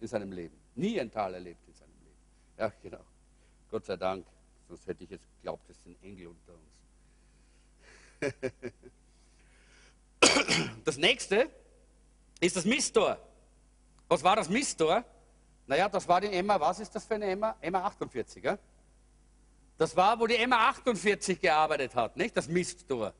in 0.00 0.06
seinem 0.06 0.32
Leben? 0.32 0.60
Nie 0.74 1.00
ein 1.00 1.10
Tal 1.10 1.32
erlebt 1.32 1.66
in 1.66 1.72
seinem 1.72 1.98
Leben. 1.98 2.18
Ja, 2.58 2.70
genau. 2.82 3.06
Gott 3.70 3.86
sei 3.86 3.96
Dank. 3.96 4.26
Sonst 4.68 4.86
hätte 4.86 5.04
ich 5.04 5.08
jetzt 5.08 5.26
geglaubt, 5.38 5.70
es 5.70 5.82
sind 5.82 5.96
Engel 6.02 6.26
unter 6.26 6.52
uns. 6.52 6.81
Das 10.84 10.96
nächste 10.96 11.50
ist 12.40 12.56
das 12.56 12.64
Misttor. 12.64 13.18
Was 14.08 14.22
war 14.22 14.36
das 14.36 14.48
Misttor? 14.48 15.04
Naja, 15.66 15.88
das 15.88 16.06
war 16.06 16.20
die 16.20 16.28
Emma, 16.28 16.58
was 16.60 16.80
ist 16.80 16.94
das 16.94 17.04
für 17.04 17.14
eine 17.14 17.26
Emma? 17.26 17.56
Emma 17.60 17.84
48, 17.84 18.42
ja? 18.42 18.58
Das 19.78 19.96
war, 19.96 20.18
wo 20.20 20.26
die 20.26 20.36
Emma 20.36 20.68
48 20.68 21.40
gearbeitet 21.40 21.94
hat, 21.94 22.16
nicht? 22.16 22.36
Das 22.36 22.48
Misttor. 22.48 23.14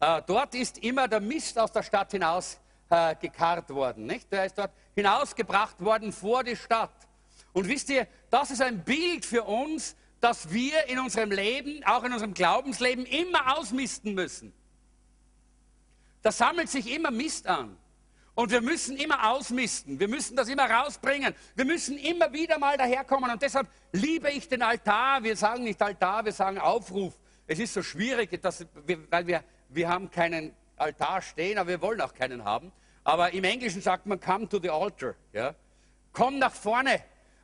Äh, 0.00 0.22
dort 0.26 0.54
ist 0.54 0.78
immer 0.78 1.08
der 1.08 1.20
Mist 1.20 1.58
aus 1.58 1.72
der 1.72 1.82
Stadt 1.82 2.12
hinaus 2.12 2.58
äh, 2.90 3.16
gekarrt 3.16 3.70
worden, 3.70 4.06
nicht? 4.06 4.30
Der 4.30 4.46
ist 4.46 4.56
dort 4.56 4.72
hinausgebracht 4.94 5.80
worden 5.80 6.12
vor 6.12 6.44
die 6.44 6.56
Stadt. 6.56 7.08
Und 7.52 7.68
wisst 7.68 7.90
ihr, 7.90 8.06
das 8.30 8.50
ist 8.50 8.62
ein 8.62 8.84
Bild 8.84 9.24
für 9.24 9.44
uns, 9.44 9.96
dass 10.22 10.52
wir 10.52 10.86
in 10.86 11.00
unserem 11.00 11.32
Leben, 11.32 11.82
auch 11.84 12.04
in 12.04 12.12
unserem 12.12 12.32
Glaubensleben, 12.32 13.04
immer 13.04 13.58
ausmisten 13.58 14.14
müssen. 14.14 14.52
Da 16.22 16.30
sammelt 16.30 16.70
sich 16.70 16.94
immer 16.94 17.10
Mist 17.10 17.48
an. 17.48 17.76
Und 18.34 18.52
wir 18.52 18.60
müssen 18.60 18.96
immer 18.96 19.32
ausmisten. 19.32 19.98
Wir 19.98 20.06
müssen 20.06 20.36
das 20.36 20.48
immer 20.48 20.70
rausbringen. 20.70 21.34
Wir 21.56 21.64
müssen 21.64 21.98
immer 21.98 22.32
wieder 22.32 22.58
mal 22.60 22.78
daherkommen. 22.78 23.32
Und 23.32 23.42
deshalb 23.42 23.68
liebe 23.90 24.30
ich 24.30 24.48
den 24.48 24.62
Altar. 24.62 25.24
Wir 25.24 25.36
sagen 25.36 25.64
nicht 25.64 25.82
Altar, 25.82 26.24
wir 26.24 26.32
sagen 26.32 26.58
Aufruf. 26.58 27.18
Es 27.48 27.58
ist 27.58 27.74
so 27.74 27.82
schwierig, 27.82 28.40
dass 28.40 28.64
wir, 28.86 29.10
weil 29.10 29.26
wir, 29.26 29.42
wir 29.70 29.88
haben 29.88 30.08
keinen 30.08 30.54
Altar 30.76 31.20
stehen, 31.20 31.58
aber 31.58 31.68
wir 31.68 31.82
wollen 31.82 32.00
auch 32.00 32.14
keinen 32.14 32.44
haben. 32.44 32.70
Aber 33.02 33.32
im 33.32 33.42
Englischen 33.42 33.82
sagt 33.82 34.06
man 34.06 34.20
come 34.20 34.48
to 34.48 34.60
the 34.62 34.70
altar. 34.70 35.16
Ja? 35.32 35.56
Komm 36.12 36.38
nach 36.38 36.54
vorne. 36.54 37.02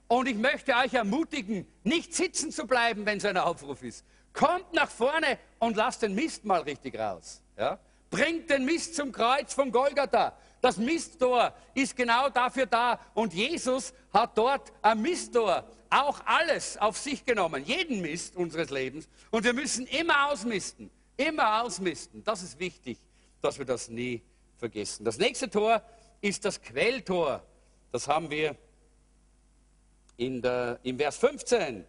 Und 0.08 0.26
ich 0.26 0.36
möchte 0.36 0.74
euch 0.74 0.94
ermutigen, 0.94 1.66
nicht 1.84 2.14
sitzen 2.14 2.50
zu 2.50 2.66
bleiben, 2.66 3.04
wenn 3.04 3.20
so 3.20 3.28
ein 3.28 3.36
Aufruf 3.36 3.82
ist. 3.82 4.04
Kommt 4.32 4.72
nach 4.72 4.90
vorne 4.90 5.38
und 5.58 5.76
lasst 5.76 6.02
den 6.02 6.14
Mist 6.14 6.44
mal 6.44 6.62
richtig 6.62 6.98
raus. 6.98 7.42
Ja? 7.58 7.78
Bringt 8.10 8.48
den 8.48 8.64
Mist 8.64 8.94
zum 8.94 9.12
Kreuz 9.12 9.52
von 9.52 9.70
Golgatha. 9.70 10.32
Das 10.62 10.78
Misttor 10.78 11.52
ist 11.74 11.94
genau 11.94 12.30
dafür 12.30 12.64
da. 12.64 12.98
Und 13.12 13.34
Jesus 13.34 13.92
hat 14.12 14.36
dort 14.36 14.72
am 14.80 15.02
Misttor 15.02 15.64
auch 15.90 16.20
alles 16.24 16.76
auf 16.78 16.96
sich 16.96 17.24
genommen, 17.24 17.64
jeden 17.64 18.00
Mist 18.00 18.36
unseres 18.36 18.70
Lebens. 18.70 19.08
Und 19.30 19.44
wir 19.44 19.52
müssen 19.52 19.86
immer 19.86 20.30
ausmisten, 20.30 20.90
immer 21.16 21.62
ausmisten. 21.62 22.24
Das 22.24 22.42
ist 22.42 22.58
wichtig, 22.58 22.98
dass 23.40 23.58
wir 23.58 23.66
das 23.66 23.88
nie 23.88 24.22
vergessen. 24.56 25.04
Das 25.04 25.18
nächste 25.18 25.50
Tor 25.50 25.82
ist 26.20 26.44
das 26.44 26.60
Quelltor. 26.60 27.42
Das 27.92 28.08
haben 28.08 28.30
wir 28.30 28.56
in 30.18 30.42
der, 30.42 30.78
im 30.82 30.98
Vers 30.98 31.16
15. 31.16 31.84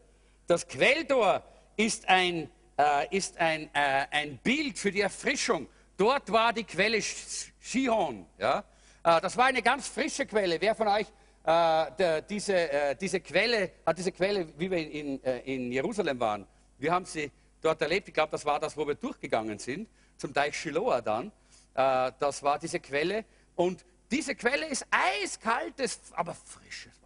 Das 0.48 0.68
Quelltor 0.68 1.44
ist 1.76 2.08
ein, 2.08 2.50
äh, 2.78 3.16
ist 3.16 3.38
ein, 3.38 3.70
äh, 3.74 4.06
ein 4.12 4.38
Bild 4.38 4.80
für 4.80 4.92
die 4.92 5.02
Erfrischung. 5.02 5.68
Dort 5.98 6.32
war 6.32 6.54
die 6.54 6.64
Quelle 6.64 7.02
Shihon. 7.02 8.26
Ja? 8.38 8.64
Äh, 9.04 9.20
das 9.22 9.36
war 9.36 9.46
eine 9.46 9.62
ganz 9.62 9.88
frische 9.88 10.26
Quelle. 10.26 10.62
Wer 10.62 10.76
von 10.76 10.88
euch 10.88 11.08
äh, 11.44 11.92
der, 11.98 12.22
diese, 12.22 12.54
äh, 12.54 12.96
diese 12.96 13.20
Quelle, 13.20 13.72
hat 13.86 13.98
diese 13.98 14.12
Quelle, 14.12 14.48
wie 14.58 14.70
wir 14.70 14.92
in, 14.92 15.24
äh, 15.24 15.40
in 15.40 15.72
Jerusalem 15.72 16.20
waren, 16.20 16.48
wir 16.78 16.92
haben 16.92 17.06
sie 17.06 17.32
dort 17.62 17.82
erlebt. 17.82 18.08
Ich 18.08 18.14
glaube, 18.14 18.32
das 18.32 18.46
war 18.46 18.60
das, 18.60 18.78
wo 18.78 18.88
wir 18.88 18.96
durchgegangen 18.96 19.58
sind, 19.60 19.90
zum 20.18 20.34
Teich 20.34 20.56
Shiloah 20.56 21.02
dann. 21.02 21.32
Das 21.74 22.44
war 22.44 22.60
diese 22.60 22.80
Quelle. 22.80 23.24
Und 23.56 23.86
diese 24.12 24.36
Quelle 24.36 24.66
ist 24.66 24.86
eiskaltes, 24.92 26.00
aber 26.14 26.34
frisches 26.34 26.99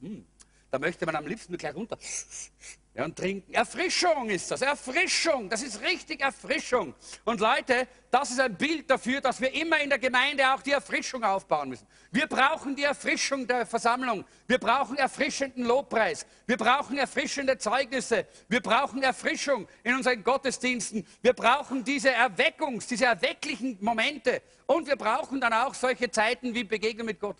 Mm. 0.00 0.22
Da 0.70 0.78
möchte 0.78 1.06
man 1.06 1.16
am 1.16 1.26
liebsten 1.26 1.56
gleich 1.56 1.74
runter 1.74 1.96
ja, 2.96 3.04
und 3.04 3.16
trinken. 3.16 3.52
Erfrischung 3.54 4.28
ist 4.30 4.50
das, 4.50 4.62
Erfrischung, 4.62 5.48
das 5.48 5.62
ist 5.62 5.80
richtig 5.82 6.20
Erfrischung. 6.20 6.94
Und 7.24 7.40
Leute, 7.40 7.86
das 8.10 8.30
ist 8.30 8.40
ein 8.40 8.56
Bild 8.56 8.90
dafür, 8.90 9.20
dass 9.20 9.40
wir 9.40 9.52
immer 9.54 9.80
in 9.80 9.90
der 9.90 9.98
Gemeinde 9.98 10.52
auch 10.52 10.62
die 10.62 10.72
Erfrischung 10.72 11.22
aufbauen 11.22 11.68
müssen. 11.68 11.86
Wir 12.10 12.26
brauchen 12.26 12.74
die 12.74 12.82
Erfrischung 12.82 13.46
der 13.46 13.64
Versammlung. 13.66 14.24
Wir 14.46 14.58
brauchen 14.58 14.96
erfrischenden 14.96 15.64
Lobpreis. 15.64 16.26
Wir 16.46 16.56
brauchen 16.56 16.96
erfrischende 16.96 17.58
Zeugnisse. 17.58 18.26
Wir 18.48 18.60
brauchen 18.60 19.02
Erfrischung 19.02 19.68
in 19.84 19.94
unseren 19.94 20.24
Gottesdiensten. 20.24 21.06
Wir 21.22 21.34
brauchen 21.34 21.84
diese 21.84 22.10
Erweckungs-, 22.10 22.88
diese 22.88 23.04
erwecklichen 23.04 23.78
Momente. 23.80 24.42
Und 24.66 24.88
wir 24.88 24.96
brauchen 24.96 25.40
dann 25.40 25.52
auch 25.52 25.74
solche 25.74 26.10
Zeiten 26.10 26.54
wie 26.54 26.64
Begegnung 26.64 27.06
mit 27.06 27.20
Gott. 27.20 27.36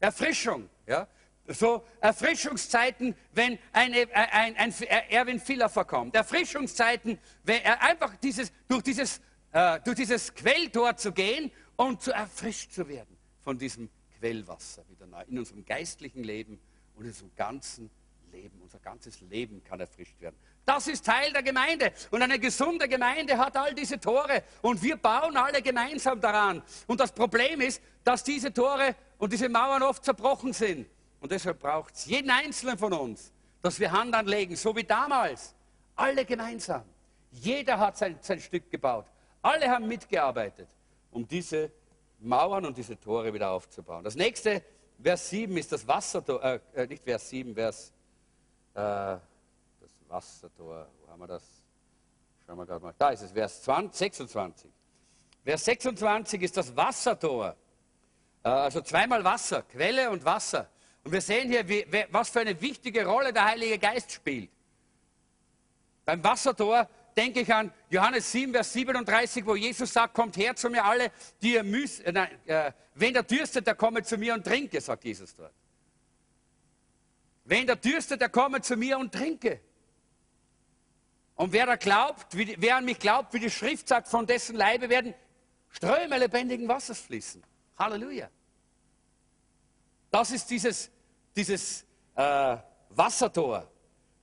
Erfrischung, 0.00 0.68
ja 0.86 1.08
so 1.46 1.84
Erfrischungszeiten, 2.00 3.14
wenn 3.32 3.58
eine, 3.72 4.08
ein, 4.14 4.56
ein, 4.56 4.72
Erwin 5.10 5.40
Filler 5.40 5.68
verkommt. 5.68 6.14
Erfrischungszeiten, 6.14 7.18
wenn 7.42 7.62
er 7.62 7.82
einfach 7.82 8.16
dieses, 8.16 8.52
durch, 8.68 8.82
dieses, 8.82 9.20
äh, 9.52 9.80
durch 9.80 9.96
dieses 9.96 10.34
Quelltor 10.34 10.96
zu 10.96 11.12
gehen 11.12 11.50
und 11.76 12.02
zu 12.02 12.12
erfrischt 12.12 12.72
zu 12.72 12.88
werden 12.88 13.16
von 13.42 13.58
diesem 13.58 13.90
Quellwasser 14.18 14.88
wieder 14.88 15.06
neu 15.06 15.22
in 15.28 15.38
unserem 15.38 15.64
geistlichen 15.64 16.24
Leben 16.24 16.58
und 16.94 17.04
in 17.04 17.10
unserem 17.10 17.34
ganzen 17.36 17.84
Leben. 17.84 18.03
Unser 18.60 18.78
ganzes 18.78 19.20
Leben 19.20 19.62
kann 19.64 19.80
erfrischt 19.80 20.20
werden. 20.20 20.36
Das 20.64 20.86
ist 20.88 21.04
Teil 21.04 21.32
der 21.32 21.42
Gemeinde. 21.42 21.92
Und 22.10 22.22
eine 22.22 22.38
gesunde 22.38 22.88
Gemeinde 22.88 23.36
hat 23.36 23.56
all 23.56 23.74
diese 23.74 24.00
Tore. 24.00 24.42
Und 24.62 24.82
wir 24.82 24.96
bauen 24.96 25.36
alle 25.36 25.60
gemeinsam 25.62 26.20
daran. 26.20 26.62
Und 26.86 27.00
das 27.00 27.12
Problem 27.12 27.60
ist, 27.60 27.82
dass 28.02 28.24
diese 28.24 28.52
Tore 28.52 28.94
und 29.18 29.32
diese 29.32 29.48
Mauern 29.48 29.82
oft 29.82 30.04
zerbrochen 30.04 30.52
sind. 30.52 30.86
Und 31.20 31.32
deshalb 31.32 31.60
braucht 31.60 31.94
es 31.94 32.06
jeden 32.06 32.30
Einzelnen 32.30 32.76
von 32.76 32.92
uns, 32.92 33.32
dass 33.62 33.80
wir 33.80 33.90
Hand 33.90 34.14
anlegen, 34.14 34.56
so 34.56 34.74
wie 34.76 34.84
damals. 34.84 35.54
Alle 35.96 36.24
gemeinsam. 36.24 36.84
Jeder 37.30 37.78
hat 37.78 37.96
sein, 37.96 38.18
sein 38.20 38.40
Stück 38.40 38.70
gebaut. 38.70 39.06
Alle 39.40 39.68
haben 39.68 39.86
mitgearbeitet, 39.88 40.68
um 41.10 41.26
diese 41.26 41.70
Mauern 42.20 42.66
und 42.66 42.76
diese 42.76 42.98
Tore 42.98 43.32
wieder 43.32 43.50
aufzubauen. 43.50 44.04
Das 44.04 44.14
nächste, 44.14 44.62
Vers 45.02 45.30
7 45.30 45.56
ist 45.56 45.72
das 45.72 45.86
Wassertor, 45.86 46.42
äh, 46.42 46.60
äh, 46.74 46.86
nicht 46.86 47.04
Vers 47.04 47.28
7, 47.30 47.54
Vers, 47.54 47.92
das 48.74 49.20
Wassertor, 50.08 50.88
wo 51.00 51.10
haben 51.10 51.20
wir 51.20 51.26
das? 51.26 51.44
Schauen 52.46 52.58
wir 52.58 52.66
gerade 52.66 52.84
mal. 52.84 52.94
Da 52.98 53.10
ist 53.10 53.22
es, 53.22 53.32
Vers 53.32 53.62
20, 53.62 53.96
26. 53.96 54.70
Vers 55.44 55.64
26 55.64 56.42
ist 56.42 56.56
das 56.56 56.74
Wassertor. 56.76 57.56
Äh, 58.42 58.48
also 58.48 58.80
zweimal 58.80 59.24
Wasser, 59.24 59.62
Quelle 59.62 60.10
und 60.10 60.24
Wasser. 60.24 60.68
Und 61.04 61.12
wir 61.12 61.20
sehen 61.20 61.50
hier, 61.50 61.68
wie, 61.68 61.86
was 62.10 62.30
für 62.30 62.40
eine 62.40 62.60
wichtige 62.60 63.06
Rolle 63.06 63.32
der 63.32 63.44
Heilige 63.44 63.78
Geist 63.78 64.12
spielt. 64.12 64.50
Beim 66.04 66.22
Wassertor 66.24 66.88
denke 67.16 67.40
ich 67.40 67.52
an 67.52 67.72
Johannes 67.90 68.30
7, 68.32 68.52
Vers 68.52 68.72
37, 68.72 69.46
wo 69.46 69.54
Jesus 69.54 69.92
sagt, 69.92 70.14
kommt 70.14 70.36
her 70.36 70.56
zu 70.56 70.68
mir 70.68 70.84
alle, 70.84 71.10
die 71.40 71.54
ihr 71.54 71.62
müsst, 71.62 72.00
äh, 72.04 72.12
nein, 72.12 72.28
äh, 72.46 72.72
wenn 72.94 73.12
der 73.12 73.22
dürstet, 73.22 73.66
der 73.66 73.74
komme 73.74 74.02
zu 74.02 74.16
mir 74.16 74.34
und 74.34 74.44
trinke, 74.44 74.80
sagt 74.80 75.04
Jesus 75.04 75.34
dort. 75.34 75.52
Wenn 77.44 77.66
der 77.66 77.76
dürstet, 77.76 78.20
der 78.20 78.28
komme 78.28 78.60
zu 78.62 78.76
mir 78.76 78.98
und 78.98 79.12
trinke. 79.12 79.60
Und 81.36 81.52
wer 81.52 81.66
da 81.66 81.76
glaubt, 81.76 82.36
wie, 82.36 82.56
wer 82.58 82.76
an 82.76 82.84
mich 82.84 82.98
glaubt, 82.98 83.34
wie 83.34 83.40
die 83.40 83.50
Schrift 83.50 83.88
sagt, 83.88 84.08
von 84.08 84.26
dessen 84.26 84.56
Leibe 84.56 84.88
werden 84.88 85.14
Ströme 85.70 86.18
lebendigen 86.18 86.68
Wassers 86.68 87.00
fließen. 87.00 87.42
Halleluja. 87.76 88.30
Das 90.10 90.30
ist 90.30 90.48
dieses, 90.48 90.90
dieses 91.34 91.84
äh, 92.14 92.56
Wassertor. 92.90 93.68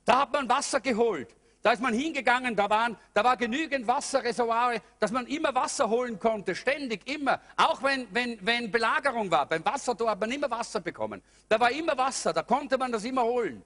Da 0.06 0.22
hat 0.22 0.32
man 0.32 0.48
Wasser 0.48 0.80
geholt. 0.80 1.36
Da 1.64 1.74
ist 1.74 1.82
man 1.82 1.94
hingegangen, 1.94 2.56
da, 2.56 2.70
waren, 2.70 2.98
da 3.14 3.24
war 3.24 3.38
genügend 3.38 3.86
Wasserreservoire, 3.86 4.82
dass 5.00 5.12
man 5.12 5.28
immer 5.28 5.54
Wasser 5.54 5.90
holen 5.90 6.20
konnte, 6.20 6.56
ständig, 6.56 7.08
immer. 7.08 7.40
Auch 7.56 7.84
wenn, 7.84 8.08
wenn, 8.12 8.40
wenn 8.42 8.72
Belagerung 8.72 9.30
war, 9.30 9.46
beim 9.46 9.64
Wassertor 9.64 10.10
hat 10.10 10.20
man 10.20 10.32
immer 10.32 10.50
Wasser 10.50 10.80
bekommen. 10.80 11.22
Da 11.48 11.60
war 11.60 11.72
immer 11.72 11.96
Wasser, 11.96 12.34
da 12.34 12.42
konnte 12.42 12.78
man 12.80 12.92
das 12.92 13.04
immer 13.04 13.24
holen. 13.24 13.64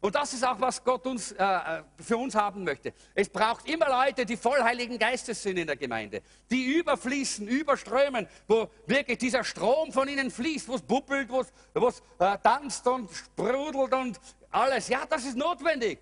Und 0.00 0.14
das 0.14 0.32
ist 0.32 0.46
auch, 0.46 0.60
was 0.60 0.84
Gott 0.84 1.06
uns, 1.06 1.32
äh, 1.32 1.42
äh 1.42 1.82
für 1.98 2.16
uns 2.18 2.34
haben 2.34 2.62
möchte. 2.62 2.92
Es 3.14 3.28
braucht 3.28 3.68
immer 3.68 3.88
Leute, 3.88 4.24
die 4.24 4.36
voll 4.36 4.62
Heiligen 4.62 4.98
Geistes 4.98 5.42
sind 5.42 5.56
in 5.56 5.66
der 5.66 5.76
Gemeinde, 5.76 6.22
die 6.50 6.76
überfließen, 6.76 7.48
überströmen, 7.48 8.28
wo 8.46 8.68
wirklich 8.86 9.18
dieser 9.18 9.42
Strom 9.42 9.90
von 9.90 10.06
ihnen 10.06 10.30
fließt, 10.30 10.68
wo 10.68 10.74
es 10.74 10.82
bubbelt, 10.82 11.28
wo 11.30 11.40
es 11.88 12.02
äh, 12.18 12.38
tanzt 12.42 12.86
und 12.86 13.10
sprudelt 13.10 13.92
und 13.92 14.20
alles. 14.50 14.88
Ja, 14.88 15.04
das 15.08 15.24
ist 15.24 15.36
notwendig. 15.36 15.98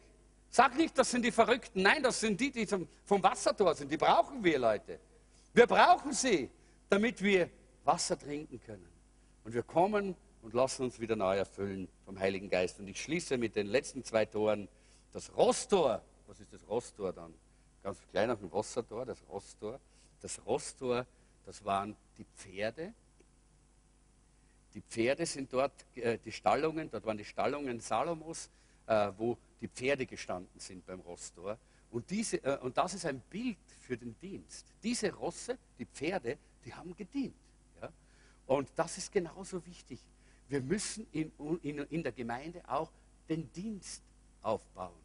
Sag 0.50 0.76
nicht, 0.76 0.96
das 0.96 1.10
sind 1.10 1.24
die 1.24 1.32
Verrückten. 1.32 1.82
Nein, 1.82 2.02
das 2.02 2.20
sind 2.20 2.40
die, 2.40 2.50
die 2.50 2.66
vom 2.66 3.22
Wassertor 3.22 3.74
sind. 3.74 3.90
Die 3.90 3.96
brauchen 3.96 4.42
wir, 4.42 4.58
Leute. 4.58 4.98
Wir 5.52 5.66
brauchen 5.66 6.12
sie, 6.12 6.50
damit 6.88 7.22
wir 7.22 7.50
Wasser 7.84 8.18
trinken 8.18 8.60
können. 8.60 8.88
Und 9.44 9.54
wir 9.54 9.62
kommen 9.62 10.16
und 10.42 10.54
lassen 10.54 10.84
uns 10.84 11.00
wieder 11.00 11.16
neu 11.16 11.36
erfüllen 11.36 11.88
vom 12.04 12.18
Heiligen 12.18 12.48
Geist. 12.48 12.78
Und 12.78 12.88
ich 12.88 13.00
schließe 13.00 13.36
mit 13.38 13.56
den 13.56 13.66
letzten 13.66 14.04
zwei 14.04 14.24
Toren. 14.24 14.68
Das 15.12 15.34
Rosttor. 15.36 16.02
Was 16.26 16.40
ist 16.40 16.52
das 16.52 16.66
Rosttor 16.68 17.12
dann? 17.12 17.32
Ganz 17.82 17.98
klein 18.10 18.30
auf 18.30 18.40
dem 18.40 18.52
Wassertor, 18.52 19.06
das 19.06 19.22
Rosttor. 19.28 19.80
Das 20.20 20.44
Rosttor, 20.44 21.06
das 21.44 21.64
waren 21.64 21.96
die 22.18 22.24
Pferde. 22.36 22.92
Die 24.74 24.82
Pferde 24.82 25.24
sind 25.24 25.52
dort, 25.52 25.72
äh, 25.94 26.18
die 26.18 26.32
Stallungen, 26.32 26.90
dort 26.90 27.06
waren 27.06 27.16
die 27.16 27.24
Stallungen 27.24 27.80
Salomos, 27.80 28.50
äh, 28.86 29.10
wo 29.16 29.38
die 29.60 29.68
Pferde 29.68 30.06
gestanden 30.06 30.58
sind 30.60 30.84
beim 30.86 31.00
Rosstor. 31.00 31.58
Und, 31.90 32.10
diese, 32.10 32.42
äh, 32.44 32.58
und 32.58 32.76
das 32.76 32.94
ist 32.94 33.06
ein 33.06 33.20
Bild 33.20 33.58
für 33.80 33.96
den 33.96 34.18
Dienst. 34.18 34.66
Diese 34.82 35.12
Rosse, 35.12 35.58
die 35.78 35.86
Pferde, 35.86 36.38
die 36.64 36.74
haben 36.74 36.94
gedient. 36.94 37.36
Ja? 37.80 37.92
Und 38.46 38.70
das 38.76 38.98
ist 38.98 39.12
genauso 39.12 39.64
wichtig. 39.64 40.00
Wir 40.48 40.60
müssen 40.60 41.06
in, 41.12 41.32
in, 41.62 41.78
in 41.78 42.02
der 42.02 42.12
Gemeinde 42.12 42.62
auch 42.68 42.90
den 43.28 43.50
Dienst 43.52 44.02
aufbauen. 44.42 45.00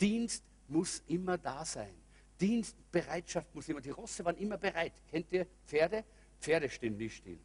Dienst 0.00 0.44
muss 0.68 1.02
immer 1.06 1.38
da 1.38 1.64
sein. 1.64 1.94
Dienstbereitschaft 2.40 3.54
muss 3.54 3.68
immer. 3.68 3.80
Die 3.80 3.90
Rosse 3.90 4.24
waren 4.24 4.36
immer 4.36 4.58
bereit. 4.58 4.92
Kennt 5.10 5.32
ihr 5.32 5.46
Pferde? 5.66 6.04
Pferde 6.40 6.68
stehen 6.68 6.96
nicht 6.96 7.16
still. 7.16 7.38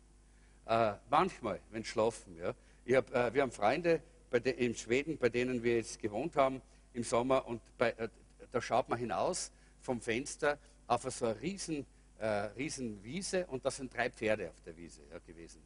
Äh, 0.65 0.93
manchmal, 1.09 1.59
wenn 1.71 1.83
schlafen. 1.83 2.35
Ja. 2.37 2.53
Hab, 2.95 3.13
äh, 3.13 3.33
wir 3.33 3.41
haben 3.41 3.51
Freunde, 3.51 4.01
de, 4.39 4.53
in 4.53 4.75
Schweden, 4.75 5.17
bei 5.17 5.29
denen 5.29 5.63
wir 5.63 5.77
jetzt 5.77 5.99
gewohnt 5.99 6.35
haben 6.35 6.61
im 6.93 7.03
Sommer. 7.03 7.45
Und 7.47 7.61
bei, 7.77 7.91
äh, 7.91 8.09
da 8.51 8.61
schaut 8.61 8.89
man 8.89 8.99
hinaus 8.99 9.51
vom 9.81 10.01
Fenster 10.01 10.57
auf 10.87 11.03
so 11.03 11.25
eine 11.25 11.41
riesen, 11.41 11.85
äh, 12.19 12.25
riesen 12.25 13.03
Wiese 13.03 13.45
und 13.47 13.65
da 13.65 13.71
sind 13.71 13.93
drei 13.95 14.09
Pferde 14.09 14.49
auf 14.49 14.61
der 14.61 14.75
Wiese 14.75 15.01
ja, 15.11 15.19
gewesen. 15.19 15.61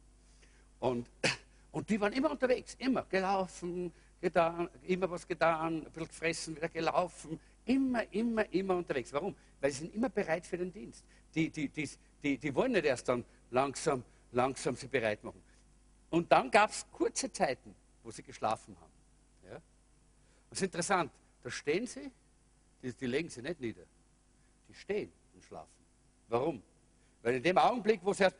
Und, 0.80 1.08
und 1.72 1.88
die 1.90 2.00
waren 2.00 2.12
immer 2.12 2.30
unterwegs, 2.30 2.76
immer 2.78 3.04
gelaufen, 3.04 3.92
getan, 4.20 4.68
immer 4.86 5.10
was 5.10 5.26
getan, 5.26 5.78
ein 5.78 5.84
bisschen 5.84 6.08
gefressen, 6.08 6.56
wieder 6.56 6.68
gelaufen, 6.68 7.40
immer, 7.64 8.12
immer, 8.12 8.52
immer 8.52 8.76
unterwegs. 8.76 9.12
Warum? 9.12 9.34
Weil 9.60 9.70
sie 9.72 9.80
sind 9.80 9.94
immer 9.94 10.08
bereit 10.08 10.46
für 10.46 10.58
den 10.58 10.72
Dienst. 10.72 11.04
Die, 11.34 11.50
die, 11.50 11.68
die, 11.68 11.88
die, 12.22 12.38
die 12.38 12.54
wollen 12.54 12.72
nicht 12.72 12.84
erst 12.84 13.08
dann 13.08 13.24
langsam, 13.50 14.02
langsam 14.32 14.76
sie 14.76 14.88
bereit 14.88 15.22
machen. 15.22 15.42
Und 16.10 16.30
dann 16.32 16.50
gab 16.50 16.70
es 16.70 16.86
kurze 16.92 17.30
Zeiten, 17.32 17.74
wo 18.06 18.12
sie 18.12 18.22
geschlafen 18.22 18.76
haben. 18.80 18.92
Ja? 19.50 19.60
Das 20.48 20.58
ist 20.58 20.62
interessant. 20.62 21.10
Da 21.42 21.50
stehen 21.50 21.86
sie, 21.86 22.10
die, 22.80 22.92
die 22.92 23.06
legen 23.06 23.28
sie 23.28 23.42
nicht 23.42 23.60
nieder. 23.60 23.82
Die 24.68 24.74
stehen 24.74 25.12
und 25.34 25.42
schlafen. 25.42 25.84
Warum? 26.28 26.62
Weil 27.22 27.34
in 27.34 27.42
dem 27.42 27.58
Augenblick, 27.58 28.00
wo 28.04 28.12
sie 28.12 28.22
erst 28.22 28.36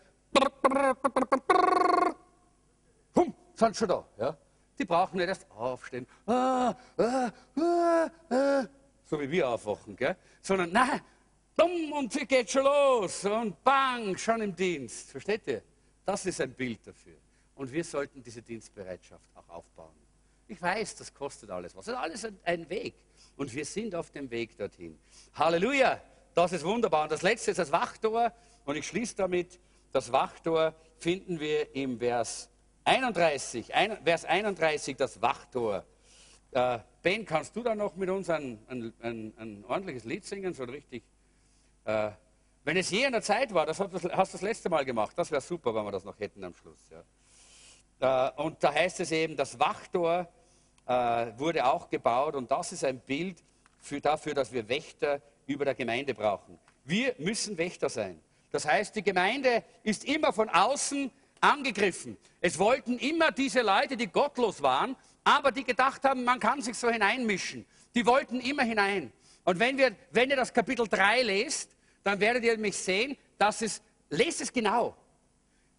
hum, 3.16 3.34
sind 3.54 3.76
schon 3.76 3.88
da. 3.88 4.06
Ja? 4.18 4.38
Die 4.78 4.84
brauchen 4.84 5.16
nicht 5.16 5.28
erst 5.28 5.50
aufstehen, 5.50 6.06
ah, 6.26 6.72
ah, 6.96 7.32
ah, 7.56 8.10
ah, 8.30 8.68
so 9.04 9.20
wie 9.20 9.30
wir 9.30 9.48
aufwachen, 9.48 9.96
gell? 9.96 10.16
sondern 10.42 10.70
nein, 10.70 11.00
dumm 11.56 11.92
und 11.92 12.12
sie 12.12 12.26
geht 12.26 12.50
schon 12.50 12.64
los 12.64 13.24
und 13.24 13.64
bang, 13.64 14.16
schon 14.16 14.42
im 14.42 14.54
Dienst. 14.54 15.10
Versteht 15.10 15.46
ihr? 15.48 15.62
Das 16.04 16.24
ist 16.24 16.40
ein 16.40 16.52
Bild 16.52 16.86
dafür. 16.86 17.16
Und 17.56 17.72
wir 17.72 17.82
sollten 17.82 18.22
diese 18.22 18.42
Dienstbereitschaft 18.42 19.24
auch 19.34 19.48
aufbauen. 19.48 19.94
Ich 20.46 20.62
weiß, 20.62 20.96
das 20.96 21.12
kostet 21.12 21.50
alles 21.50 21.74
was. 21.74 21.86
Das 21.86 21.94
ist 21.94 22.00
alles 22.00 22.32
ein 22.44 22.68
Weg. 22.68 22.94
Und 23.36 23.52
wir 23.52 23.64
sind 23.64 23.94
auf 23.94 24.10
dem 24.10 24.30
Weg 24.30 24.56
dorthin. 24.56 24.98
Halleluja! 25.34 26.00
Das 26.34 26.52
ist 26.52 26.64
wunderbar. 26.64 27.04
Und 27.04 27.12
das 27.12 27.22
letzte 27.22 27.50
ist 27.50 27.58
das 27.58 27.72
Wachtor. 27.72 28.32
Und 28.64 28.76
ich 28.76 28.86
schließe 28.86 29.16
damit, 29.16 29.58
das 29.92 30.12
Wachtor 30.12 30.74
finden 30.98 31.40
wir 31.40 31.74
im 31.74 31.98
Vers 31.98 32.50
31. 32.84 33.74
Ein, 33.74 33.96
Vers 34.04 34.24
31, 34.26 34.96
das 34.96 35.20
Wachtor. 35.20 35.84
Äh, 36.52 36.78
ben, 37.02 37.24
kannst 37.24 37.56
du 37.56 37.62
da 37.62 37.74
noch 37.74 37.96
mit 37.96 38.10
uns 38.10 38.28
ein, 38.30 38.58
ein, 38.68 38.92
ein, 39.00 39.64
ordentliches 39.66 40.04
Lied 40.04 40.24
singen, 40.24 40.54
so 40.54 40.64
richtig? 40.64 41.02
Äh, 41.84 42.10
wenn 42.64 42.76
es 42.76 42.90
je 42.90 43.04
in 43.04 43.12
der 43.12 43.22
Zeit 43.22 43.54
war, 43.54 43.64
das 43.64 43.80
hast 43.80 43.92
du 43.92 43.98
das 44.08 44.42
letzte 44.42 44.68
Mal 44.68 44.84
gemacht, 44.84 45.16
das 45.16 45.30
wäre 45.30 45.40
super, 45.40 45.74
wenn 45.74 45.84
wir 45.84 45.92
das 45.92 46.04
noch 46.04 46.18
hätten 46.18 46.44
am 46.44 46.54
Schluss. 46.54 46.80
Ja. 46.90 47.02
Äh, 48.00 48.30
und 48.36 48.62
da 48.62 48.72
heißt 48.72 49.00
es 49.00 49.12
eben, 49.12 49.36
das 49.36 49.58
Wachtor 49.58 50.28
äh, 50.86 50.92
wurde 51.36 51.64
auch 51.64 51.88
gebaut 51.88 52.34
und 52.34 52.50
das 52.50 52.72
ist 52.72 52.84
ein 52.84 53.00
Bild 53.00 53.42
für, 53.78 54.00
dafür, 54.00 54.34
dass 54.34 54.52
wir 54.52 54.68
Wächter 54.68 55.20
über 55.46 55.64
der 55.64 55.74
Gemeinde 55.74 56.14
brauchen. 56.14 56.58
Wir 56.84 57.14
müssen 57.18 57.56
Wächter 57.58 57.88
sein. 57.88 58.20
Das 58.50 58.66
heißt, 58.66 58.94
die 58.94 59.02
Gemeinde 59.02 59.62
ist 59.82 60.04
immer 60.04 60.32
von 60.32 60.48
außen 60.48 61.10
angegriffen. 61.40 62.16
Es 62.40 62.58
wollten 62.58 62.98
immer 62.98 63.32
diese 63.32 63.62
Leute, 63.62 63.96
die 63.96 64.06
gottlos 64.06 64.62
waren, 64.62 64.96
aber 65.24 65.50
die 65.52 65.64
gedacht 65.64 66.04
haben, 66.04 66.24
man 66.24 66.38
kann 66.40 66.62
sich 66.62 66.76
so 66.76 66.88
hineinmischen. 66.88 67.66
Die 67.94 68.06
wollten 68.06 68.40
immer 68.40 68.62
hinein. 68.62 69.12
Und 69.44 69.58
wenn, 69.58 69.76
wir, 69.78 69.94
wenn 70.10 70.30
ihr 70.30 70.36
das 70.36 70.52
Kapitel 70.52 70.86
3 70.86 71.22
lest, 71.22 71.70
dann 72.04 72.20
werdet 72.20 72.44
ihr 72.44 72.56
mich 72.58 72.76
sehen, 72.76 73.16
dass 73.38 73.62
es, 73.62 73.82
lest 74.08 74.40
es 74.40 74.52
genau, 74.52 74.96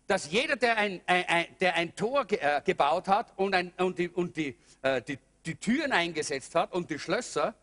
dass 0.07 0.31
jeder, 0.31 0.55
der 0.55 0.77
ein, 0.77 1.01
ein, 1.05 1.45
der 1.59 1.75
ein 1.75 1.95
Tor 1.95 2.25
ge, 2.25 2.39
äh, 2.39 2.61
gebaut 2.63 3.07
hat 3.07 3.33
und, 3.35 3.53
ein, 3.53 3.71
und, 3.77 3.99
die, 3.99 4.09
und 4.09 4.35
die, 4.35 4.55
äh, 4.81 5.01
die, 5.01 5.19
die, 5.45 5.55
Türen 5.55 5.91
eingesetzt 5.91 6.55
hat 6.55 6.73
und 6.73 6.89
die 6.89 6.97
Schlösser, 6.97 7.53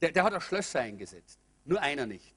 der, 0.00 0.12
der 0.12 0.22
hat 0.22 0.34
auch 0.34 0.42
Schlösser 0.42 0.80
eingesetzt. 0.80 1.38
Nur 1.64 1.80
einer 1.80 2.06
nicht. 2.06 2.34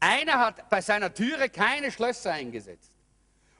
Einer 0.00 0.38
hat 0.38 0.70
bei 0.70 0.80
seiner 0.80 1.12
Türe 1.12 1.50
keine 1.50 1.92
Schlösser 1.92 2.32
eingesetzt. 2.32 2.90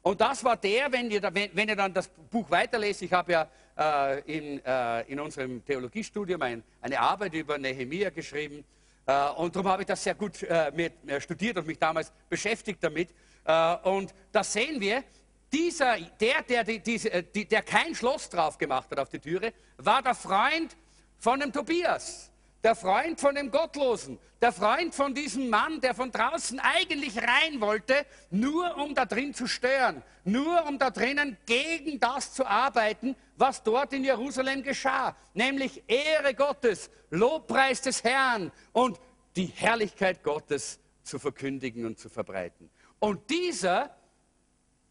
Und 0.02 0.22
das 0.22 0.42
war 0.42 0.56
der, 0.56 0.90
wenn 0.90 1.10
ihr, 1.10 1.22
wenn, 1.22 1.50
wenn 1.52 1.68
ihr 1.68 1.76
dann 1.76 1.92
das 1.92 2.08
Buch 2.08 2.50
weiterlest, 2.50 3.02
ich 3.02 3.12
habe 3.12 3.32
ja 3.32 3.48
äh, 3.76 4.20
in, 4.20 4.64
äh, 4.64 5.02
in 5.02 5.20
unserem 5.20 5.62
Theologiestudium 5.62 6.40
ein, 6.40 6.64
eine 6.80 6.98
Arbeit 6.98 7.34
über 7.34 7.58
Nehemia 7.58 8.08
geschrieben 8.08 8.64
äh, 9.06 9.28
und 9.30 9.54
darum 9.54 9.70
habe 9.70 9.82
ich 9.82 9.86
das 9.86 10.02
sehr 10.02 10.14
gut 10.14 10.42
äh, 10.42 10.72
mit, 10.74 10.92
studiert 11.22 11.58
und 11.58 11.66
mich 11.66 11.78
damals 11.78 12.12
beschäftigt 12.28 12.82
damit. 12.82 13.10
Äh, 13.44 13.76
und 13.88 14.14
da 14.32 14.44
sehen 14.44 14.80
wir, 14.80 15.04
dieser, 15.52 15.98
der, 15.98 16.42
der, 16.42 16.64
diese, 16.64 17.22
die, 17.22 17.46
der 17.46 17.62
kein 17.62 17.94
Schloss 17.94 18.28
drauf 18.28 18.56
gemacht 18.56 18.90
hat 18.90 18.98
auf 18.98 19.08
die 19.08 19.18
Türe, 19.18 19.52
war 19.78 20.02
der 20.02 20.14
Freund 20.14 20.76
von 21.18 21.40
dem 21.40 21.52
Tobias. 21.52 22.30
der 22.62 22.74
Freund 22.74 23.18
von 23.20 23.34
dem 23.34 23.50
Gottlosen, 23.50 24.18
der 24.40 24.52
Freund 24.52 24.94
von 24.94 25.14
diesem 25.14 25.48
Mann, 25.48 25.80
der 25.80 25.94
von 25.94 26.10
draußen 26.10 26.60
eigentlich 26.60 27.16
rein 27.18 27.60
wollte, 27.60 28.06
nur 28.30 28.76
um 28.76 28.94
da 28.94 29.06
drin 29.06 29.34
zu 29.34 29.46
stören, 29.46 30.02
nur 30.24 30.66
um 30.66 30.78
da 30.78 30.90
drinnen 30.90 31.36
gegen 31.46 31.98
das 32.00 32.34
zu 32.34 32.46
arbeiten, 32.46 33.16
was 33.36 33.62
dort 33.62 33.92
in 33.92 34.04
Jerusalem 34.04 34.62
geschah, 34.62 35.16
nämlich 35.34 35.82
Ehre 35.86 36.34
Gottes, 36.34 36.90
Lobpreis 37.10 37.80
des 37.80 38.04
Herrn 38.04 38.52
und 38.72 39.00
die 39.36 39.46
Herrlichkeit 39.46 40.22
Gottes 40.22 40.78
zu 41.02 41.18
verkündigen 41.18 41.86
und 41.86 41.98
zu 41.98 42.08
verbreiten. 42.08 42.70
Und 43.00 43.28
dieser 43.28 43.96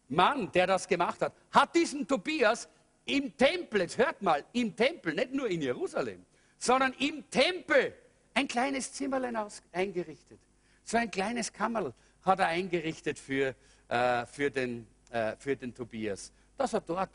Mann, 0.08 0.50
der 0.52 0.66
das 0.66 0.86
gemacht 0.86 1.22
hat, 1.22 1.32
hat 1.52 1.74
diesen 1.74 2.06
Tobias 2.06 2.68
im 3.06 3.36
Tempel, 3.36 3.80
jetzt 3.82 3.96
hört 3.96 4.20
mal, 4.20 4.44
im 4.52 4.76
Tempel, 4.76 5.14
nicht 5.14 5.32
nur 5.32 5.48
in 5.48 5.62
Jerusalem, 5.62 6.26
sondern 6.58 6.92
im 6.98 7.28
Tempel 7.30 7.94
ein 8.34 8.46
kleines 8.46 8.92
Zimmerlein 8.92 9.36
aus, 9.36 9.62
eingerichtet. 9.72 10.40
So 10.84 10.96
ein 10.96 11.10
kleines 11.10 11.52
Kammerl 11.52 11.94
hat 12.22 12.40
er 12.40 12.48
eingerichtet 12.48 13.18
für, 13.18 13.54
äh, 13.88 14.26
für, 14.26 14.50
den, 14.50 14.86
äh, 15.10 15.36
für 15.38 15.56
den 15.56 15.74
Tobias, 15.74 16.32
dass 16.56 16.74
er 16.74 16.80
dort 16.80 17.10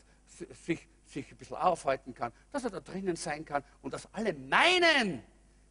sich, 0.64 0.88
sich 1.04 1.30
ein 1.30 1.36
bisschen 1.36 1.56
aufhalten 1.56 2.14
kann, 2.14 2.32
dass 2.52 2.64
er 2.64 2.70
da 2.70 2.80
drinnen 2.80 3.16
sein 3.16 3.44
kann 3.44 3.62
und 3.82 3.92
dass 3.92 4.08
alle 4.12 4.32
meinen, 4.32 5.22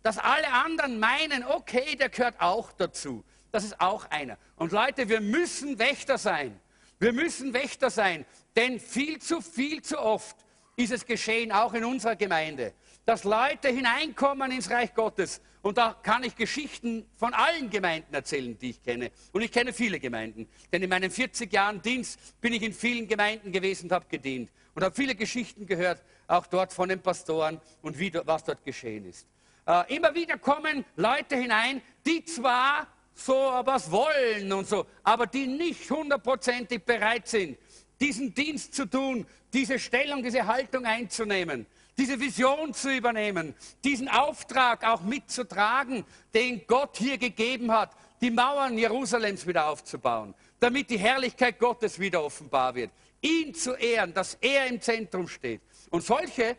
dass 0.04 0.18
alle 0.18 0.52
anderen 0.52 1.00
meinen, 1.00 1.44
okay, 1.44 1.96
der 1.96 2.10
gehört 2.10 2.40
auch 2.40 2.72
dazu. 2.74 3.24
Das 3.56 3.64
ist 3.64 3.80
auch 3.80 4.12
einer. 4.12 4.38
Und 4.58 4.74
Leute, 4.74 5.08
wir 5.08 5.22
müssen 5.22 5.80
Wächter 5.80 6.18
sein. 6.18 6.60
Wir 7.00 7.14
müssen 7.14 7.54
Wächter 7.54 7.90
sein, 7.90 8.26
denn 8.58 8.82
viel 8.82 9.20
zu 9.20 9.40
viel 9.40 9.82
zu 9.82 9.98
oft 9.98 10.36
ist 10.76 10.92
es 10.92 11.06
geschehen, 11.06 11.54
auch 11.54 11.74
in 11.74 11.86
unserer 11.86 12.18
Gemeinde, 12.18 12.74
dass 13.06 13.24
Leute 13.24 13.70
hineinkommen 13.70 14.52
ins 14.52 14.70
Reich 14.70 14.94
Gottes. 14.94 15.40
Und 15.62 15.78
da 15.78 15.94
kann 16.04 16.26
ich 16.26 16.36
Geschichten 16.36 17.06
von 17.16 17.34
allen 17.34 17.70
Gemeinden 17.70 18.14
erzählen, 18.14 18.60
die 18.60 18.72
ich 18.72 18.84
kenne. 18.84 19.10
Und 19.32 19.42
ich 19.42 19.54
kenne 19.54 19.72
viele 19.72 20.02
Gemeinden. 20.02 20.50
Denn 20.74 20.84
in 20.84 20.90
meinen 20.90 21.10
40 21.10 21.54
Jahren 21.54 21.82
Dienst 21.82 22.20
bin 22.42 22.52
ich 22.52 22.62
in 22.62 22.74
vielen 22.74 23.08
Gemeinden 23.08 23.54
gewesen 23.54 23.86
und 23.86 23.94
habe 23.94 24.06
gedient. 24.10 24.52
Und 24.74 24.84
habe 24.84 24.94
viele 24.94 25.16
Geschichten 25.16 25.66
gehört, 25.66 26.04
auch 26.28 26.46
dort 26.48 26.74
von 26.74 26.90
den 26.90 27.02
Pastoren 27.02 27.62
und 27.82 27.98
wie, 28.00 28.14
was 28.26 28.44
dort 28.44 28.66
geschehen 28.66 29.06
ist. 29.06 29.26
Äh, 29.66 29.96
immer 29.96 30.14
wieder 30.14 30.38
kommen 30.38 30.84
Leute 30.98 31.38
hinein, 31.38 31.82
die 32.06 32.26
zwar 32.26 32.88
so 33.16 33.34
was 33.34 33.90
wollen 33.90 34.52
und 34.52 34.68
so, 34.68 34.86
aber 35.04 35.26
die 35.26 35.48
nicht 35.48 35.90
hundertprozentig 35.90 36.84
bereit 36.84 37.28
sind, 37.28 37.58
diesen 38.00 38.34
Dienst 38.34 38.76
zu 38.76 38.86
tun, 38.86 39.26
diese 39.54 39.80
Stellung, 39.80 40.22
diese 40.22 40.46
Haltung 40.46 40.86
einzunehmen, 40.86 41.66
diese 41.98 42.20
Vision 42.20 42.74
zu 42.74 42.94
übernehmen, 42.94 43.56
diesen 43.86 44.10
Auftrag 44.10 44.86
auch 44.86 45.02
mitzutragen, 45.02 46.04
den 46.34 46.68
Gott 46.68 46.98
hier 46.98 47.18
gegeben 47.18 47.72
hat, 47.72 47.92
die 48.20 48.32
Mauern 48.32 48.78
Jerusalems 48.78 49.48
wieder 49.48 49.68
aufzubauen, 49.68 50.36
damit 50.60 50.90
die 50.90 50.98
Herrlichkeit 50.98 51.58
Gottes 51.58 51.98
wieder 51.98 52.22
offenbar 52.22 52.76
wird, 52.76 52.92
ihn 53.22 53.56
zu 53.56 53.76
ehren, 53.76 54.14
dass 54.14 54.36
er 54.42 54.68
im 54.68 54.82
Zentrum 54.82 55.30
steht. 55.30 55.62
Und 55.90 56.04
solche 56.04 56.58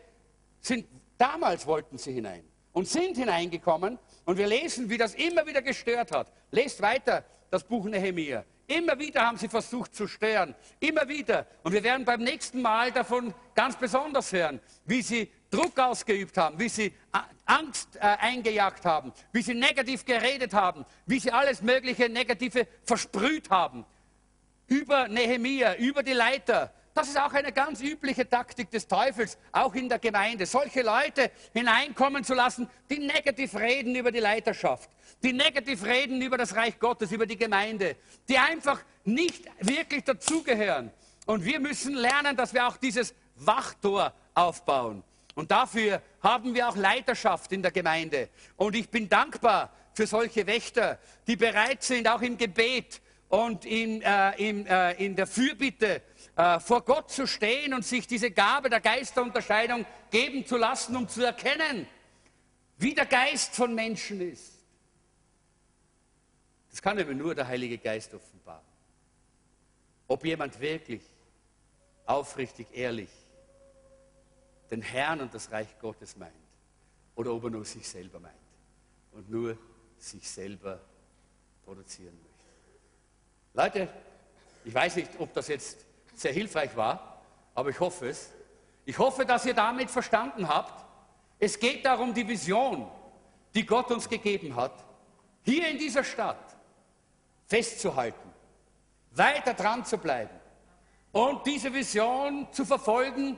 sind, 0.59 0.87
damals 1.19 1.67
wollten 1.67 1.99
sie 1.99 2.13
hinein 2.13 2.46
und 2.77 2.87
sind 2.87 3.17
hineingekommen 3.17 3.97
und 4.25 4.37
wir 4.37 4.45
lesen, 4.45 4.87
wie 4.87 4.99
das 4.99 5.15
immer 5.15 5.47
wieder 5.47 5.63
gestört 5.63 6.11
hat. 6.11 6.31
Lest 6.51 6.79
weiter 6.79 7.25
das 7.49 7.63
Buch 7.63 7.85
Nehemiah. 7.85 8.45
Immer 8.67 8.99
wieder 8.99 9.25
haben 9.25 9.39
sie 9.39 9.47
versucht 9.47 9.95
zu 9.95 10.07
stören. 10.07 10.53
Immer 10.79 11.07
wieder. 11.07 11.47
Und 11.63 11.71
wir 11.71 11.83
werden 11.83 12.05
beim 12.05 12.21
nächsten 12.21 12.61
Mal 12.61 12.91
davon 12.91 13.33
ganz 13.55 13.75
besonders 13.77 14.31
hören, 14.31 14.59
wie 14.85 15.01
sie 15.01 15.31
Druck 15.49 15.79
ausgeübt 15.79 16.37
haben, 16.37 16.59
wie 16.59 16.69
sie 16.69 16.93
Angst 17.47 17.95
äh, 17.95 18.01
eingejagt 18.01 18.85
haben, 18.85 19.11
wie 19.31 19.41
sie 19.41 19.55
negativ 19.55 20.05
geredet 20.05 20.53
haben, 20.53 20.85
wie 21.07 21.17
sie 21.17 21.31
alles 21.31 21.63
mögliche 21.63 22.09
Negative 22.09 22.67
versprüht 22.83 23.49
haben. 23.49 23.87
Über 24.67 25.07
Nehemia, 25.07 25.77
über 25.77 26.03
die 26.03 26.13
Leiter. 26.13 26.71
Das 26.97 27.09
ist 27.09 27.19
auch 27.19 27.33
eine 27.33 27.51
ganz 27.51 27.79
übliche 27.81 28.27
Taktik 28.27 28.71
des 28.71 28.87
Teufels, 28.87 29.37
auch 29.51 29.75
in 29.75 29.87
der 29.87 29.99
Gemeinde. 29.99 30.47
Solche 30.47 30.81
Leute 30.81 31.29
hineinkommen 31.53 32.23
zu 32.23 32.33
lassen, 32.33 32.67
die 32.89 32.97
negativ 32.97 33.55
reden 33.55 33.95
über 33.95 34.11
die 34.11 34.19
Leiterschaft 34.19 34.89
die 35.23 35.33
negativ 35.33 35.83
reden 35.83 36.21
über 36.21 36.37
das 36.37 36.55
Reich 36.55 36.79
Gottes, 36.79 37.11
über 37.11 37.25
die 37.25 37.37
Gemeinde, 37.37 37.95
die 38.27 38.37
einfach 38.37 38.81
nicht 39.03 39.45
wirklich 39.59 40.03
dazugehören. 40.03 40.91
Und 41.25 41.43
wir 41.43 41.59
müssen 41.59 41.95
lernen, 41.95 42.37
dass 42.37 42.53
wir 42.53 42.67
auch 42.67 42.77
dieses 42.77 43.13
Wachtor 43.35 44.13
aufbauen. 44.33 45.03
Und 45.35 45.51
dafür 45.51 46.01
haben 46.21 46.53
wir 46.53 46.69
auch 46.69 46.75
Leiterschaft 46.75 47.51
in 47.51 47.61
der 47.61 47.71
Gemeinde. 47.71 48.29
Und 48.55 48.75
ich 48.75 48.89
bin 48.89 49.09
dankbar 49.09 49.71
für 49.93 50.07
solche 50.07 50.45
Wächter, 50.45 50.99
die 51.25 51.35
bereit 51.35 51.83
sind, 51.83 52.07
auch 52.07 52.21
im 52.21 52.37
Gebet 52.37 53.01
und 53.29 53.65
in, 53.65 54.01
äh, 54.01 54.31
in, 54.37 54.65
äh, 54.65 54.93
in 54.93 55.15
der 55.15 55.27
Fürbitte 55.27 56.01
äh, 56.37 56.59
vor 56.59 56.83
Gott 56.83 57.09
zu 57.09 57.25
stehen 57.25 57.73
und 57.73 57.83
sich 57.83 58.05
diese 58.05 58.29
Gabe 58.29 58.69
der 58.69 58.79
Geisterunterscheidung 58.79 59.85
geben 60.11 60.45
zu 60.45 60.55
lassen, 60.55 60.95
um 60.95 61.09
zu 61.09 61.23
erkennen, 61.23 61.87
wie 62.77 62.93
der 62.93 63.07
Geist 63.07 63.55
von 63.55 63.73
Menschen 63.73 64.21
ist. 64.21 64.53
Das 66.69 66.79
kann 66.79 66.99
aber 66.99 67.15
nur 67.15 67.33
der 67.33 67.47
Heilige 67.47 67.79
Geist 67.79 68.13
offenbaren. 68.13 68.61
Ob 70.07 70.23
jemand 70.23 70.59
wirklich 70.59 71.01
aufrichtig, 72.05 72.67
ehrlich 72.71 73.09
den 74.69 74.83
Herrn 74.83 75.21
und 75.21 75.33
das 75.33 75.51
Reich 75.51 75.79
Gottes 75.79 76.15
meint 76.17 76.33
oder 77.15 77.33
ob 77.33 77.45
er 77.45 77.49
nur 77.49 77.65
sich 77.65 77.87
selber 77.87 78.19
meint 78.19 78.35
und 79.13 79.27
nur 79.27 79.57
sich 79.97 80.29
selber 80.29 80.79
produzieren 81.65 82.15
möchte. 82.21 82.37
Leute, 83.53 83.89
ich 84.63 84.73
weiß 84.73 84.97
nicht, 84.97 85.09
ob 85.17 85.33
das 85.33 85.47
jetzt 85.47 85.86
sehr 86.19 86.33
hilfreich 86.33 86.75
war, 86.75 87.21
aber 87.53 87.69
ich 87.69 87.79
hoffe 87.79 88.09
es. 88.09 88.31
Ich 88.85 88.97
hoffe, 88.97 89.25
dass 89.25 89.45
ihr 89.45 89.53
damit 89.53 89.89
verstanden 89.91 90.47
habt, 90.47 90.85
es 91.39 91.59
geht 91.59 91.85
darum, 91.85 92.13
die 92.13 92.27
Vision, 92.27 92.89
die 93.53 93.65
Gott 93.65 93.91
uns 93.91 94.09
gegeben 94.09 94.55
hat, 94.55 94.83
hier 95.43 95.67
in 95.67 95.77
dieser 95.77 96.03
Stadt, 96.03 96.57
festzuhalten, 97.45 98.33
weiter 99.11 99.53
dran 99.53 99.85
zu 99.85 99.97
bleiben 99.97 100.35
und 101.11 101.45
diese 101.45 101.73
Vision 101.73 102.47
zu 102.51 102.65
verfolgen 102.65 103.37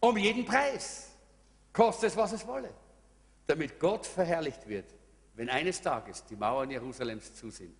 um 0.00 0.16
jeden 0.18 0.44
Preis, 0.44 1.10
koste 1.72 2.06
es, 2.06 2.16
was 2.16 2.32
es 2.32 2.46
wolle, 2.46 2.72
damit 3.46 3.80
Gott 3.80 4.06
verherrlicht 4.06 4.68
wird, 4.68 4.94
wenn 5.34 5.48
eines 5.48 5.80
Tages 5.80 6.24
die 6.26 6.36
Mauern 6.36 6.70
Jerusalems 6.70 7.34
zu 7.34 7.50
sind. 7.50 7.74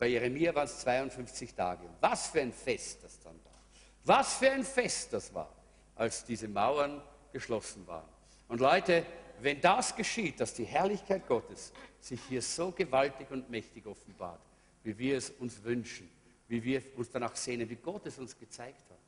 Bei 0.00 0.06
Jeremia 0.06 0.54
waren 0.54 0.64
es 0.64 0.78
52 0.78 1.54
Tage. 1.54 1.86
Was 2.00 2.28
für 2.28 2.40
ein 2.40 2.54
Fest 2.54 3.04
das 3.04 3.20
dann 3.20 3.34
war. 3.44 3.60
Was 4.04 4.38
für 4.38 4.50
ein 4.50 4.64
Fest 4.64 5.12
das 5.12 5.32
war, 5.34 5.54
als 5.94 6.24
diese 6.24 6.48
Mauern 6.48 7.02
geschlossen 7.34 7.86
waren. 7.86 8.08
Und 8.48 8.60
Leute, 8.60 9.04
wenn 9.42 9.60
das 9.60 9.94
geschieht, 9.94 10.40
dass 10.40 10.54
die 10.54 10.64
Herrlichkeit 10.64 11.26
Gottes 11.28 11.74
sich 12.00 12.18
hier 12.30 12.40
so 12.40 12.72
gewaltig 12.72 13.30
und 13.30 13.50
mächtig 13.50 13.84
offenbart, 13.84 14.40
wie 14.84 14.96
wir 14.96 15.18
es 15.18 15.28
uns 15.32 15.62
wünschen, 15.62 16.10
wie 16.48 16.64
wir 16.64 16.82
uns 16.96 17.10
danach 17.10 17.36
sehnen, 17.36 17.68
wie 17.68 17.76
Gott 17.76 18.06
es 18.06 18.18
uns 18.18 18.38
gezeigt 18.38 18.88
hat, 18.88 18.98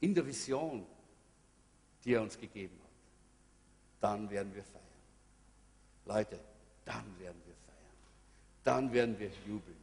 in 0.00 0.14
der 0.14 0.26
Vision, 0.26 0.86
die 2.04 2.12
er 2.12 2.20
uns 2.20 2.38
gegeben 2.38 2.78
hat, 2.82 2.90
dann 4.00 4.28
werden 4.28 4.54
wir 4.54 4.64
feiern. 4.64 4.84
Leute, 6.04 6.38
dann 6.84 7.18
werden 7.18 7.40
wir 7.46 7.53
feiern. 7.53 7.53
Dann 8.64 8.92
werden 8.92 9.18
wir 9.18 9.30
jubeln. 9.46 9.76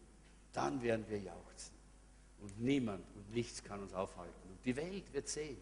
Dann 0.52 0.82
werden 0.82 1.06
wir 1.08 1.20
jauchzen. 1.20 1.74
Und 2.42 2.60
niemand 2.60 3.06
und 3.16 3.34
nichts 3.34 3.64
kann 3.64 3.80
uns 3.82 3.94
aufhalten. 3.94 4.50
Und 4.50 4.66
die 4.66 4.76
Welt 4.76 5.14
wird 5.14 5.30
sehen, 5.30 5.62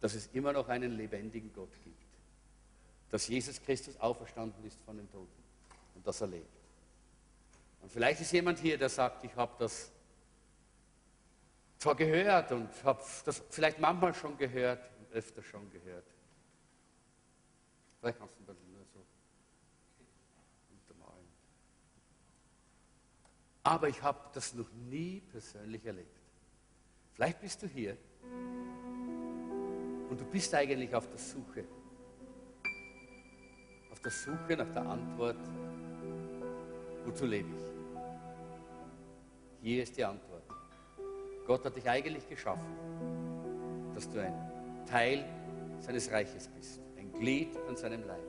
dass 0.00 0.14
es 0.14 0.28
immer 0.32 0.52
noch 0.52 0.68
einen 0.68 0.96
lebendigen 0.96 1.52
Gott 1.52 1.72
gibt. 1.82 1.96
Dass 3.10 3.26
Jesus 3.26 3.60
Christus 3.60 3.98
auferstanden 3.98 4.64
ist 4.64 4.78
von 4.84 4.96
den 4.96 5.10
Toten 5.10 5.42
und 5.94 6.06
dass 6.06 6.20
er 6.20 6.28
lebt. 6.28 6.46
Und 7.82 7.90
vielleicht 7.90 8.20
ist 8.20 8.32
jemand 8.32 8.58
hier, 8.58 8.78
der 8.78 8.88
sagt, 8.88 9.24
ich 9.24 9.34
habe 9.34 9.52
das 9.58 9.90
zwar 11.78 11.96
gehört 11.96 12.52
und 12.52 12.68
habe 12.84 13.02
das 13.24 13.42
vielleicht 13.50 13.80
manchmal 13.80 14.14
schon 14.14 14.38
gehört 14.38 14.88
und 14.98 15.12
öfter 15.12 15.42
schon 15.42 15.68
gehört. 15.70 16.04
Vielleicht 17.98 18.18
kannst 18.18 18.34
du 18.38 18.44
das 18.44 18.56
nur 18.72 18.84
so 18.92 19.04
untermalen. 20.70 21.26
Aber 23.64 23.88
ich 23.88 24.02
habe 24.02 24.18
das 24.32 24.54
noch 24.54 24.70
nie 24.90 25.20
persönlich 25.30 25.84
erlebt. 25.84 26.20
Vielleicht 27.14 27.40
bist 27.40 27.62
du 27.62 27.66
hier 27.66 27.96
und 30.08 30.20
du 30.20 30.24
bist 30.24 30.52
eigentlich 30.54 30.94
auf 30.94 31.08
der 31.08 31.18
Suche. 31.18 31.64
Auf 33.92 34.00
der 34.00 34.10
Suche 34.10 34.56
nach 34.56 34.70
der 34.72 34.82
Antwort, 34.86 35.36
wozu 37.04 37.26
lebe 37.26 37.48
ich? 37.50 37.62
Hier 39.62 39.82
ist 39.84 39.96
die 39.96 40.04
Antwort. 40.04 40.42
Gott 41.46 41.64
hat 41.64 41.76
dich 41.76 41.88
eigentlich 41.88 42.28
geschaffen, 42.28 42.66
dass 43.94 44.10
du 44.10 44.20
ein 44.20 44.34
Teil 44.86 45.24
seines 45.78 46.10
Reiches 46.10 46.48
bist, 46.48 46.80
ein 46.96 47.12
Glied 47.12 47.56
an 47.68 47.76
seinem 47.76 48.04
Leib, 48.06 48.26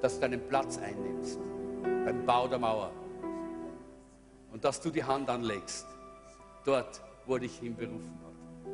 dass 0.00 0.14
du 0.14 0.20
deinen 0.22 0.40
Platz 0.48 0.78
einnimmst 0.78 1.38
beim 1.82 2.24
Bau 2.24 2.48
der 2.48 2.58
Mauer 2.58 2.92
und 4.60 4.64
dass 4.66 4.78
du 4.78 4.90
die 4.90 5.02
Hand 5.02 5.30
anlegst, 5.30 5.86
dort, 6.66 7.00
wo 7.24 7.38
dich 7.38 7.56
hinberufen 7.60 8.20
hat. 8.22 8.66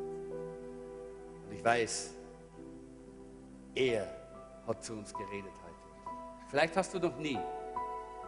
Und 1.45 1.53
ich 1.53 1.63
weiß, 1.63 2.13
er 3.73 4.05
hat 4.67 4.83
zu 4.83 4.91
uns 4.95 5.13
geredet 5.13 5.45
heute. 5.63 6.17
Vielleicht 6.49 6.75
hast 6.75 6.93
du 6.93 6.99
noch 6.99 7.15
nie 7.15 7.39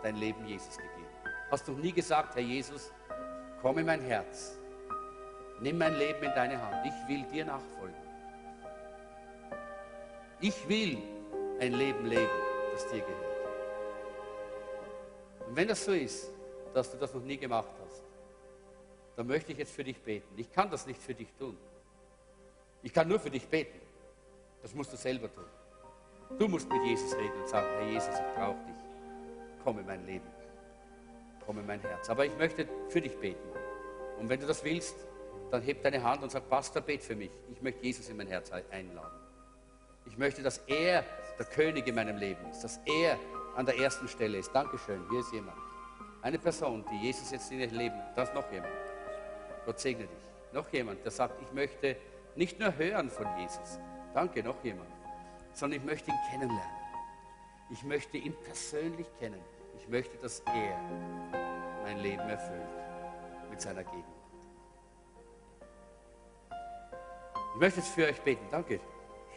dein 0.02 0.16
Leben 0.16 0.46
Jesus 0.46 0.78
gegeben. 0.78 1.06
Hast 1.52 1.68
du 1.68 1.74
noch 1.74 1.80
nie 1.80 1.92
gesagt, 1.92 2.36
Herr 2.36 2.42
Jesus, 2.42 2.94
komm 3.62 3.80
in 3.80 3.88
mein 3.88 4.00
Herz. 4.04 4.58
Nimm 5.60 5.80
mein 5.80 5.98
Leben 5.98 6.24
in 6.24 6.32
deine 6.34 6.62
Hand. 6.62 6.86
Ich 6.86 7.10
will 7.10 7.24
dir 7.24 7.44
nachfolgen. 7.44 7.94
Ich 10.40 10.70
will 10.70 10.98
ein 11.60 11.74
Leben 11.74 12.06
leben, 12.06 12.30
das 12.72 12.88
dir 12.88 13.02
gehört. 13.02 13.50
Und 15.46 15.58
wenn 15.58 15.68
das 15.68 15.84
so 15.84 15.92
ist, 15.92 16.39
dass 16.80 16.92
du 16.92 16.98
das 16.98 17.14
noch 17.14 17.24
nie 17.24 17.38
gemacht 17.38 17.76
hast, 17.84 18.02
dann 19.18 19.28
möchte 19.28 19.52
ich 19.52 19.58
jetzt 19.58 19.74
für 19.74 19.84
dich 19.84 20.02
beten. 20.02 20.34
Ich 20.38 20.50
kann 20.50 20.72
das 20.72 20.88
nicht 20.88 21.02
für 21.02 21.14
dich 21.14 21.28
tun. 21.38 21.58
Ich 22.82 22.94
kann 22.94 23.08
nur 23.08 23.20
für 23.20 23.30
dich 23.30 23.46
beten. 23.48 23.80
Das 24.62 24.74
musst 24.74 24.94
du 24.94 24.98
selber 24.98 25.32
tun. 25.34 25.44
Du 26.38 26.48
musst 26.48 26.70
mit 26.70 26.82
Jesus 26.86 27.14
reden 27.18 27.42
und 27.42 27.50
sagen, 27.50 27.68
Herr 27.80 27.90
Jesus, 27.90 28.14
ich 28.14 28.36
brauche 28.36 28.66
dich. 28.66 29.62
Komm 29.62 29.80
in 29.80 29.86
mein 29.86 30.06
Leben. 30.06 30.28
Komm 31.46 31.60
in 31.60 31.66
mein 31.66 31.82
Herz. 31.82 32.10
Aber 32.10 32.26
ich 32.26 32.38
möchte 32.38 32.66
für 32.88 33.02
dich 33.02 33.18
beten. 33.18 33.50
Und 34.18 34.30
wenn 34.30 34.40
du 34.40 34.48
das 34.48 34.64
willst, 34.64 34.96
dann 35.52 35.62
heb 35.62 35.84
deine 35.84 36.02
Hand 36.02 36.24
und 36.24 36.32
sag, 36.32 36.48
Pastor, 36.50 36.82
bet 36.82 37.04
für 37.04 37.16
mich. 37.16 37.32
Ich 37.52 37.62
möchte 37.62 37.84
Jesus 37.84 38.08
in 38.08 38.16
mein 38.16 38.28
Herz 38.28 38.52
einladen. 38.52 39.20
Ich 40.06 40.18
möchte, 40.18 40.42
dass 40.42 40.60
er 40.60 41.04
der 41.38 41.46
König 41.46 41.88
in 41.88 41.96
meinem 41.96 42.16
Leben 42.16 42.50
ist, 42.52 42.62
dass 42.62 42.80
er 42.86 43.18
an 43.58 43.66
der 43.66 43.78
ersten 43.78 44.08
Stelle 44.08 44.38
ist. 44.38 44.52
Dankeschön, 44.54 45.02
hier 45.10 45.20
ist 45.20 45.34
jemand. 45.34 45.69
Eine 46.22 46.38
Person, 46.38 46.84
die 46.92 46.98
Jesus 46.98 47.32
jetzt 47.32 47.52
in 47.52 47.60
ihr 47.60 47.68
Leben, 47.68 47.96
da 48.16 48.24
ist 48.24 48.34
noch 48.34 48.52
jemand. 48.52 48.74
Gott 49.66 49.80
segne 49.80 50.06
dich. 50.06 50.18
Noch 50.52 50.68
jemand, 50.74 51.04
der 51.04 51.12
sagt, 51.12 51.42
ich 51.42 51.52
möchte 51.54 51.96
nicht 52.36 52.60
nur 52.60 52.76
hören 52.76 53.10
von 53.10 53.26
Jesus. 53.38 53.80
Danke, 54.14 54.44
noch 54.44 54.62
jemand. 54.64 54.90
Sondern 55.54 55.80
ich 55.80 55.86
möchte 55.86 56.12
ihn 56.12 56.18
kennenlernen. 56.30 56.80
Ich 57.70 57.84
möchte 57.84 58.18
ihn 58.18 58.36
persönlich 58.44 59.08
kennen. 59.20 59.40
Ich 59.78 59.88
möchte, 59.88 60.18
dass 60.18 60.42
er 60.42 60.78
mein 61.84 62.00
Leben 62.00 62.28
erfüllt 62.28 62.68
mit 63.50 63.62
seiner 63.62 63.84
Gegenwart. 63.84 64.06
Ich 67.54 67.60
möchte 67.60 67.80
jetzt 67.80 67.90
für 67.90 68.06
euch 68.06 68.22
beten. 68.22 68.46
Danke. 68.52 68.80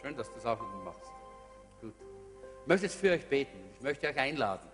Schön, 0.01 0.15
dass 0.17 0.29
du 0.29 0.35
das 0.35 0.45
auch 0.45 0.59
machst. 0.83 1.11
Gut. 1.81 1.93
Ich 2.61 2.67
möchte 2.67 2.85
jetzt 2.87 2.95
für 2.95 3.11
euch 3.11 3.25
beten. 3.27 3.57
Ich 3.75 3.81
möchte 3.81 4.07
euch 4.07 4.17
einladen, 4.17 4.67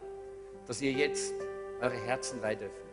dass 0.65 0.81
ihr 0.81 0.91
jetzt 0.91 1.33
eure 1.81 1.97
Herzen 2.05 2.41
weit 2.41 2.61
öffnet. 2.61 2.89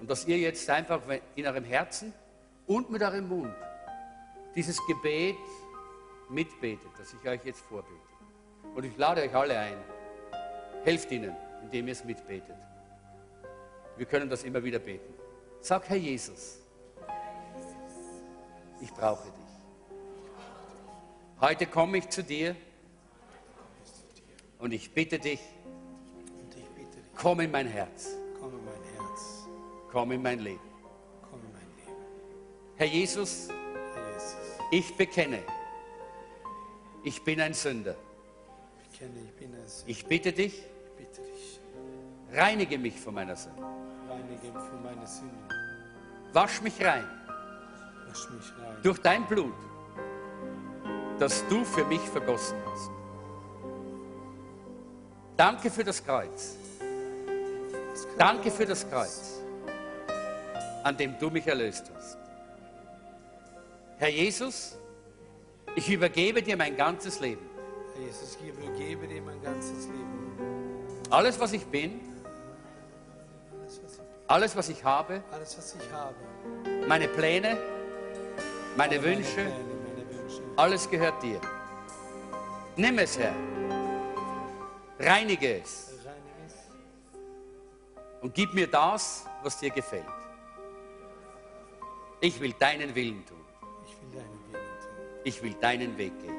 Und 0.00 0.10
dass 0.10 0.26
ihr 0.26 0.38
jetzt 0.38 0.68
einfach 0.70 1.00
in 1.34 1.46
eurem 1.46 1.64
Herzen 1.64 2.12
und 2.66 2.90
mit 2.90 3.02
eurem 3.02 3.28
Mund 3.28 3.54
dieses 4.54 4.78
Gebet 4.86 5.36
mitbetet, 6.28 6.90
das 6.98 7.14
ich 7.14 7.28
euch 7.28 7.44
jetzt 7.44 7.60
vorbete. 7.62 7.94
Und 8.74 8.84
ich 8.84 8.96
lade 8.96 9.22
euch 9.22 9.34
alle 9.34 9.58
ein. 9.58 9.78
Helft 10.84 11.10
ihnen, 11.10 11.34
indem 11.62 11.88
ihr 11.88 11.92
es 11.92 12.04
mitbetet. 12.04 12.56
Wir 13.96 14.06
können 14.06 14.30
das 14.30 14.44
immer 14.44 14.62
wieder 14.62 14.78
beten. 14.78 15.12
Sag, 15.60 15.88
Herr 15.88 15.96
Jesus, 15.96 16.60
ich 18.80 18.92
brauche 18.92 19.24
dich. 19.24 19.48
Heute 21.40 21.66
komme 21.66 21.98
ich 21.98 22.08
zu 22.08 22.22
dir 22.22 22.54
und 24.58 24.72
ich 24.72 24.92
bitte 24.92 25.18
dich, 25.18 25.40
komm 27.20 27.40
in 27.40 27.50
mein 27.50 27.66
Herz. 27.66 28.16
Komm 28.40 28.50
in 28.52 28.64
mein 28.64 28.82
Herz. 28.96 29.48
Komm 29.90 30.12
in 30.12 30.22
mein 30.22 30.38
Leben. 30.38 30.60
Komm 31.30 31.40
in 31.40 31.52
mein 31.52 31.62
Leben. 31.76 31.96
Herr 32.76 32.86
Jesus, 32.86 33.48
Herr 33.48 34.12
Jesus, 34.12 34.36
ich 34.70 34.96
bekenne, 34.96 35.40
ich 37.04 37.22
bin 37.24 37.40
ein 37.40 37.54
Sünder. 37.54 37.96
ich 38.90 38.98
kenne, 38.98 39.12
ich 39.24 39.32
bin 39.34 39.54
ein 39.54 39.68
Sünder. 39.68 39.90
Ich 39.90 40.06
bitte 40.06 40.32
dich, 40.32 40.54
Ich 40.62 40.92
bitte 41.06 41.22
dich, 41.22 41.60
reinige 42.32 42.78
mich 42.78 42.98
von 43.00 43.14
meiner 43.14 43.36
Sünde. 43.36 43.62
reinige 44.08 44.52
für 44.52 44.76
meine 44.82 45.06
Sünden. 45.06 45.48
Wasch 46.32 46.60
mich 46.60 46.84
rein 46.84 47.06
Wasch 48.06 48.28
mich 48.30 48.52
rein. 48.58 48.76
durch 48.82 48.98
dein 48.98 49.26
Blut, 49.26 49.54
das 51.18 51.42
du 51.48 51.64
für 51.64 51.84
mich 51.86 52.00
vergossen 52.00 52.58
hast. 52.66 52.90
Danke 55.36 55.70
für 55.70 55.84
das 55.84 56.04
Kreuz. 56.04 56.57
Danke 58.18 58.50
für 58.50 58.66
das 58.66 58.88
Kreuz, 58.88 59.40
an 60.84 60.96
dem 60.96 61.18
du 61.18 61.30
mich 61.30 61.46
erlöst 61.46 61.90
hast. 61.94 62.18
Herr 63.98 64.08
Jesus, 64.08 64.76
ich 65.74 65.88
übergebe 65.90 66.42
dir 66.42 66.56
mein 66.56 66.76
ganzes 66.76 67.20
Leben. 67.20 67.48
Herr 67.94 68.02
Jesus, 68.04 68.38
ich 68.40 68.48
übergebe 68.48 69.06
dir 69.08 69.22
mein 69.22 69.40
ganzes 69.42 69.86
Leben. 69.86 70.36
Alles, 71.10 71.38
was 71.40 71.52
ich 71.52 71.64
bin, 71.66 72.00
Alles, 74.30 74.54
was 74.54 74.68
ich, 74.68 74.84
habe, 74.84 75.22
alles, 75.32 75.56
was 75.56 75.74
ich 75.74 75.90
habe. 75.92 76.14
meine 76.86 77.08
Pläne, 77.08 77.56
meine 78.76 78.96
Alle 78.96 79.02
Wünsche, 79.04 79.32
Pläne, 79.32 79.50
meine 79.86 80.20
Wünsche. 80.22 80.42
alles 80.56 80.88
gehört 80.90 81.22
dir. 81.22 81.40
Nimm 82.76 82.98
es, 82.98 83.18
Herr. 83.18 83.32
Reinige 85.00 85.60
es. 85.62 85.87
Und 88.20 88.34
gib 88.34 88.54
mir 88.54 88.66
das, 88.66 89.26
was 89.42 89.58
dir 89.58 89.70
gefällt. 89.70 90.04
Ich 92.20 92.40
will 92.40 92.52
deinen 92.58 92.94
Willen 92.94 93.24
tun. 93.24 93.38
Ich 93.86 93.96
will 94.02 94.10
deinen 94.12 94.52
Willen 94.52 94.80
tun. 94.80 95.20
Ich 95.24 95.42
will 95.42 95.54
deinen 95.54 95.98
Weg 95.98 96.12
gehen. 96.20 96.34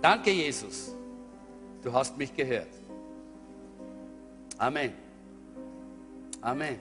Danke, 0.00 0.30
Jesus. 0.30 0.94
Du 1.82 1.92
hast 1.92 2.16
mich 2.16 2.34
gehört. 2.34 2.68
Amen. 4.56 4.92
Amen. 6.40 6.78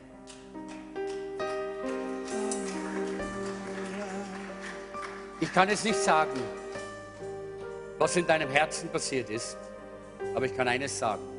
Ich 5.39 5.53
kann 5.53 5.69
jetzt 5.69 5.85
nicht 5.85 5.99
sagen, 5.99 6.39
was 7.97 8.15
in 8.15 8.25
deinem 8.25 8.49
Herzen 8.49 8.89
passiert 8.89 9.29
ist, 9.29 9.57
aber 10.35 10.45
ich 10.45 10.55
kann 10.55 10.67
eines 10.67 10.97
sagen. 10.97 11.36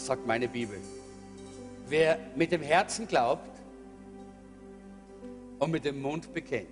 Sagt 0.00 0.26
meine 0.26 0.48
Bibel. 0.48 0.80
Wer 1.86 2.18
mit 2.34 2.52
dem 2.52 2.62
Herzen 2.62 3.06
glaubt 3.06 3.60
und 5.58 5.70
mit 5.70 5.84
dem 5.84 6.00
Mund 6.00 6.32
bekennt, 6.32 6.68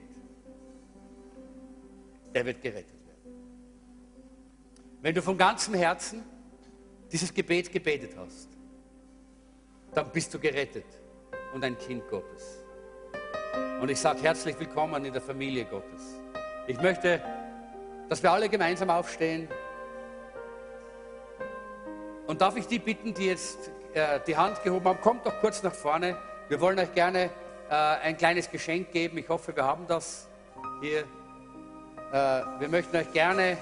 der 2.34 2.46
wird 2.46 2.62
gerettet 2.62 3.06
werden. 3.06 3.34
Wenn 5.02 5.14
du 5.14 5.20
von 5.22 5.36
ganzem 5.36 5.74
Herzen 5.74 6.22
dieses 7.12 7.32
Gebet 7.32 7.70
gebetet 7.70 8.12
hast, 8.16 8.48
dann 9.92 10.10
bist 10.10 10.32
du 10.32 10.38
gerettet 10.38 10.86
und 11.52 11.62
ein 11.62 11.76
Kind 11.78 12.08
Gottes. 12.08 12.60
Und 13.80 13.90
ich 13.90 14.00
sage 14.00 14.22
herzlich 14.22 14.58
willkommen 14.58 15.04
in 15.04 15.12
der 15.12 15.22
Familie 15.22 15.66
Gottes. 15.66 16.16
Ich 16.66 16.80
möchte, 16.80 17.22
dass 18.08 18.22
wir 18.22 18.32
alle 18.32 18.48
gemeinsam 18.48 18.88
aufstehen. 18.88 19.48
Und 22.28 22.42
darf 22.42 22.56
ich 22.56 22.66
die 22.66 22.78
bitten, 22.78 23.14
die 23.14 23.24
jetzt 23.24 23.70
äh, 23.94 24.20
die 24.26 24.36
Hand 24.36 24.62
gehoben 24.62 24.84
haben, 24.84 25.00
kommt 25.00 25.24
doch 25.24 25.40
kurz 25.40 25.62
nach 25.62 25.72
vorne. 25.72 26.14
Wir 26.50 26.60
wollen 26.60 26.78
euch 26.78 26.92
gerne 26.92 27.30
äh, 27.70 27.74
ein 27.74 28.18
kleines 28.18 28.50
Geschenk 28.50 28.92
geben. 28.92 29.16
Ich 29.16 29.30
hoffe, 29.30 29.56
wir 29.56 29.64
haben 29.64 29.86
das 29.86 30.28
hier. 30.82 31.00
Äh, 32.12 32.42
wir 32.60 32.68
möchten 32.68 32.94
euch 32.98 33.10
gerne 33.14 33.56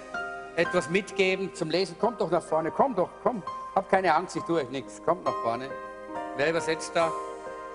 etwas 0.56 0.90
mitgeben 0.90 1.54
zum 1.54 1.70
Lesen. 1.70 1.96
Kommt 2.00 2.20
doch 2.20 2.28
nach 2.28 2.42
vorne, 2.42 2.72
kommt 2.72 2.98
doch, 2.98 3.08
kommt. 3.22 3.44
Habt 3.76 3.88
keine 3.88 4.12
Angst, 4.12 4.34
ich 4.34 4.42
tue 4.42 4.62
euch 4.62 4.70
nichts. 4.70 5.00
Kommt 5.04 5.24
nach 5.24 5.42
vorne. 5.44 5.70
Wer 6.36 6.50
übersetzt 6.50 6.90
da? 6.92 7.12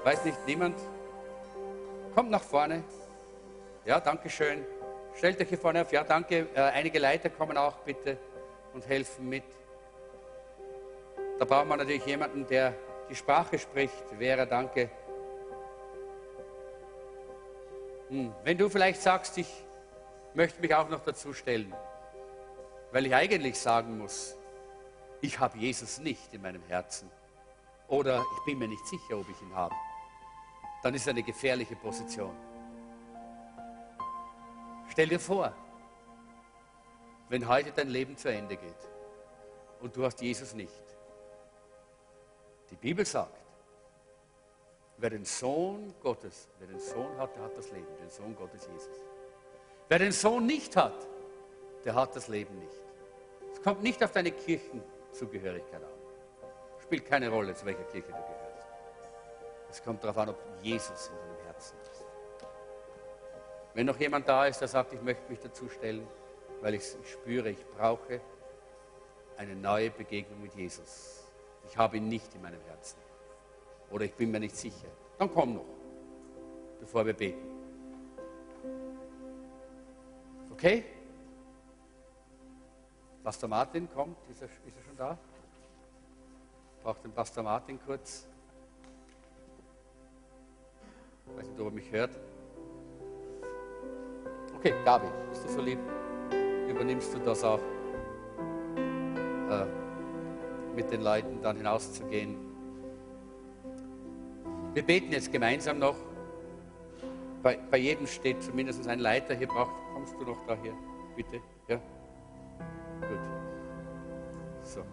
Weiß 0.03 0.25
nicht, 0.25 0.45
niemand? 0.45 0.75
Kommt 2.13 2.31
nach 2.31 2.43
vorne. 2.43 2.83
Ja, 3.85 4.01
danke 4.01 4.29
schön. 4.29 4.65
Stellt 5.15 5.39
euch 5.39 5.47
hier 5.47 5.57
vorne 5.57 5.83
auf. 5.83 5.91
Ja, 5.93 6.03
danke. 6.03 6.47
Äh, 6.53 6.59
einige 6.59 6.99
Leiter 6.99 7.29
kommen 7.29 7.55
auch 7.55 7.77
bitte 7.85 8.17
und 8.73 8.85
helfen 8.89 9.29
mit. 9.29 9.45
Da 11.41 11.45
braucht 11.45 11.67
man 11.67 11.79
natürlich 11.79 12.05
jemanden, 12.05 12.45
der 12.45 12.75
die 13.09 13.15
Sprache 13.15 13.57
spricht. 13.57 14.03
Vera, 14.15 14.45
danke. 14.45 14.91
Hm. 18.09 18.31
Wenn 18.43 18.59
du 18.59 18.69
vielleicht 18.69 19.01
sagst, 19.01 19.39
ich 19.39 19.47
möchte 20.35 20.61
mich 20.61 20.75
auch 20.75 20.87
noch 20.87 20.99
dazu 20.99 21.33
stellen, 21.33 21.73
weil 22.91 23.07
ich 23.07 23.15
eigentlich 23.15 23.59
sagen 23.59 23.97
muss, 23.97 24.37
ich 25.21 25.39
habe 25.39 25.57
Jesus 25.57 25.97
nicht 25.97 26.31
in 26.31 26.43
meinem 26.43 26.61
Herzen 26.67 27.09
oder 27.87 28.23
ich 28.37 28.45
bin 28.45 28.59
mir 28.59 28.67
nicht 28.67 28.85
sicher, 28.85 29.17
ob 29.17 29.27
ich 29.27 29.41
ihn 29.41 29.55
habe, 29.55 29.73
dann 30.83 30.93
ist 30.93 31.09
eine 31.09 31.23
gefährliche 31.23 31.75
Position. 31.75 32.35
Stell 34.91 35.07
dir 35.07 35.19
vor, 35.19 35.55
wenn 37.29 37.47
heute 37.47 37.71
dein 37.71 37.89
Leben 37.89 38.15
zu 38.15 38.31
Ende 38.31 38.57
geht 38.57 38.89
und 39.79 39.97
du 39.97 40.05
hast 40.05 40.21
Jesus 40.21 40.53
nicht. 40.53 40.90
Die 42.71 42.75
Bibel 42.75 43.05
sagt, 43.05 43.37
wer 44.97 45.09
den 45.09 45.25
Sohn 45.25 45.93
Gottes, 46.01 46.47
wer 46.59 46.67
den 46.67 46.79
Sohn 46.79 47.17
hat, 47.17 47.35
der 47.35 47.43
hat 47.43 47.57
das 47.57 47.71
Leben, 47.71 47.87
den 48.01 48.09
Sohn 48.09 48.35
Gottes 48.35 48.67
Jesus. 48.71 49.05
Wer 49.89 49.99
den 49.99 50.11
Sohn 50.11 50.45
nicht 50.45 50.75
hat, 50.75 51.07
der 51.83 51.95
hat 51.95 52.15
das 52.15 52.27
Leben 52.27 52.57
nicht. 52.59 52.81
Es 53.51 53.61
kommt 53.61 53.83
nicht 53.83 54.03
auf 54.03 54.11
deine 54.11 54.31
Kirchenzugehörigkeit 54.31 55.83
an. 55.83 55.89
Spielt 56.81 57.05
keine 57.05 57.29
Rolle, 57.29 57.53
zu 57.53 57.65
welcher 57.65 57.83
Kirche 57.83 58.07
du 58.07 58.13
gehörst. 58.13 58.67
Es 59.69 59.83
kommt 59.83 60.03
darauf 60.03 60.17
an, 60.17 60.29
ob 60.29 60.37
Jesus 60.61 61.07
in 61.07 61.15
deinem 61.17 61.45
Herzen 61.45 61.77
ist. 61.81 62.05
Wenn 63.73 63.85
noch 63.85 63.97
jemand 63.97 64.27
da 64.27 64.45
ist, 64.45 64.59
der 64.59 64.67
sagt, 64.67 64.93
ich 64.93 65.01
möchte 65.01 65.29
mich 65.29 65.39
dazu 65.39 65.69
stellen, 65.69 66.07
weil 66.61 66.75
ich, 66.75 66.83
spüre, 67.05 67.49
ich 67.49 67.65
brauche 67.77 68.21
eine 69.37 69.55
neue 69.55 69.89
Begegnung 69.89 70.41
mit 70.41 70.53
Jesus. 70.55 71.20
Ich 71.67 71.77
habe 71.77 71.97
ihn 71.97 72.07
nicht 72.07 72.33
in 72.35 72.41
meinem 72.41 72.61
Herzen. 72.61 72.97
Oder 73.91 74.05
ich 74.05 74.13
bin 74.13 74.31
mir 74.31 74.39
nicht 74.39 74.55
sicher. 74.55 74.87
Dann 75.17 75.31
komm 75.33 75.55
noch, 75.55 75.65
bevor 76.79 77.05
wir 77.05 77.13
beten. 77.13 77.51
Okay? 80.51 80.85
Pastor 83.23 83.49
Martin 83.49 83.89
kommt, 83.93 84.17
ist 84.29 84.41
er, 84.41 84.47
ist 84.65 84.77
er 84.77 84.83
schon 84.83 84.97
da? 84.97 85.17
Braucht 86.83 87.03
den 87.03 87.11
Pastor 87.11 87.43
Martin 87.43 87.79
kurz. 87.85 88.27
Ich 91.27 91.37
weiß 91.37 91.47
nicht, 91.47 91.59
ob 91.59 91.67
er 91.67 91.71
mich 91.71 91.91
hört. 91.91 92.19
Okay, 94.55 94.73
Gabi, 94.83 95.07
bist 95.29 95.43
du 95.45 95.49
so 95.49 95.61
lieb? 95.61 95.79
Übernimmst 96.67 97.13
du 97.13 97.19
das 97.19 97.43
auch, 97.43 97.59
äh, 99.49 99.65
mit 100.75 100.91
den 100.91 101.01
Leuten 101.01 101.41
dann 101.41 101.57
hinauszugehen? 101.57 102.35
Wir 104.73 104.83
beten 104.83 105.11
jetzt 105.11 105.31
gemeinsam 105.31 105.79
noch. 105.79 105.95
Bei, 107.43 107.57
bei 107.69 107.77
jedem 107.77 108.07
steht 108.07 108.41
zumindest 108.41 108.87
ein 108.87 108.99
Leiter. 108.99 109.33
Hier 109.33 109.47
braucht, 109.47 109.71
kommst 109.93 110.13
du 110.19 110.23
noch 110.23 110.37
da 110.47 110.57
hier, 110.61 110.73
bitte? 111.15 111.41
Ja? 111.67 111.75
Gut. 113.01 113.19
So. 114.63 114.83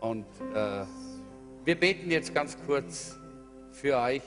Und 0.00 0.26
äh, 0.54 0.84
wir 1.64 1.78
beten 1.78 2.10
jetzt 2.10 2.34
ganz 2.34 2.56
kurz 2.66 3.16
für 3.72 3.96
euch. 3.98 4.22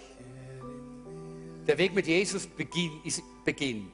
Der 1.68 1.78
Weg 1.78 1.96
mit 1.96 2.08
Jesus 2.08 2.46
beginn, 2.46 2.92
ist, 3.04 3.24
beginnt 3.46 3.94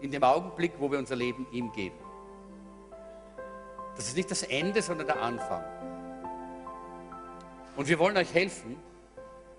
in 0.00 0.10
dem 0.10 0.22
Augenblick, 0.22 0.72
wo 0.78 0.90
wir 0.90 0.98
unser 0.98 1.16
Leben 1.16 1.46
ihm 1.52 1.72
geben. 1.72 1.96
Das 3.96 4.08
ist 4.08 4.16
nicht 4.16 4.30
das 4.30 4.42
Ende, 4.42 4.82
sondern 4.82 5.06
der 5.06 5.20
Anfang. 5.20 5.64
Und 7.76 7.88
wir 7.88 7.98
wollen 7.98 8.16
euch 8.16 8.32
helfen, 8.32 8.76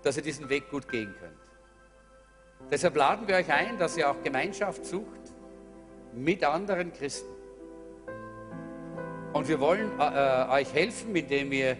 dass 0.02 0.16
ihr 0.16 0.22
diesen 0.22 0.48
Weg 0.48 0.70
gut 0.70 0.88
gehen 0.88 1.14
könnt. 1.18 2.70
Deshalb 2.70 2.96
laden 2.96 3.26
wir 3.26 3.36
euch 3.36 3.52
ein, 3.52 3.78
dass 3.78 3.96
ihr 3.96 4.10
auch 4.10 4.22
Gemeinschaft 4.22 4.84
sucht 4.84 5.20
mit 6.14 6.44
anderen 6.44 6.92
Christen. 6.92 7.32
Und 9.32 9.48
wir 9.48 9.60
wollen 9.60 9.98
äh, 10.00 10.04
äh 10.04 10.48
euch 10.50 10.72
helfen, 10.72 11.14
indem 11.14 11.52
ihr 11.52 11.76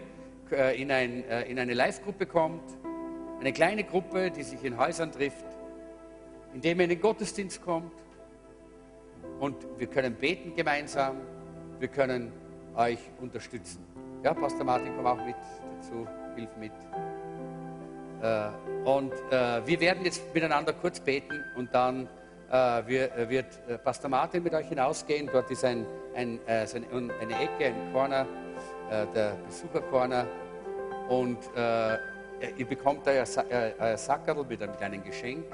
äh, 0.51 0.81
in, 0.81 0.91
ein, 0.91 1.25
äh, 1.25 1.43
in 1.45 1.59
eine 1.59 1.75
Live-Gruppe 1.75 2.27
kommt, 2.27 2.63
eine 3.41 3.53
kleine 3.53 3.85
Gruppe, 3.85 4.31
die 4.31 4.43
sich 4.43 4.63
in 4.65 4.77
Häusern 4.79 5.13
trifft, 5.13 5.45
indem 6.55 6.79
ihr 6.81 6.85
in 6.85 6.91
den 6.91 7.01
Gottesdienst 7.01 7.63
kommt. 7.63 7.93
Und 9.41 9.57
wir 9.79 9.87
können 9.87 10.15
beten 10.15 10.55
gemeinsam, 10.55 11.17
wir 11.79 11.89
können 11.89 12.33
euch 12.79 12.99
unterstützen. 13.21 13.85
Ja, 14.23 14.33
Pastor 14.33 14.65
Martin, 14.65 14.93
komm 14.97 15.07
auch 15.07 15.25
mit 15.25 15.37
dazu, 15.77 16.07
hilf 16.37 16.57
mit. 16.57 16.73
Äh, 18.23 18.49
und 18.89 19.13
äh, 19.31 19.67
wir 19.67 19.81
werden 19.81 20.05
jetzt 20.05 20.23
miteinander 20.35 20.73
kurz 20.73 21.01
beten 21.01 21.45
und 21.57 21.73
dann 21.75 22.09
äh, 22.51 22.83
wir, 22.87 23.29
wird 23.29 23.85
Pastor 23.85 24.11
Martin 24.11 24.43
mit 24.43 24.55
euch 24.55 24.69
hinausgehen. 24.69 25.29
Dort 25.31 25.51
ist 25.51 25.65
ein, 25.65 25.87
ein, 26.15 26.41
eine 26.47 26.73
Ecke, 26.73 27.67
ein 27.67 27.93
Corner, 27.93 28.27
der 29.15 29.37
Besuchercorner. 29.47 30.27
Und 31.11 31.39
ihr 32.57 32.67
bekommt 32.67 33.07
da 33.07 33.11
ein 33.11 33.99
Sackerl 33.99 34.45
mit 34.45 34.63
einem 34.63 35.05
Geschenk. 35.05 35.45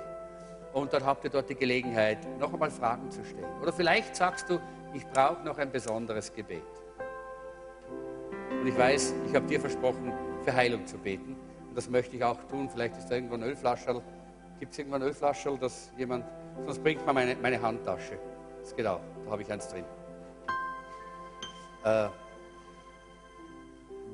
Und 0.73 0.93
dann 0.93 1.05
habt 1.05 1.25
ihr 1.25 1.31
dort 1.31 1.51
die 1.51 1.57
Gelegenheit, 1.57 2.19
noch 2.39 2.53
einmal 2.53 2.71
Fragen 2.71 3.11
zu 3.11 3.25
stellen. 3.25 3.61
Oder 3.61 3.73
vielleicht 3.73 4.15
sagst 4.15 4.49
du, 4.49 4.61
ich 4.93 5.05
brauche 5.09 5.45
noch 5.45 5.59
ein 5.59 5.73
besonderes 5.73 6.33
Gebet. 6.33 6.63
Und 8.65 8.71
ich 8.71 8.79
weiß, 8.79 9.15
ich 9.29 9.35
habe 9.35 9.47
dir 9.47 9.61
versprochen, 9.61 10.11
für 10.43 10.55
Heilung 10.55 10.87
zu 10.87 10.97
beten. 10.97 11.37
Und 11.69 11.77
das 11.77 11.91
möchte 11.91 12.17
ich 12.17 12.25
auch 12.25 12.43
tun. 12.45 12.67
Vielleicht 12.71 12.97
ist 12.97 13.09
da 13.09 13.17
irgendwo 13.17 13.35
ein 13.35 13.43
Ölflascherl. 13.43 14.01
Gibt 14.59 14.73
es 14.73 14.79
irgendwo 14.79 14.97
ein 14.97 15.03
Ölflascherl, 15.03 15.59
dass 15.59 15.93
jemand. 15.99 16.25
Sonst 16.65 16.83
bringt 16.83 17.05
man 17.05 17.15
meine, 17.15 17.37
meine 17.37 17.61
Handtasche. 17.61 18.19
Das 18.63 18.75
geht 18.75 18.87
auch. 18.87 19.03
Da 19.27 19.33
habe 19.33 19.43
ich 19.43 19.53
eins 19.53 19.69
drin. 19.69 19.85
Äh, 21.85 22.09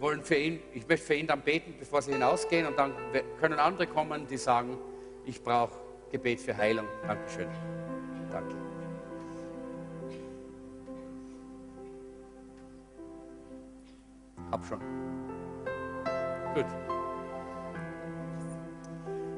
wollen 0.00 0.24
für 0.24 0.34
ihn, 0.34 0.58
ich 0.74 0.88
möchte 0.88 1.06
für 1.06 1.14
ihn 1.14 1.28
dann 1.28 1.42
beten, 1.42 1.76
bevor 1.78 2.02
sie 2.02 2.12
hinausgehen. 2.12 2.66
Und 2.66 2.76
dann 2.76 2.92
können 3.38 3.60
andere 3.60 3.86
kommen, 3.86 4.26
die 4.26 4.36
sagen, 4.36 4.76
ich 5.26 5.40
brauche 5.40 5.78
Gebet 6.10 6.40
für 6.40 6.56
Heilung. 6.56 6.86
Dankeschön. 7.06 7.46
Danke. 8.32 8.59
Hab 14.50 14.64
schon. 14.64 14.80
Gut. 16.54 16.66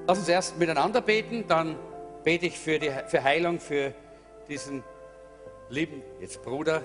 Lass 0.07 0.19
uns 0.19 0.29
erst 0.29 0.59
miteinander 0.59 1.01
beten, 1.01 1.45
dann 1.47 1.77
bete 2.25 2.47
ich 2.47 2.59
für, 2.59 2.79
die, 2.79 2.91
für 3.07 3.23
Heilung 3.23 3.61
für 3.61 3.95
diesen 4.49 4.83
lieben 5.69 6.03
jetzt 6.21 6.43
Bruder, 6.43 6.83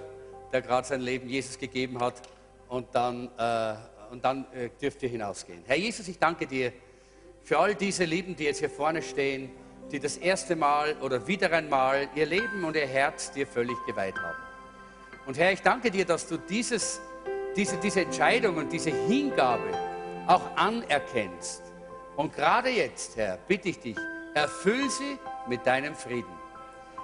der 0.51 0.61
gerade 0.61 0.88
sein 0.88 1.01
Leben 1.01 1.28
Jesus 1.28 1.57
gegeben 1.57 1.99
hat. 1.99 2.21
Und 2.69 2.88
dann, 2.93 3.29
äh, 3.37 3.75
und 4.12 4.24
dann 4.24 4.45
äh, 4.54 4.70
dürft 4.82 5.01
ihr 5.04 5.09
hinausgehen. 5.09 5.63
Herr 5.66 5.78
Jesus, 5.78 6.08
ich 6.08 6.20
danke 6.20 6.47
dir 6.47 6.74
für 7.43 7.59
all 7.59 7.75
diese 7.75 8.04
Lieben, 8.04 8.36
die 8.36 8.43
jetzt 8.43 8.59
hier 8.59 8.70
vorne 8.70 9.01
stehen, 9.01 9.49
die 9.91 9.99
das 9.99 10.17
erste 10.17 10.55
Mal 10.55 10.97
oder 11.01 11.25
wieder 11.28 11.51
einmal 11.51 12.09
ihr 12.13 12.25
Leben 12.25 12.63
und 12.66 12.75
ihr 12.75 12.87
Herz 12.87 13.32
dir 13.32 13.47
völlig 13.47 13.78
geweiht 13.86 14.16
haben. 14.17 14.37
Und 15.25 15.37
Herr, 15.37 15.51
ich 15.51 15.62
danke 15.62 15.91
dir, 15.91 16.05
dass 16.05 16.28
du 16.28 16.37
dieses, 16.37 16.99
diese, 17.58 17.75
diese 17.78 18.01
Entscheidung 18.01 18.55
und 18.55 18.71
diese 18.71 18.92
Hingabe 18.92 19.71
auch 20.28 20.55
anerkennst 20.55 21.63
und 22.17 22.34
gerade 22.34 22.70
jetzt, 22.70 23.16
Herr, 23.16 23.38
bitte 23.47 23.70
ich 23.70 23.79
dich, 23.79 23.96
erfüll 24.34 24.89
sie 24.89 25.20
mit 25.47 25.66
deinem 25.66 25.96
Frieden. 25.96 26.34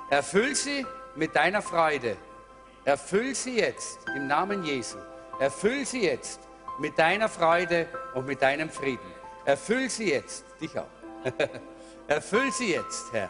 Erfüll 0.10 0.56
sie 0.56 0.86
mit 1.16 1.36
deiner 1.36 1.62
Freude. 1.62 2.18
Erfüll 2.84 3.36
sie 3.36 3.60
jetzt 3.60 4.00
im 4.16 4.26
Namen 4.26 4.64
Jesu. 4.64 4.98
Erfüll 5.40 5.86
sie 5.86 6.06
jetzt 6.06 6.42
mit 6.80 6.98
deiner 6.98 7.30
Freude 7.30 7.88
und 8.16 8.26
mit 8.26 8.42
deinem 8.42 8.72
Frieden. 8.72 9.14
Erfüll 9.46 9.88
sie 9.88 10.10
jetzt, 10.10 10.46
dich 10.60 10.78
auch. 10.80 10.88
Erfüll 12.08 12.52
sie 12.52 12.74
jetzt, 12.74 13.14
Herr, 13.14 13.30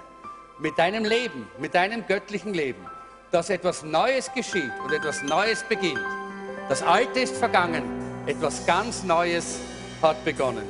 mit 0.59 0.77
deinem 0.77 1.03
Leben, 1.03 1.49
mit 1.59 1.75
deinem 1.75 2.07
göttlichen 2.07 2.53
Leben, 2.53 2.85
dass 3.29 3.49
etwas 3.49 3.83
Neues 3.83 4.31
geschieht 4.33 4.71
und 4.85 4.93
etwas 4.93 5.21
Neues 5.21 5.63
beginnt. 5.63 6.22
Das 6.69 6.81
Alte 6.81 7.19
ist 7.19 7.35
vergangen, 7.35 7.83
etwas 8.25 8.65
ganz 8.65 9.03
Neues 9.03 9.59
hat 10.01 10.23
begonnen. 10.23 10.63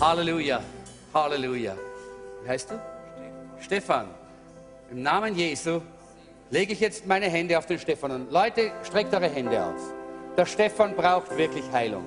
Halleluja, 0.00 0.62
Halleluja. 1.12 1.74
Wie 2.42 2.48
heißt 2.48 2.70
du? 2.70 2.80
Stefan. 3.60 4.06
Im 4.90 5.02
Namen 5.02 5.34
Jesu 5.34 5.82
lege 6.50 6.72
ich 6.72 6.80
jetzt 6.80 7.06
meine 7.06 7.26
Hände 7.26 7.58
auf 7.58 7.66
den 7.66 7.78
Stefan. 7.78 8.12
Und 8.12 8.32
Leute, 8.32 8.72
streckt 8.82 9.12
eure 9.12 9.28
Hände 9.28 9.62
aus. 9.62 9.80
Der 10.38 10.46
Stefan 10.46 10.96
braucht 10.96 11.36
wirklich 11.36 11.64
Heilung. 11.70 12.04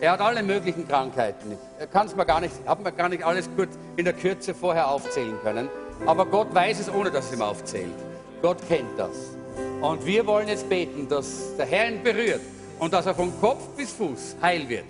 Er 0.00 0.12
hat 0.12 0.20
alle 0.20 0.42
möglichen 0.42 0.86
Krankheiten. 0.88 1.56
Er 1.78 1.86
kann 1.86 2.08
es 2.08 2.16
mir 2.16 2.26
gar 2.26 2.40
nicht, 2.40 2.54
hat 2.66 2.82
mir 2.82 2.90
gar 2.90 3.08
nicht 3.08 3.22
alles 3.22 3.48
gut 3.56 3.68
in 3.96 4.04
der 4.04 4.14
Kürze 4.14 4.52
vorher 4.52 4.90
aufzählen 4.90 5.38
können. 5.44 5.68
Aber 6.06 6.26
Gott 6.26 6.52
weiß 6.52 6.80
es, 6.80 6.92
ohne 6.92 7.12
dass 7.12 7.30
er 7.30 7.36
ihm 7.36 7.42
aufzählt. 7.42 7.94
Gott 8.42 8.58
kennt 8.68 8.98
das. 8.98 9.36
Und 9.80 10.04
wir 10.04 10.26
wollen 10.26 10.48
jetzt 10.48 10.68
beten, 10.68 11.08
dass 11.08 11.56
der 11.56 11.66
Herr 11.66 11.88
ihn 11.88 12.02
berührt 12.02 12.40
und 12.78 12.92
dass 12.92 13.06
er 13.06 13.14
von 13.14 13.32
Kopf 13.40 13.62
bis 13.76 13.92
Fuß 13.92 14.36
heil 14.42 14.68
wird 14.68 14.84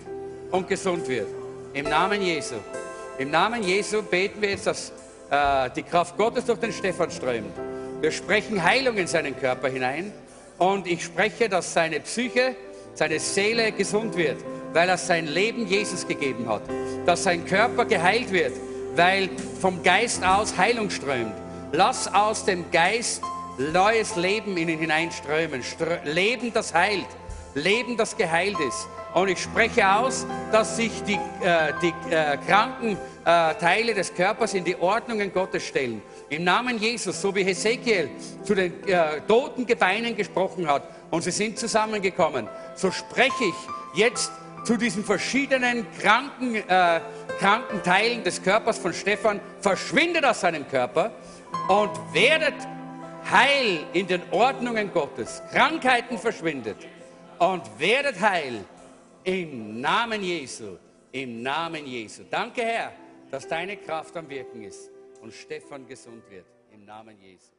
und 0.51 0.67
gesund 0.67 1.07
wird. 1.07 1.27
Im 1.73 1.85
Namen 1.85 2.21
Jesu. 2.21 2.55
Im 3.17 3.31
Namen 3.31 3.63
Jesu 3.63 4.01
beten 4.01 4.41
wir 4.41 4.49
jetzt, 4.49 4.67
dass 4.67 4.91
äh, 5.29 5.69
die 5.75 5.83
Kraft 5.83 6.17
Gottes 6.17 6.45
durch 6.45 6.59
den 6.59 6.71
Stefan 6.71 7.11
strömt. 7.11 7.53
Wir 8.01 8.11
sprechen 8.11 8.61
Heilung 8.63 8.97
in 8.97 9.07
seinen 9.07 9.37
Körper 9.39 9.69
hinein 9.69 10.11
und 10.57 10.87
ich 10.87 11.03
spreche, 11.03 11.49
dass 11.49 11.73
seine 11.73 11.99
Psyche, 12.01 12.55
seine 12.93 13.19
Seele 13.19 13.71
gesund 13.71 14.15
wird, 14.15 14.37
weil 14.73 14.89
er 14.89 14.97
sein 14.97 15.27
Leben 15.27 15.67
Jesus 15.67 16.07
gegeben 16.07 16.47
hat. 16.47 16.61
Dass 17.05 17.23
sein 17.23 17.45
Körper 17.45 17.85
geheilt 17.85 18.31
wird, 18.31 18.53
weil 18.95 19.29
vom 19.59 19.81
Geist 19.83 20.23
aus 20.23 20.57
Heilung 20.57 20.89
strömt. 20.89 21.33
Lass 21.71 22.13
aus 22.13 22.45
dem 22.45 22.69
Geist 22.71 23.21
neues 23.57 24.15
Leben 24.15 24.57
in 24.57 24.69
ihn 24.69 24.79
hineinströmen. 24.79 25.63
Strö 25.63 25.97
Leben, 26.03 26.53
das 26.53 26.73
heilt. 26.73 27.07
Leben, 27.55 27.97
das 27.97 28.15
geheilt 28.15 28.59
ist. 28.59 28.87
Und 29.13 29.29
ich 29.29 29.41
spreche 29.41 29.89
aus, 29.89 30.27
dass 30.51 30.75
sich 30.75 30.91
die, 31.03 31.13
äh, 31.13 31.73
die 31.81 31.93
äh, 32.13 32.37
kranken 32.45 32.97
äh, 33.23 33.55
Teile 33.55 33.93
des 33.93 34.13
Körpers 34.13 34.53
in 34.53 34.65
die 34.65 34.75
Ordnungen 34.75 35.31
Gottes 35.31 35.63
stellen. 35.65 36.01
Im 36.29 36.43
Namen 36.43 36.77
Jesus, 36.77 37.21
so 37.21 37.33
wie 37.33 37.43
Hesekiel 37.43 38.09
zu 38.43 38.55
den 38.55 38.85
äh, 38.87 39.21
toten 39.21 39.65
Gebeinen 39.65 40.15
gesprochen 40.17 40.67
hat 40.67 40.83
und 41.11 41.23
sie 41.23 41.31
sind 41.31 41.57
zusammengekommen, 41.57 42.47
so 42.75 42.91
spreche 42.91 43.45
ich 43.45 43.99
jetzt 43.99 44.31
zu 44.65 44.75
diesen 44.75 45.03
verschiedenen 45.05 45.85
kranken, 45.99 46.55
äh, 46.55 46.99
kranken 47.39 47.81
Teilen 47.83 48.23
des 48.23 48.43
Körpers 48.43 48.77
von 48.79 48.93
Stefan, 48.93 49.39
verschwindet 49.61 50.25
aus 50.25 50.41
seinem 50.41 50.67
Körper 50.67 51.11
und 51.69 51.91
werdet 52.13 52.55
heil 53.31 53.85
in 53.93 54.07
den 54.07 54.21
Ordnungen 54.31 54.91
Gottes. 54.91 55.41
Krankheiten 55.53 56.17
verschwindet 56.17 56.77
und 57.39 57.79
werdet 57.79 58.19
heil 58.19 58.63
im 59.23 59.81
Namen 59.81 60.23
Jesu. 60.23 60.77
Im 61.11 61.41
Namen 61.41 61.85
Jesu. 61.85 62.23
Danke, 62.29 62.61
Herr, 62.63 62.91
dass 63.31 63.47
deine 63.47 63.77
Kraft 63.77 64.15
am 64.17 64.29
Wirken 64.29 64.63
ist 64.63 64.91
und 65.21 65.33
Stefan 65.33 65.87
gesund 65.87 66.29
wird. 66.29 66.45
Im 66.73 66.85
Namen 66.85 67.17
Jesu. 67.21 67.54